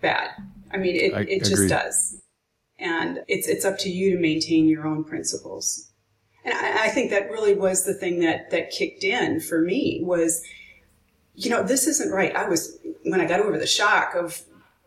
bad. 0.00 0.30
I 0.72 0.76
mean, 0.76 0.96
it, 0.96 1.14
I, 1.14 1.20
it 1.22 1.44
just 1.44 1.68
does. 1.68 2.20
And 2.78 3.20
it's, 3.26 3.48
it's 3.48 3.64
up 3.64 3.78
to 3.78 3.90
you 3.90 4.12
to 4.16 4.20
maintain 4.20 4.68
your 4.68 4.86
own 4.86 5.04
principles. 5.04 5.90
And 6.44 6.54
I, 6.54 6.84
I 6.84 6.88
think 6.88 7.10
that 7.10 7.30
really 7.30 7.54
was 7.54 7.84
the 7.84 7.94
thing 7.94 8.20
that, 8.20 8.50
that 8.50 8.70
kicked 8.70 9.02
in 9.02 9.40
for 9.40 9.60
me 9.60 10.00
was, 10.02 10.44
you 11.34 11.50
know, 11.50 11.62
this 11.62 11.86
isn't 11.86 12.12
right. 12.12 12.34
I 12.34 12.48
was, 12.48 12.78
when 13.04 13.20
I 13.20 13.26
got 13.26 13.40
over 13.40 13.58
the 13.58 13.66
shock 13.66 14.14
of 14.14 14.42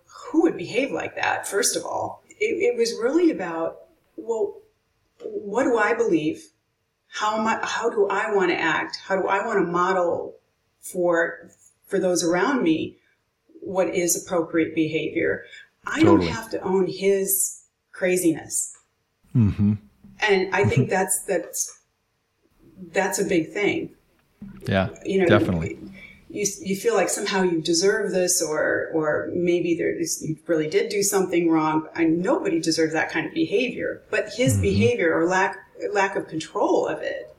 who 0.05 0.43
would 0.43 0.57
behave 0.57 0.91
like 0.91 1.15
that, 1.15 1.47
first 1.47 1.75
of 1.75 1.83
all, 1.83 2.23
it, 2.29 2.73
it 2.73 2.77
was 2.77 2.93
really 3.01 3.31
about 3.31 3.81
well, 4.15 4.61
what 5.23 5.63
do 5.63 5.77
I 5.77 5.93
believe? 5.93 6.51
How 7.07 7.37
am 7.37 7.47
I, 7.47 7.59
how 7.61 7.89
do 7.89 8.07
I 8.07 8.33
want 8.33 8.51
to 8.51 8.57
act? 8.57 8.97
How 9.03 9.15
do 9.15 9.27
I 9.27 9.45
want 9.45 9.59
to 9.59 9.71
model 9.71 10.37
for, 10.79 11.49
for 11.87 11.99
those 11.99 12.23
around 12.23 12.63
me 12.63 12.97
what 13.61 13.93
is 13.93 14.21
appropriate 14.21 14.75
behavior? 14.75 15.45
I 15.85 16.01
totally. 16.01 16.27
don't 16.27 16.35
have 16.35 16.49
to 16.51 16.61
own 16.61 16.87
his 16.87 17.63
craziness. 17.91 18.77
Mm-hmm. 19.35 19.73
And 20.19 20.55
I 20.55 20.65
think 20.65 20.89
that's, 20.95 21.23
that's, 21.23 21.79
that's 22.91 23.19
a 23.19 23.25
big 23.25 23.53
thing. 23.53 23.91
Yeah, 24.67 24.89
you 25.05 25.19
know, 25.19 25.27
definitely 25.27 25.77
you, 26.31 26.45
you 26.61 26.75
feel 26.75 26.95
like 26.95 27.09
somehow 27.09 27.43
you 27.43 27.61
deserve 27.61 28.11
this 28.11 28.41
or 28.41 28.89
or 28.93 29.29
maybe 29.33 29.75
there 29.75 29.93
is, 29.93 30.23
you 30.23 30.37
really 30.47 30.69
did 30.69 30.89
do 30.89 31.03
something 31.03 31.49
wrong. 31.49 31.87
I 31.95 32.05
nobody 32.05 32.59
deserves 32.59 32.93
that 32.93 33.11
kind 33.11 33.27
of 33.27 33.33
behavior, 33.33 34.01
but 34.09 34.29
his 34.33 34.53
mm-hmm. 34.53 34.61
behavior 34.61 35.13
or 35.13 35.27
lack 35.27 35.57
lack 35.91 36.15
of 36.15 36.27
control 36.27 36.87
of 36.87 37.01
it 37.01 37.35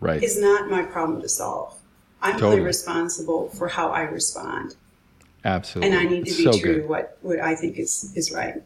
right. 0.00 0.22
is 0.22 0.40
not 0.40 0.70
my 0.70 0.82
problem 0.82 1.20
to 1.22 1.28
solve. 1.28 1.78
I'm 2.22 2.34
totally. 2.34 2.56
really 2.56 2.66
responsible 2.66 3.48
for 3.50 3.68
how 3.68 3.90
I 3.90 4.02
respond. 4.02 4.76
Absolutely. 5.44 5.96
And 5.96 6.00
I 6.00 6.10
need 6.10 6.26
to 6.26 6.36
be 6.36 6.44
so 6.44 6.52
true 6.52 6.74
good. 6.74 6.82
to 6.82 6.88
what, 6.88 7.18
what 7.22 7.40
I 7.40 7.54
think 7.54 7.78
is, 7.78 8.12
is 8.16 8.32
right. 8.32 8.62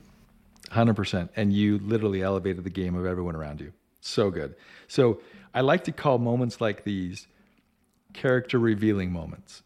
100%. 0.70 1.28
And 1.36 1.52
you 1.52 1.78
literally 1.78 2.22
elevated 2.22 2.64
the 2.64 2.70
game 2.70 2.96
of 2.96 3.06
everyone 3.06 3.36
around 3.36 3.60
you. 3.60 3.72
So 4.00 4.30
good. 4.30 4.54
So 4.88 5.20
I 5.54 5.60
like 5.60 5.84
to 5.84 5.92
call 5.92 6.18
moments 6.18 6.60
like 6.60 6.84
these 6.84 7.26
character 8.12 8.58
revealing 8.58 9.12
moments. 9.12 9.62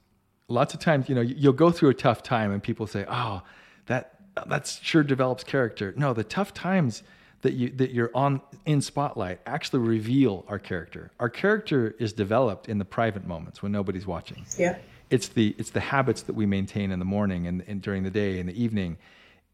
Lots 0.48 0.74
of 0.74 0.80
times, 0.80 1.08
you 1.08 1.14
know, 1.14 1.20
you'll 1.20 1.52
go 1.52 1.70
through 1.70 1.90
a 1.90 1.94
tough 1.94 2.22
time 2.22 2.52
and 2.52 2.62
people 2.62 2.86
say, 2.86 3.04
"Oh, 3.08 3.42
that 3.86 4.14
that 4.46 4.66
sure 4.66 5.02
develops 5.02 5.44
character." 5.44 5.92
No, 5.96 6.14
the 6.14 6.24
tough 6.24 6.54
times 6.54 7.02
that 7.42 7.52
you 7.54 7.70
that 7.70 7.92
you're 7.92 8.10
on 8.14 8.40
in 8.64 8.80
spotlight 8.80 9.40
actually 9.46 9.80
reveal 9.80 10.44
our 10.48 10.58
character. 10.58 11.10
Our 11.20 11.28
character 11.28 11.94
is 11.98 12.12
developed 12.12 12.68
in 12.68 12.78
the 12.78 12.84
private 12.84 13.26
moments 13.26 13.62
when 13.62 13.72
nobody's 13.72 14.06
watching. 14.06 14.46
Yeah. 14.58 14.78
It's 15.10 15.28
the 15.28 15.54
it's 15.58 15.70
the 15.70 15.80
habits 15.80 16.22
that 16.22 16.34
we 16.34 16.46
maintain 16.46 16.90
in 16.90 16.98
the 16.98 17.04
morning 17.04 17.46
and, 17.46 17.64
and 17.66 17.80
during 17.80 18.02
the 18.02 18.10
day 18.10 18.40
and 18.40 18.48
the 18.48 18.62
evening, 18.62 18.98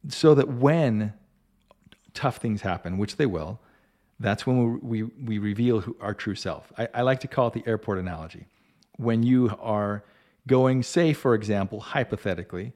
so 0.09 0.35
that 0.35 0.49
when 0.49 1.13
tough 2.13 2.37
things 2.37 2.63
happen, 2.63 2.99
which 2.99 3.17
they 3.17 3.27
will, 3.27 3.61
that's 4.21 4.47
when 4.47 4.81
we, 4.81 5.03
we, 5.03 5.11
we 5.25 5.39
reveal 5.39 5.81
who, 5.81 5.97
our 6.01 6.15
true 6.15 6.35
self. 6.35 6.73
I, 6.79 6.89
I 6.95 7.03
like 7.03 7.21
to 7.21 7.29
call 7.29 7.49
it 7.49 7.55
the 7.55 7.65
airport 7.67 7.99
analogy. 7.99 8.47
When 8.97 9.23
you 9.23 9.57
are 9.61 10.05
going, 10.47 10.83
say, 10.83 11.13
for 11.13 11.35
example, 11.35 11.81
hypothetically, 11.81 12.73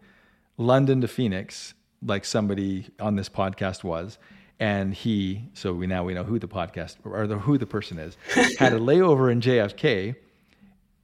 London 0.57 1.01
to 1.01 1.09
Phoenix, 1.09 1.75
like 2.05 2.25
somebody 2.25 2.89
on 2.99 3.17
this 3.17 3.29
podcast 3.29 3.85
was, 3.85 4.19
and 4.61 4.93
he, 4.93 5.45
so 5.55 5.73
we 5.73 5.87
now 5.87 6.03
we 6.03 6.15
know 6.15 6.25
who 6.25 6.41
the 6.41 6.49
podcast 6.49 6.97
or 7.05 7.29
the, 7.29 7.39
who 7.39 7.59
the 7.59 7.67
person 7.67 7.99
is, 7.99 8.17
had 8.59 8.73
a 8.73 8.79
layover 8.79 9.31
in 9.31 9.41
JFK 9.41 10.17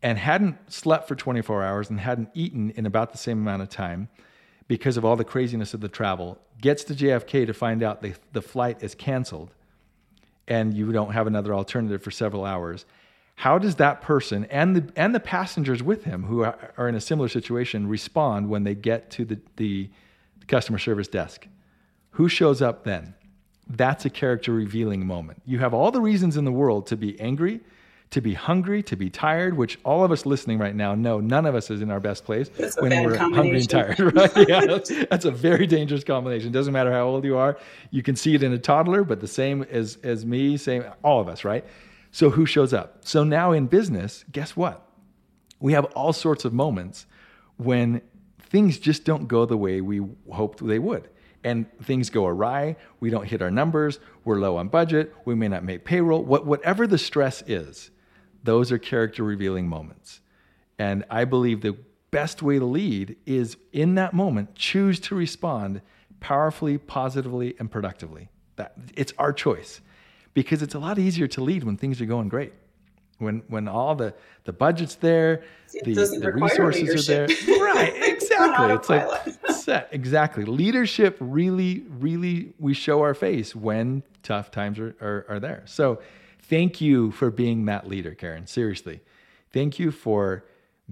and 0.04 0.18
hadn't 0.18 0.70
slept 0.70 1.08
for 1.08 1.14
24 1.14 1.64
hours 1.64 1.88
and 1.88 1.98
hadn't 1.98 2.28
eaten 2.34 2.70
in 2.76 2.84
about 2.84 3.10
the 3.10 3.18
same 3.18 3.38
amount 3.38 3.62
of 3.62 3.70
time 3.70 4.06
because 4.68 4.98
of 4.98 5.04
all 5.04 5.16
the 5.16 5.24
craziness 5.24 5.72
of 5.72 5.80
the 5.80 5.88
travel, 5.88 6.38
gets 6.60 6.84
to 6.84 6.94
JFK 6.94 7.46
to 7.46 7.54
find 7.54 7.82
out 7.82 8.02
the, 8.02 8.12
the 8.32 8.42
flight 8.42 8.82
is 8.82 8.94
canceled 8.94 9.50
and 10.46 10.74
you 10.74 10.92
don't 10.92 11.12
have 11.12 11.26
another 11.26 11.54
alternative 11.54 12.02
for 12.02 12.10
several 12.10 12.44
hours. 12.44 12.84
How 13.36 13.58
does 13.58 13.76
that 13.76 14.02
person 14.02 14.44
and 14.50 14.76
the 14.76 14.92
and 14.94 15.14
the 15.14 15.20
passengers 15.20 15.82
with 15.82 16.04
him 16.04 16.24
who 16.24 16.44
are, 16.44 16.72
are 16.76 16.86
in 16.86 16.94
a 16.94 17.00
similar 17.00 17.28
situation 17.28 17.88
respond 17.88 18.50
when 18.50 18.62
they 18.62 18.74
get 18.74 19.10
to 19.12 19.24
the, 19.24 19.38
the 19.56 19.90
customer 20.46 20.78
service 20.78 21.08
desk? 21.08 21.48
Who 22.10 22.28
shows 22.28 22.60
up 22.60 22.84
then? 22.84 23.14
That's 23.66 24.04
a 24.04 24.10
character 24.10 24.52
revealing 24.52 25.06
moment. 25.06 25.40
You 25.46 25.60
have 25.60 25.72
all 25.72 25.90
the 25.90 26.02
reasons 26.02 26.36
in 26.36 26.44
the 26.44 26.52
world 26.52 26.86
to 26.88 26.96
be 26.96 27.18
angry, 27.18 27.60
to 28.14 28.20
be 28.20 28.32
hungry, 28.32 28.80
to 28.80 28.94
be 28.94 29.10
tired, 29.10 29.56
which 29.56 29.76
all 29.84 30.04
of 30.04 30.12
us 30.12 30.24
listening 30.24 30.56
right 30.56 30.76
now 30.76 30.94
know 30.94 31.18
none 31.18 31.44
of 31.46 31.56
us 31.56 31.68
is 31.68 31.82
in 31.82 31.90
our 31.90 31.98
best 31.98 32.24
place 32.24 32.48
That's 32.48 32.80
when 32.80 33.04
we're 33.04 33.16
hungry 33.16 33.58
and 33.58 33.68
tired. 33.68 33.98
Right? 34.14 34.48
Yeah, 34.48 34.60
that's, 34.66 34.92
that's 35.10 35.24
a 35.24 35.32
very 35.32 35.66
dangerous 35.66 36.04
combination. 36.04 36.50
It 36.50 36.52
Doesn't 36.52 36.72
matter 36.72 36.92
how 36.92 37.06
old 37.06 37.24
you 37.24 37.36
are. 37.36 37.58
You 37.90 38.04
can 38.04 38.14
see 38.14 38.36
it 38.36 38.44
in 38.44 38.52
a 38.52 38.58
toddler, 38.58 39.02
but 39.02 39.20
the 39.20 39.26
same 39.26 39.64
as 39.64 39.98
as 40.04 40.24
me, 40.24 40.56
same 40.56 40.84
all 41.02 41.20
of 41.20 41.26
us, 41.26 41.42
right? 41.42 41.64
So 42.12 42.30
who 42.30 42.46
shows 42.46 42.72
up? 42.72 42.98
So 43.00 43.24
now 43.24 43.50
in 43.50 43.66
business, 43.66 44.24
guess 44.30 44.54
what? 44.54 44.86
We 45.58 45.72
have 45.72 45.86
all 45.96 46.12
sorts 46.12 46.44
of 46.44 46.52
moments 46.52 47.06
when 47.56 48.00
things 48.38 48.78
just 48.78 49.04
don't 49.04 49.26
go 49.26 49.44
the 49.44 49.56
way 49.56 49.80
we 49.80 50.00
hoped 50.30 50.64
they 50.64 50.78
would. 50.78 51.08
And 51.42 51.66
things 51.82 52.10
go 52.10 52.26
awry, 52.26 52.76
we 53.00 53.10
don't 53.10 53.26
hit 53.26 53.42
our 53.42 53.50
numbers, 53.50 53.98
we're 54.24 54.38
low 54.38 54.56
on 54.56 54.68
budget, 54.68 55.12
we 55.24 55.34
may 55.34 55.48
not 55.48 55.64
make 55.64 55.84
payroll. 55.84 56.22
What, 56.22 56.46
whatever 56.46 56.86
the 56.86 56.96
stress 56.96 57.42
is, 57.48 57.90
those 58.44 58.70
are 58.70 58.78
character 58.78 59.24
revealing 59.24 59.66
moments. 59.66 60.20
And 60.78 61.04
I 61.10 61.24
believe 61.24 61.62
the 61.62 61.76
best 62.10 62.42
way 62.42 62.58
to 62.58 62.64
lead 62.64 63.16
is 63.26 63.56
in 63.72 63.96
that 63.96 64.14
moment, 64.14 64.54
choose 64.54 65.00
to 65.00 65.14
respond 65.16 65.80
powerfully, 66.20 66.78
positively, 66.78 67.56
and 67.58 67.70
productively. 67.70 68.28
That, 68.56 68.74
it's 68.94 69.12
our 69.18 69.32
choice 69.32 69.80
because 70.32 70.62
it's 70.62 70.74
a 70.74 70.78
lot 70.78 70.98
easier 70.98 71.26
to 71.28 71.42
lead 71.42 71.64
when 71.64 71.76
things 71.76 72.00
are 72.00 72.06
going 72.06 72.28
great. 72.28 72.52
When, 73.18 73.42
when 73.48 73.68
all 73.68 73.94
the, 73.94 74.14
the 74.44 74.52
budget's 74.52 74.96
there, 74.96 75.42
It 75.72 75.84
the, 75.84 76.18
the 76.20 76.32
resources 76.32 77.08
are 77.08 77.26
there. 77.26 77.28
Right, 77.74 77.92
exactly. 77.96 78.74
it's 78.74 78.88
like 78.88 79.50
set. 79.50 79.88
Exactly. 79.90 80.44
Leadership 80.44 81.16
really, 81.18 81.84
really, 81.98 82.52
we 82.60 82.74
show 82.74 83.02
our 83.02 83.14
face 83.14 83.54
when 83.56 84.04
tough 84.22 84.50
times 84.52 84.78
are, 84.78 84.94
are, 85.00 85.26
are 85.28 85.40
there. 85.40 85.62
So 85.66 86.00
thank 86.48 86.80
you 86.80 87.10
for 87.10 87.30
being 87.30 87.64
that 87.66 87.88
leader, 87.88 88.14
Karen. 88.14 88.46
Seriously. 88.46 89.00
Thank 89.52 89.78
you 89.78 89.90
for 89.90 90.44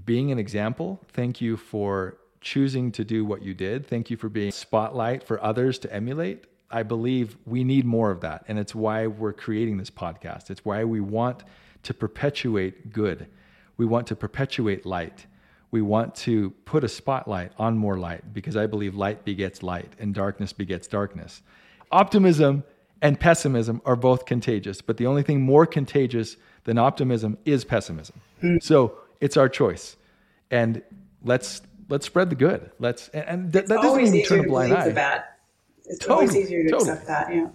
being 0.05 0.31
an 0.31 0.39
example. 0.39 1.01
Thank 1.09 1.41
you 1.41 1.57
for 1.57 2.19
choosing 2.41 2.93
to 2.93 3.05
do 3.05 3.25
what 3.25 3.43
you 3.43 3.55
did. 3.55 3.87
Thank 3.87 4.11
you 4.11 4.17
for 4.17 4.29
being 4.29 4.53
spotlight 4.53 5.23
for 5.23 5.43
others 5.43 5.79
to 5.81 5.93
emulate. 5.93 6.45
I 6.71 6.83
believe 6.83 7.37
we 7.47 7.65
need 7.65 7.85
more 7.85 8.11
of 8.11 8.21
that. 8.23 8.45
And 8.49 8.59
it's 8.59 8.75
why 8.75 9.07
we're 9.07 9.33
creating 9.33 9.77
this 9.77 9.91
podcast. 9.91 10.51
It's 10.51 10.65
why 10.65 10.85
we 10.85 11.01
want 11.01 11.45
to 11.83 11.95
perpetuate 11.95 12.93
good. 12.93 13.27
We 13.77 13.87
want 13.87 14.07
to 14.09 14.17
perpetuate 14.17 14.87
light. 14.87 15.27
We 15.71 15.83
want 15.83 16.15
to 16.17 16.51
put 16.65 16.85
a 16.85 16.89
spotlight 16.89 17.53
on 17.59 17.77
more 17.77 17.99
light 17.99 18.33
because 18.33 18.57
I 18.57 18.67
believe 18.67 18.95
light 18.95 19.25
begets 19.25 19.63
light 19.63 19.93
and 19.99 20.15
darkness 20.15 20.53
begets 20.53 20.87
darkness. 20.87 21.43
Optimism 21.91 22.65
and 23.03 23.21
pessimism 23.21 23.83
are 23.85 23.97
both 23.97 24.25
contagious, 24.25 24.81
but 24.81 24.97
the 24.97 25.07
only 25.07 25.23
thing 25.23 25.43
more 25.43 25.67
contagious 25.67 26.37
than 26.65 26.79
optimism 26.79 27.37
is 27.45 27.65
pessimism. 27.65 28.19
So 28.61 28.97
it's 29.21 29.37
our 29.37 29.49
choice. 29.49 29.97
And 30.51 30.83
let's 31.25 31.61
let's 31.89 32.07
spread 32.07 32.31
the 32.31 32.37
good. 32.37 32.71
Let's 32.79 33.09
and, 33.09 33.25
and 33.29 33.53
that, 33.53 33.67
that 33.67 33.77
doesn't 33.77 33.91
always 33.91 34.15
even 34.15 34.27
turn 34.27 34.41
a 34.41 34.49
blind 34.49 34.73
eye. 34.73 34.93
bad. 34.93 35.25
It's 35.85 36.07
always 36.07 36.31
Totally, 36.31 36.45
easier 36.45 36.63
to 36.65 36.71
totally. 36.71 36.91
accept 36.91 37.07
that. 37.09 37.35
Yeah. 37.35 37.49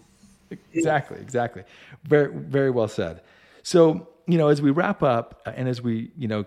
Exactly, 0.74 1.18
exactly. 1.20 1.64
Very, 2.04 2.32
very 2.34 2.70
well 2.70 2.88
said. 2.88 3.22
So, 3.64 4.08
you 4.28 4.38
know, 4.38 4.50
as 4.50 4.62
we 4.62 4.72
wrap 4.72 5.02
up 5.04 5.42
uh, 5.46 5.54
and 5.56 5.68
as 5.68 5.82
we, 5.82 6.12
you 6.18 6.28
know, 6.28 6.46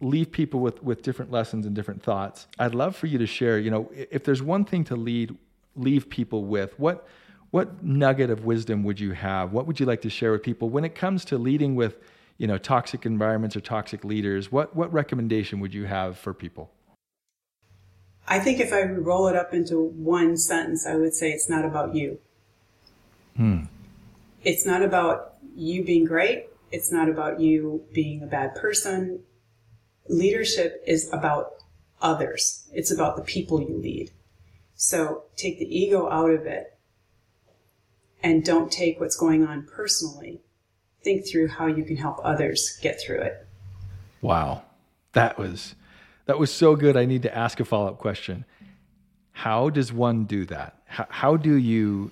leave 0.00 0.30
people 0.30 0.60
with, 0.60 0.82
with 0.82 1.02
different 1.02 1.30
lessons 1.30 1.66
and 1.66 1.74
different 1.74 2.02
thoughts, 2.02 2.46
I'd 2.58 2.74
love 2.74 2.96
for 2.96 3.06
you 3.06 3.18
to 3.18 3.26
share, 3.26 3.58
you 3.58 3.70
know, 3.70 3.90
if 3.94 4.24
there's 4.24 4.42
one 4.42 4.64
thing 4.64 4.84
to 4.84 4.96
lead, 4.96 5.36
leave 5.76 6.08
people 6.08 6.44
with, 6.44 6.78
what, 6.78 7.06
what 7.50 7.82
nugget 7.82 8.30
of 8.30 8.44
wisdom 8.44 8.84
would 8.84 9.00
you 9.00 9.12
have? 9.12 9.52
What 9.52 9.66
would 9.66 9.80
you 9.80 9.86
like 9.86 10.02
to 10.02 10.10
share 10.10 10.32
with 10.32 10.42
people 10.42 10.68
when 10.68 10.84
it 10.84 10.94
comes 10.94 11.24
to 11.26 11.38
leading 11.38 11.74
with, 11.74 11.98
you 12.36 12.46
know, 12.46 12.58
toxic 12.58 13.06
environments 13.06 13.56
or 13.56 13.60
toxic 13.60 14.04
leaders? 14.04 14.52
What, 14.52 14.76
what 14.76 14.92
recommendation 14.92 15.60
would 15.60 15.72
you 15.72 15.86
have 15.86 16.18
for 16.18 16.34
people? 16.34 16.70
I 18.26 18.38
think 18.38 18.60
if 18.60 18.72
I 18.72 18.82
roll 18.82 19.28
it 19.28 19.36
up 19.36 19.54
into 19.54 19.80
one 19.80 20.36
sentence, 20.36 20.86
I 20.86 20.96
would 20.96 21.14
say 21.14 21.30
it's 21.30 21.48
not 21.48 21.64
about 21.64 21.94
you. 21.94 22.18
Hmm. 23.36 23.62
It's 24.44 24.66
not 24.66 24.82
about 24.82 25.34
you 25.56 25.84
being 25.84 26.04
great. 26.04 26.48
It's 26.70 26.92
not 26.92 27.08
about 27.08 27.40
you 27.40 27.84
being 27.94 28.22
a 28.22 28.26
bad 28.26 28.54
person. 28.54 29.20
Leadership 30.08 30.82
is 30.86 31.10
about 31.12 31.54
others. 32.02 32.68
It's 32.72 32.90
about 32.90 33.16
the 33.16 33.22
people 33.22 33.62
you 33.62 33.78
lead. 33.78 34.10
So 34.74 35.24
take 35.36 35.58
the 35.58 35.64
ego 35.64 36.10
out 36.10 36.30
of 36.30 36.46
it 36.46 36.77
and 38.22 38.44
don't 38.44 38.70
take 38.70 39.00
what's 39.00 39.16
going 39.16 39.46
on 39.46 39.66
personally. 39.66 40.40
Think 41.02 41.26
through 41.26 41.48
how 41.48 41.66
you 41.66 41.84
can 41.84 41.96
help 41.96 42.18
others 42.22 42.78
get 42.82 43.00
through 43.00 43.20
it. 43.20 43.46
Wow. 44.20 44.62
That 45.12 45.38
was 45.38 45.74
that 46.26 46.38
was 46.38 46.52
so 46.52 46.76
good. 46.76 46.96
I 46.96 47.06
need 47.06 47.22
to 47.22 47.34
ask 47.34 47.58
a 47.60 47.64
follow-up 47.64 47.98
question. 47.98 48.44
How 49.32 49.70
does 49.70 49.92
one 49.92 50.24
do 50.24 50.44
that? 50.46 50.82
How, 50.86 51.06
how 51.08 51.36
do 51.36 51.54
you 51.54 52.10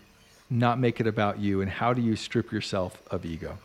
not 0.49 0.79
make 0.79 1.01
it 1.01 1.07
about 1.07 1.39
you 1.39 1.61
and 1.61 1.71
how 1.71 1.93
do 1.93 2.01
you 2.01 2.17
strip 2.17 2.53
yourself 2.53 3.03
of 3.11 3.27
ego? 3.27 3.59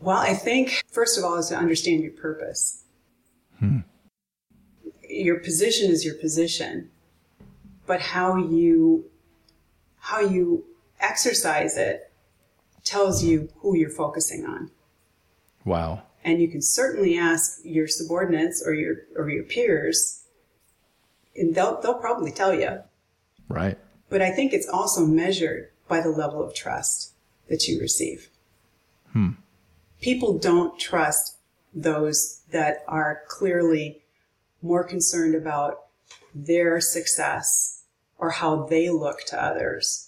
Well, 0.00 0.18
I 0.18 0.34
think 0.34 0.82
first 0.90 1.16
of 1.16 1.24
all 1.24 1.36
is 1.36 1.48
to 1.48 1.56
understand 1.56 2.02
your 2.02 2.12
purpose. 2.12 2.82
Hmm. 3.58 3.78
Your 5.08 5.38
position 5.38 5.90
is 5.90 6.04
your 6.04 6.16
position, 6.16 6.90
but 7.86 8.00
how 8.00 8.36
you 8.36 9.06
how 9.98 10.20
you 10.20 10.64
exercise 11.04 11.76
it 11.76 12.10
tells 12.84 13.22
you 13.22 13.48
who 13.56 13.76
you're 13.76 13.90
focusing 13.90 14.44
on. 14.46 14.70
Wow. 15.64 16.02
And 16.24 16.40
you 16.40 16.48
can 16.48 16.62
certainly 16.62 17.18
ask 17.18 17.60
your 17.64 17.86
subordinates 17.86 18.62
or 18.64 18.72
your 18.74 18.96
or 19.16 19.28
your 19.28 19.44
peers, 19.44 20.24
and 21.36 21.54
they'll 21.54 21.80
they'll 21.80 21.94
probably 21.98 22.32
tell 22.32 22.54
you. 22.54 22.80
Right. 23.48 23.78
But 24.08 24.22
I 24.22 24.30
think 24.30 24.52
it's 24.52 24.68
also 24.68 25.04
measured 25.04 25.70
by 25.88 26.00
the 26.00 26.08
level 26.08 26.42
of 26.42 26.54
trust 26.54 27.12
that 27.48 27.68
you 27.68 27.78
receive. 27.80 28.30
Hmm. 29.12 29.30
People 30.00 30.38
don't 30.38 30.78
trust 30.78 31.36
those 31.74 32.40
that 32.50 32.84
are 32.88 33.22
clearly 33.28 34.02
more 34.62 34.84
concerned 34.84 35.34
about 35.34 35.86
their 36.34 36.80
success 36.80 37.82
or 38.18 38.30
how 38.30 38.64
they 38.66 38.88
look 38.88 39.20
to 39.26 39.42
others. 39.42 40.03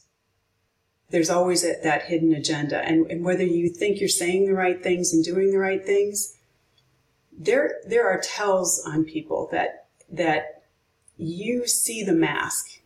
There's 1.10 1.30
always 1.30 1.64
a, 1.64 1.74
that 1.82 2.04
hidden 2.04 2.32
agenda. 2.32 2.78
And, 2.78 3.10
and 3.10 3.24
whether 3.24 3.44
you 3.44 3.68
think 3.68 4.00
you're 4.00 4.08
saying 4.08 4.46
the 4.46 4.54
right 4.54 4.82
things 4.82 5.12
and 5.12 5.24
doing 5.24 5.50
the 5.50 5.58
right 5.58 5.84
things, 5.84 6.36
there, 7.32 7.76
there 7.86 8.08
are 8.08 8.20
tells 8.20 8.82
on 8.86 9.04
people 9.04 9.48
that, 9.52 9.86
that 10.10 10.62
you 11.16 11.66
see 11.66 12.02
the 12.02 12.12
mask 12.12 12.80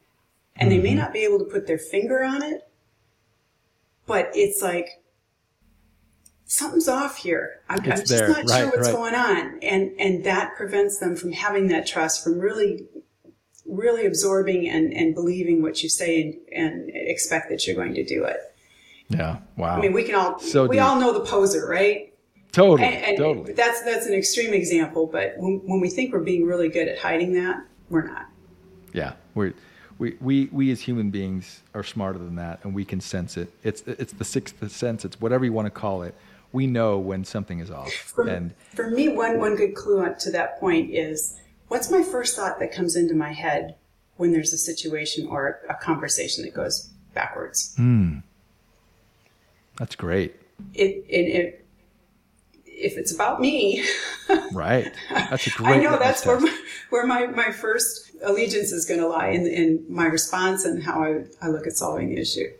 and 0.56 0.70
they 0.70 0.78
may 0.78 0.90
mm-hmm. 0.90 0.98
not 0.98 1.12
be 1.12 1.20
able 1.20 1.38
to 1.38 1.44
put 1.44 1.66
their 1.66 1.78
finger 1.78 2.22
on 2.22 2.42
it, 2.42 2.68
but 4.06 4.30
it's 4.34 4.62
like 4.62 5.02
something's 6.44 6.88
off 6.88 7.16
here. 7.16 7.62
I'm, 7.68 7.78
I'm 7.80 7.84
just 7.84 8.08
there. 8.08 8.28
not 8.28 8.48
sure 8.48 8.66
what's 8.66 8.88
right. 8.88 8.94
going 8.94 9.14
on, 9.14 9.58
and 9.62 9.92
and 9.98 10.24
that 10.24 10.56
prevents 10.56 10.98
them 10.98 11.16
from 11.16 11.32
having 11.32 11.68
that 11.68 11.86
trust, 11.86 12.22
from 12.22 12.38
really, 12.38 12.86
really 13.70 14.06
absorbing 14.06 14.68
and 14.68 14.92
and 14.92 15.14
believing 15.14 15.62
what 15.62 15.82
you 15.82 15.88
say 15.88 16.22
and, 16.22 16.34
and 16.52 16.90
expect 16.94 17.48
that 17.50 17.66
you're 17.66 17.76
going 17.76 17.94
to 17.94 18.04
do 18.04 18.24
it. 18.24 18.38
Yeah. 19.08 19.38
Wow. 19.56 19.76
I 19.76 19.80
mean, 19.80 19.92
we 19.92 20.04
can 20.04 20.14
all 20.14 20.38
So 20.38 20.66
we 20.66 20.76
deep. 20.76 20.84
all 20.84 21.00
know 21.00 21.12
the 21.12 21.24
poser, 21.24 21.66
right? 21.66 22.06
totally. 22.52 22.88
And, 22.88 23.04
and 23.04 23.16
totally. 23.16 23.52
that's 23.52 23.82
that's 23.82 24.06
an 24.06 24.14
extreme 24.14 24.52
example, 24.52 25.06
but 25.06 25.34
when, 25.36 25.60
when 25.64 25.80
we 25.80 25.88
think 25.88 26.12
we're 26.12 26.20
being 26.20 26.46
really 26.46 26.68
good 26.68 26.88
at 26.88 26.98
hiding 26.98 27.32
that, 27.34 27.64
we're 27.88 28.06
not. 28.06 28.26
Yeah, 28.92 29.12
we're, 29.34 29.54
we 29.98 30.16
we 30.20 30.48
we 30.52 30.70
as 30.72 30.80
human 30.80 31.10
beings 31.10 31.62
are 31.74 31.84
smarter 31.84 32.18
than 32.18 32.36
that, 32.36 32.60
and 32.64 32.74
we 32.74 32.84
can 32.84 33.00
sense 33.00 33.36
it. 33.36 33.52
It's 33.62 33.82
it's 33.82 34.12
the 34.12 34.24
sixth 34.24 34.68
sense. 34.70 35.04
It's 35.04 35.20
whatever 35.20 35.44
you 35.44 35.52
want 35.52 35.66
to 35.66 35.70
call 35.70 36.02
it. 36.02 36.14
We 36.52 36.66
know 36.66 36.98
when 36.98 37.24
something 37.24 37.60
is 37.60 37.70
off, 37.70 37.92
For, 37.92 38.26
and 38.26 38.52
for 38.74 38.90
me, 38.90 39.08
one, 39.08 39.38
one 39.38 39.54
good 39.54 39.76
clue 39.76 40.04
to 40.18 40.30
that 40.32 40.58
point 40.58 40.90
is 40.90 41.39
what's 41.70 41.90
my 41.90 42.02
first 42.02 42.36
thought 42.36 42.58
that 42.58 42.72
comes 42.72 42.96
into 42.96 43.14
my 43.14 43.32
head 43.32 43.76
when 44.16 44.32
there's 44.32 44.52
a 44.52 44.58
situation 44.58 45.26
or 45.26 45.60
a 45.68 45.74
conversation 45.74 46.44
that 46.44 46.52
goes 46.52 46.90
backwards? 47.14 47.74
that's 49.76 49.96
great. 49.96 50.34
It, 50.74 51.04
it, 51.08 51.26
it, 51.26 51.66
if 52.66 52.98
it's 52.98 53.14
about 53.14 53.40
me, 53.40 53.84
Right? 54.52 54.92
That's 55.10 55.46
a 55.46 55.50
great. 55.50 55.78
I 55.78 55.82
know 55.82 55.98
that's 55.98 56.24
where 56.24 56.40
my, 56.40 56.62
where 56.90 57.06
my, 57.06 57.26
my 57.26 57.50
first 57.50 58.10
allegiance 58.22 58.72
is 58.72 58.86
going 58.86 59.00
to 59.00 59.06
lie 59.06 59.28
in, 59.28 59.46
in 59.46 59.84
my 59.88 60.06
response 60.06 60.64
and 60.64 60.82
how 60.82 61.02
I, 61.02 61.24
I 61.42 61.48
look 61.48 61.66
at 61.66 61.72
solving 61.74 62.14
the 62.14 62.20
issue. 62.20 62.50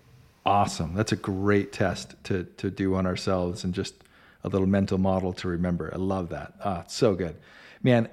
Awesome. 0.47 0.95
That's 0.95 1.13
a 1.13 1.17
great 1.17 1.73
test 1.73 2.15
to 2.25 2.45
to 2.57 2.71
do 2.71 2.95
on 2.95 3.07
ourselves 3.07 3.63
and 3.63 3.75
just 3.75 3.95
a 4.43 4.49
little 4.49 4.67
mental 4.67 4.99
model 4.99 5.33
to 5.35 5.49
remember. 5.49 5.91
I 5.93 5.99
love 5.99 6.31
that. 6.31 6.55
Ah, 6.65 6.81
it's 6.81 6.95
so 6.95 7.15
good. 7.15 7.37
Man, 7.83 8.09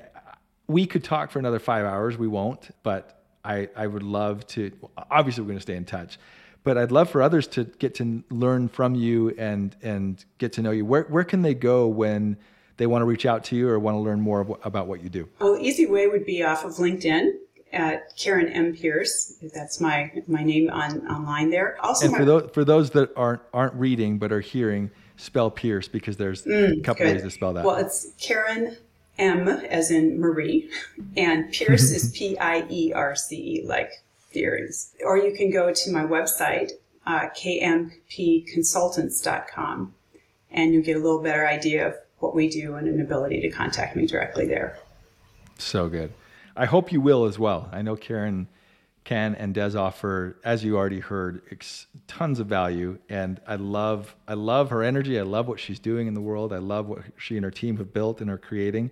we 0.67 0.85
could 0.85 1.03
talk 1.03 1.31
for 1.31 1.39
another 1.39 1.59
5 1.59 1.85
hours. 1.85 2.17
We 2.17 2.27
won't, 2.27 2.69
but 2.83 3.21
I 3.43 3.69
I 3.75 3.87
would 3.87 4.03
love 4.03 4.45
to 4.47 4.71
obviously 5.09 5.43
we're 5.43 5.47
going 5.47 5.57
to 5.59 5.61
stay 5.61 5.75
in 5.75 5.85
touch. 5.85 6.19
But 6.63 6.77
I'd 6.77 6.91
love 6.91 7.09
for 7.09 7.21
others 7.21 7.47
to 7.47 7.63
get 7.63 7.95
to 7.95 8.23
learn 8.29 8.67
from 8.67 8.95
you 8.95 9.29
and 9.37 9.75
and 9.81 10.23
get 10.37 10.53
to 10.53 10.61
know 10.61 10.71
you. 10.71 10.85
Where 10.85 11.03
where 11.03 11.23
can 11.23 11.41
they 11.41 11.53
go 11.53 11.87
when 11.87 12.37
they 12.75 12.87
want 12.87 13.01
to 13.01 13.05
reach 13.05 13.25
out 13.25 13.43
to 13.45 13.55
you 13.55 13.69
or 13.69 13.79
want 13.79 13.95
to 13.95 13.99
learn 13.99 14.21
more 14.21 14.57
about 14.63 14.87
what 14.87 15.01
you 15.01 15.09
do? 15.09 15.29
Well, 15.39 15.55
the 15.55 15.61
easy 15.61 15.85
way 15.85 16.07
would 16.07 16.25
be 16.25 16.43
off 16.43 16.63
of 16.63 16.73
LinkedIn 16.73 17.31
at 17.73 18.15
Karen 18.17 18.47
M. 18.49 18.73
Pierce. 18.73 19.37
That's 19.53 19.79
my, 19.81 20.11
my 20.27 20.43
name 20.43 20.69
on 20.69 21.05
online 21.07 21.49
there. 21.49 21.77
Also, 21.81 22.05
And 22.05 22.11
my, 22.13 22.19
for 22.19 22.25
those 22.25 22.49
for 22.53 22.65
those 22.65 22.91
that 22.91 23.11
aren't 23.15 23.41
aren't 23.53 23.73
reading 23.73 24.17
but 24.17 24.31
are 24.31 24.41
hearing, 24.41 24.91
spell 25.15 25.49
Pierce 25.49 25.87
because 25.87 26.17
there's 26.17 26.43
mm, 26.43 26.79
a 26.79 26.81
couple 26.81 27.05
Good. 27.05 27.15
ways 27.15 27.23
to 27.23 27.31
spell 27.31 27.53
that. 27.53 27.65
Well, 27.65 27.77
it's 27.77 28.13
Karen 28.19 28.77
M, 29.17 29.47
as 29.47 29.89
in 29.91 30.19
Marie, 30.19 30.69
and 31.15 31.49
Pierce 31.51 31.91
is 31.91 32.11
P 32.15 32.37
I 32.37 32.67
E 32.69 32.91
R 32.93 33.15
C 33.15 33.35
E, 33.35 33.63
like 33.65 33.91
the 34.31 34.41
earrings. 34.41 34.93
Or 35.03 35.17
you 35.17 35.35
can 35.35 35.49
go 35.51 35.73
to 35.73 35.91
my 35.91 36.03
website, 36.03 36.73
uh, 37.05 37.29
kmpconsultants.com, 37.29 39.93
and 40.51 40.73
you'll 40.73 40.83
get 40.83 40.97
a 40.97 40.99
little 40.99 41.21
better 41.21 41.47
idea 41.47 41.87
of 41.87 41.95
what 42.19 42.35
we 42.35 42.49
do 42.49 42.75
and 42.75 42.87
an 42.87 43.01
ability 43.01 43.41
to 43.41 43.49
contact 43.49 43.95
me 43.95 44.07
directly 44.07 44.47
there. 44.47 44.77
So 45.57 45.89
good. 45.89 46.13
I 46.55 46.65
hope 46.65 46.91
you 46.91 47.01
will 47.01 47.25
as 47.25 47.37
well. 47.37 47.69
I 47.71 47.81
know 47.81 47.95
Karen 47.95 48.47
can 49.07 49.35
and 49.35 49.53
does 49.53 49.73
offer, 49.73 50.37
as 50.43 50.65
you 50.65 50.75
already 50.75 50.99
heard, 50.99 51.41
ex- 51.49 51.87
tons 52.07 52.39
of 52.39 52.47
value. 52.47 52.99
And 53.07 53.39
I 53.47 53.55
love, 53.55 54.15
I 54.27 54.33
love 54.33 54.69
her 54.69 54.83
energy. 54.83 55.17
I 55.17 55.23
love 55.23 55.47
what 55.47 55.59
she's 55.61 55.79
doing 55.79 56.07
in 56.07 56.13
the 56.13 56.25
world. 56.29 56.51
I 56.51 56.57
love 56.57 56.87
what 56.89 57.03
she 57.17 57.37
and 57.37 57.45
her 57.45 57.51
team 57.51 57.77
have 57.77 57.93
built 57.93 58.19
and 58.21 58.29
are 58.29 58.37
creating, 58.37 58.91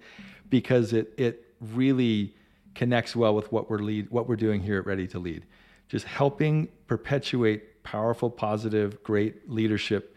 because 0.49 0.93
it 0.93 1.13
it 1.17 1.53
really 1.59 2.33
connects 2.75 3.13
well 3.15 3.35
with 3.35 3.51
what 3.51 3.69
we're 3.69 3.79
lead, 3.79 4.09
what 4.09 4.27
we're 4.29 4.43
doing 4.47 4.61
here 4.61 4.79
at 4.79 4.85
Ready 4.85 5.07
to 5.07 5.19
Lead, 5.19 5.43
just 5.89 6.05
helping 6.05 6.69
perpetuate 6.87 7.83
powerful, 7.83 8.29
positive, 8.29 9.03
great 9.03 9.49
leadership 9.49 10.15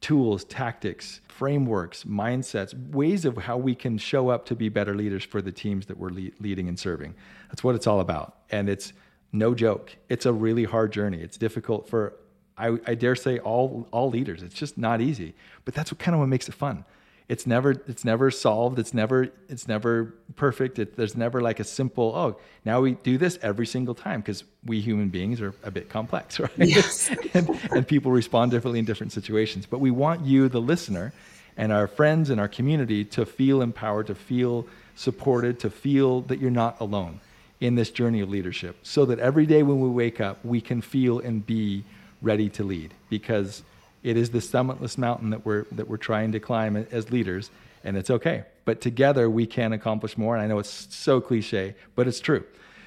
tools, 0.00 0.44
tactics, 0.44 1.20
frameworks, 1.28 2.04
mindsets, 2.04 2.72
ways 2.90 3.24
of 3.24 3.36
how 3.36 3.56
we 3.56 3.74
can 3.74 3.98
show 3.98 4.28
up 4.28 4.44
to 4.46 4.54
be 4.54 4.68
better 4.68 4.94
leaders 4.94 5.24
for 5.24 5.40
the 5.42 5.52
teams 5.52 5.86
that 5.86 5.96
we're 5.98 6.10
le- 6.10 6.36
leading 6.38 6.68
and 6.68 6.78
serving. 6.78 7.14
That's 7.48 7.64
what 7.64 7.74
it's 7.74 7.86
all 7.86 8.00
about. 8.00 8.28
And 8.50 8.68
it's 8.68 8.92
no 9.32 9.54
joke. 9.54 9.96
It's 10.08 10.26
a 10.26 10.32
really 10.32 10.64
hard 10.64 10.92
journey. 10.92 11.20
It's 11.20 11.36
difficult 11.36 11.88
for 11.88 12.14
I, 12.58 12.78
I 12.86 12.94
dare 12.94 13.16
say 13.16 13.38
all 13.38 13.86
all 13.90 14.10
leaders. 14.10 14.42
It's 14.42 14.54
just 14.54 14.78
not 14.78 15.00
easy. 15.00 15.34
But 15.64 15.74
that's 15.74 15.92
what 15.92 15.98
kind 15.98 16.14
of 16.14 16.20
what 16.20 16.28
makes 16.28 16.48
it 16.48 16.54
fun. 16.54 16.84
It's 17.28 17.46
never 17.46 17.72
it's 17.88 18.04
never 18.04 18.30
solved. 18.30 18.78
It's 18.78 18.94
never 18.94 19.28
it's 19.48 19.66
never 19.66 20.14
perfect. 20.36 20.78
It, 20.78 20.96
there's 20.96 21.16
never 21.16 21.40
like 21.40 21.60
a 21.60 21.64
simple 21.64 22.12
oh 22.14 22.38
now 22.64 22.80
we 22.80 22.92
do 22.92 23.18
this 23.18 23.38
every 23.42 23.66
single 23.66 23.94
time 23.94 24.20
because 24.20 24.44
we 24.64 24.80
human 24.80 25.08
beings 25.08 25.40
are 25.40 25.52
a 25.62 25.70
bit 25.70 25.88
complex, 25.88 26.38
right? 26.40 26.50
Yes. 26.56 27.10
and, 27.34 27.50
and 27.70 27.86
people 27.86 28.12
respond 28.12 28.52
differently 28.52 28.78
in 28.78 28.84
different 28.84 29.12
situations. 29.12 29.66
But 29.66 29.80
we 29.80 29.90
want 29.90 30.24
you, 30.24 30.48
the 30.48 30.60
listener, 30.60 31.12
and 31.56 31.72
our 31.72 31.88
friends 31.88 32.30
and 32.30 32.40
our 32.40 32.48
community 32.48 33.04
to 33.04 33.26
feel 33.26 33.60
empowered, 33.60 34.06
to 34.06 34.14
feel 34.14 34.66
supported, 34.94 35.58
to 35.60 35.70
feel 35.70 36.22
that 36.22 36.40
you're 36.40 36.50
not 36.50 36.80
alone 36.80 37.20
in 37.60 37.74
this 37.74 37.90
journey 37.90 38.20
of 38.20 38.28
leadership. 38.28 38.76
So 38.82 39.04
that 39.06 39.18
every 39.18 39.46
day 39.46 39.62
when 39.62 39.80
we 39.80 39.88
wake 39.88 40.20
up, 40.20 40.44
we 40.44 40.60
can 40.60 40.80
feel 40.80 41.18
and 41.18 41.44
be 41.44 41.84
ready 42.22 42.48
to 42.50 42.64
lead 42.64 42.94
because 43.08 43.62
it 44.02 44.16
is 44.16 44.30
the 44.30 44.38
summitless 44.38 44.98
mountain 44.98 45.30
that 45.30 45.44
we're 45.44 45.64
that 45.72 45.88
we're 45.88 45.96
trying 45.96 46.32
to 46.32 46.40
climb 46.40 46.76
as 46.76 47.10
leaders 47.10 47.50
and 47.84 47.96
it's 47.96 48.10
okay. 48.10 48.44
But 48.64 48.80
together 48.80 49.28
we 49.30 49.46
can 49.46 49.72
accomplish 49.72 50.16
more 50.16 50.36
and 50.36 50.42
I 50.42 50.46
know 50.46 50.58
it's 50.58 50.94
so 50.94 51.20
cliche, 51.20 51.74
but 51.94 52.06
it's 52.06 52.20
true. 52.20 52.44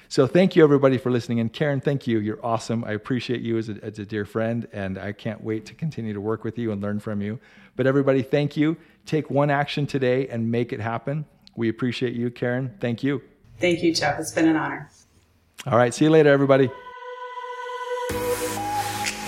So 0.08 0.26
thank 0.26 0.56
you 0.56 0.64
everybody 0.64 0.98
for 0.98 1.10
listening. 1.10 1.38
And 1.38 1.52
Karen, 1.52 1.80
thank 1.80 2.08
you. 2.08 2.18
You're 2.18 2.44
awesome. 2.44 2.82
I 2.82 2.92
appreciate 2.92 3.42
you 3.42 3.58
as 3.58 3.68
a, 3.68 3.78
as 3.80 4.00
a 4.00 4.04
dear 4.04 4.24
friend, 4.24 4.66
and 4.72 4.98
I 4.98 5.12
can't 5.12 5.40
wait 5.40 5.66
to 5.66 5.74
continue 5.74 6.12
to 6.12 6.20
work 6.20 6.42
with 6.42 6.58
you 6.58 6.72
and 6.72 6.82
learn 6.82 6.98
from 6.98 7.22
you. 7.22 7.38
But 7.76 7.86
everybody, 7.86 8.22
thank 8.22 8.56
you. 8.56 8.76
Take 9.06 9.30
one 9.30 9.50
action 9.50 9.86
today 9.86 10.26
and 10.26 10.50
make 10.50 10.72
it 10.72 10.80
happen. 10.80 11.26
We 11.54 11.68
appreciate 11.68 12.14
you, 12.14 12.28
Karen. 12.32 12.74
Thank 12.80 13.04
you. 13.04 13.22
Thank 13.60 13.82
you, 13.82 13.94
Jeff. 13.94 14.18
It's 14.18 14.32
been 14.32 14.48
an 14.48 14.56
honor. 14.56 14.88
All 15.66 15.76
right. 15.76 15.92
See 15.92 16.06
you 16.06 16.10
later, 16.10 16.30
everybody. 16.30 16.70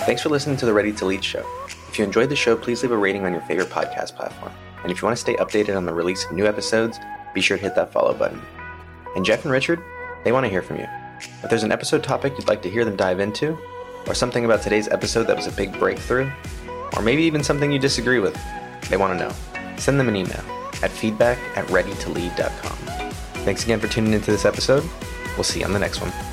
Thanks 0.05 0.21
for 0.21 0.29
listening 0.29 0.57
to 0.57 0.65
the 0.65 0.73
Ready 0.73 0.91
to 0.93 1.05
Lead 1.05 1.23
show. 1.23 1.45
If 1.87 1.97
you 1.99 2.03
enjoyed 2.03 2.29
the 2.29 2.35
show, 2.35 2.57
please 2.57 2.81
leave 2.81 2.91
a 2.91 2.97
rating 2.97 3.25
on 3.25 3.31
your 3.31 3.41
favorite 3.43 3.69
podcast 3.69 4.15
platform. 4.15 4.51
And 4.81 4.91
if 4.91 5.01
you 5.01 5.05
want 5.05 5.15
to 5.15 5.21
stay 5.21 5.35
updated 5.35 5.77
on 5.77 5.85
the 5.85 5.93
release 5.93 6.25
of 6.25 6.33
new 6.33 6.45
episodes, 6.45 6.99
be 7.33 7.39
sure 7.39 7.57
to 7.57 7.63
hit 7.63 7.75
that 7.75 7.91
follow 7.91 8.13
button. 8.13 8.41
And 9.15 9.23
Jeff 9.23 9.45
and 9.45 9.51
Richard, 9.51 9.81
they 10.25 10.31
want 10.31 10.45
to 10.45 10.49
hear 10.49 10.61
from 10.61 10.77
you. 10.77 10.87
If 11.43 11.49
there's 11.49 11.63
an 11.63 11.71
episode 11.71 12.03
topic 12.03 12.33
you'd 12.37 12.47
like 12.47 12.61
to 12.63 12.69
hear 12.69 12.83
them 12.83 12.95
dive 12.95 13.19
into, 13.19 13.57
or 14.07 14.13
something 14.13 14.43
about 14.43 14.61
today's 14.61 14.89
episode 14.89 15.23
that 15.27 15.37
was 15.37 15.47
a 15.47 15.51
big 15.51 15.71
breakthrough, 15.79 16.29
or 16.97 17.01
maybe 17.01 17.23
even 17.23 17.43
something 17.43 17.71
you 17.71 17.79
disagree 17.79 18.19
with, 18.19 18.37
they 18.89 18.97
want 18.97 19.17
to 19.17 19.25
know. 19.25 19.33
Send 19.77 19.99
them 19.99 20.09
an 20.09 20.15
email 20.15 20.43
at 20.81 20.91
feedback 20.91 21.37
at 21.55 21.65
readytolead.com. 21.67 23.02
Thanks 23.43 23.63
again 23.63 23.79
for 23.79 23.87
tuning 23.87 24.13
into 24.13 24.31
this 24.31 24.45
episode. 24.45 24.83
We'll 25.35 25.43
see 25.43 25.59
you 25.59 25.65
on 25.65 25.73
the 25.73 25.79
next 25.79 26.01
one. 26.01 26.32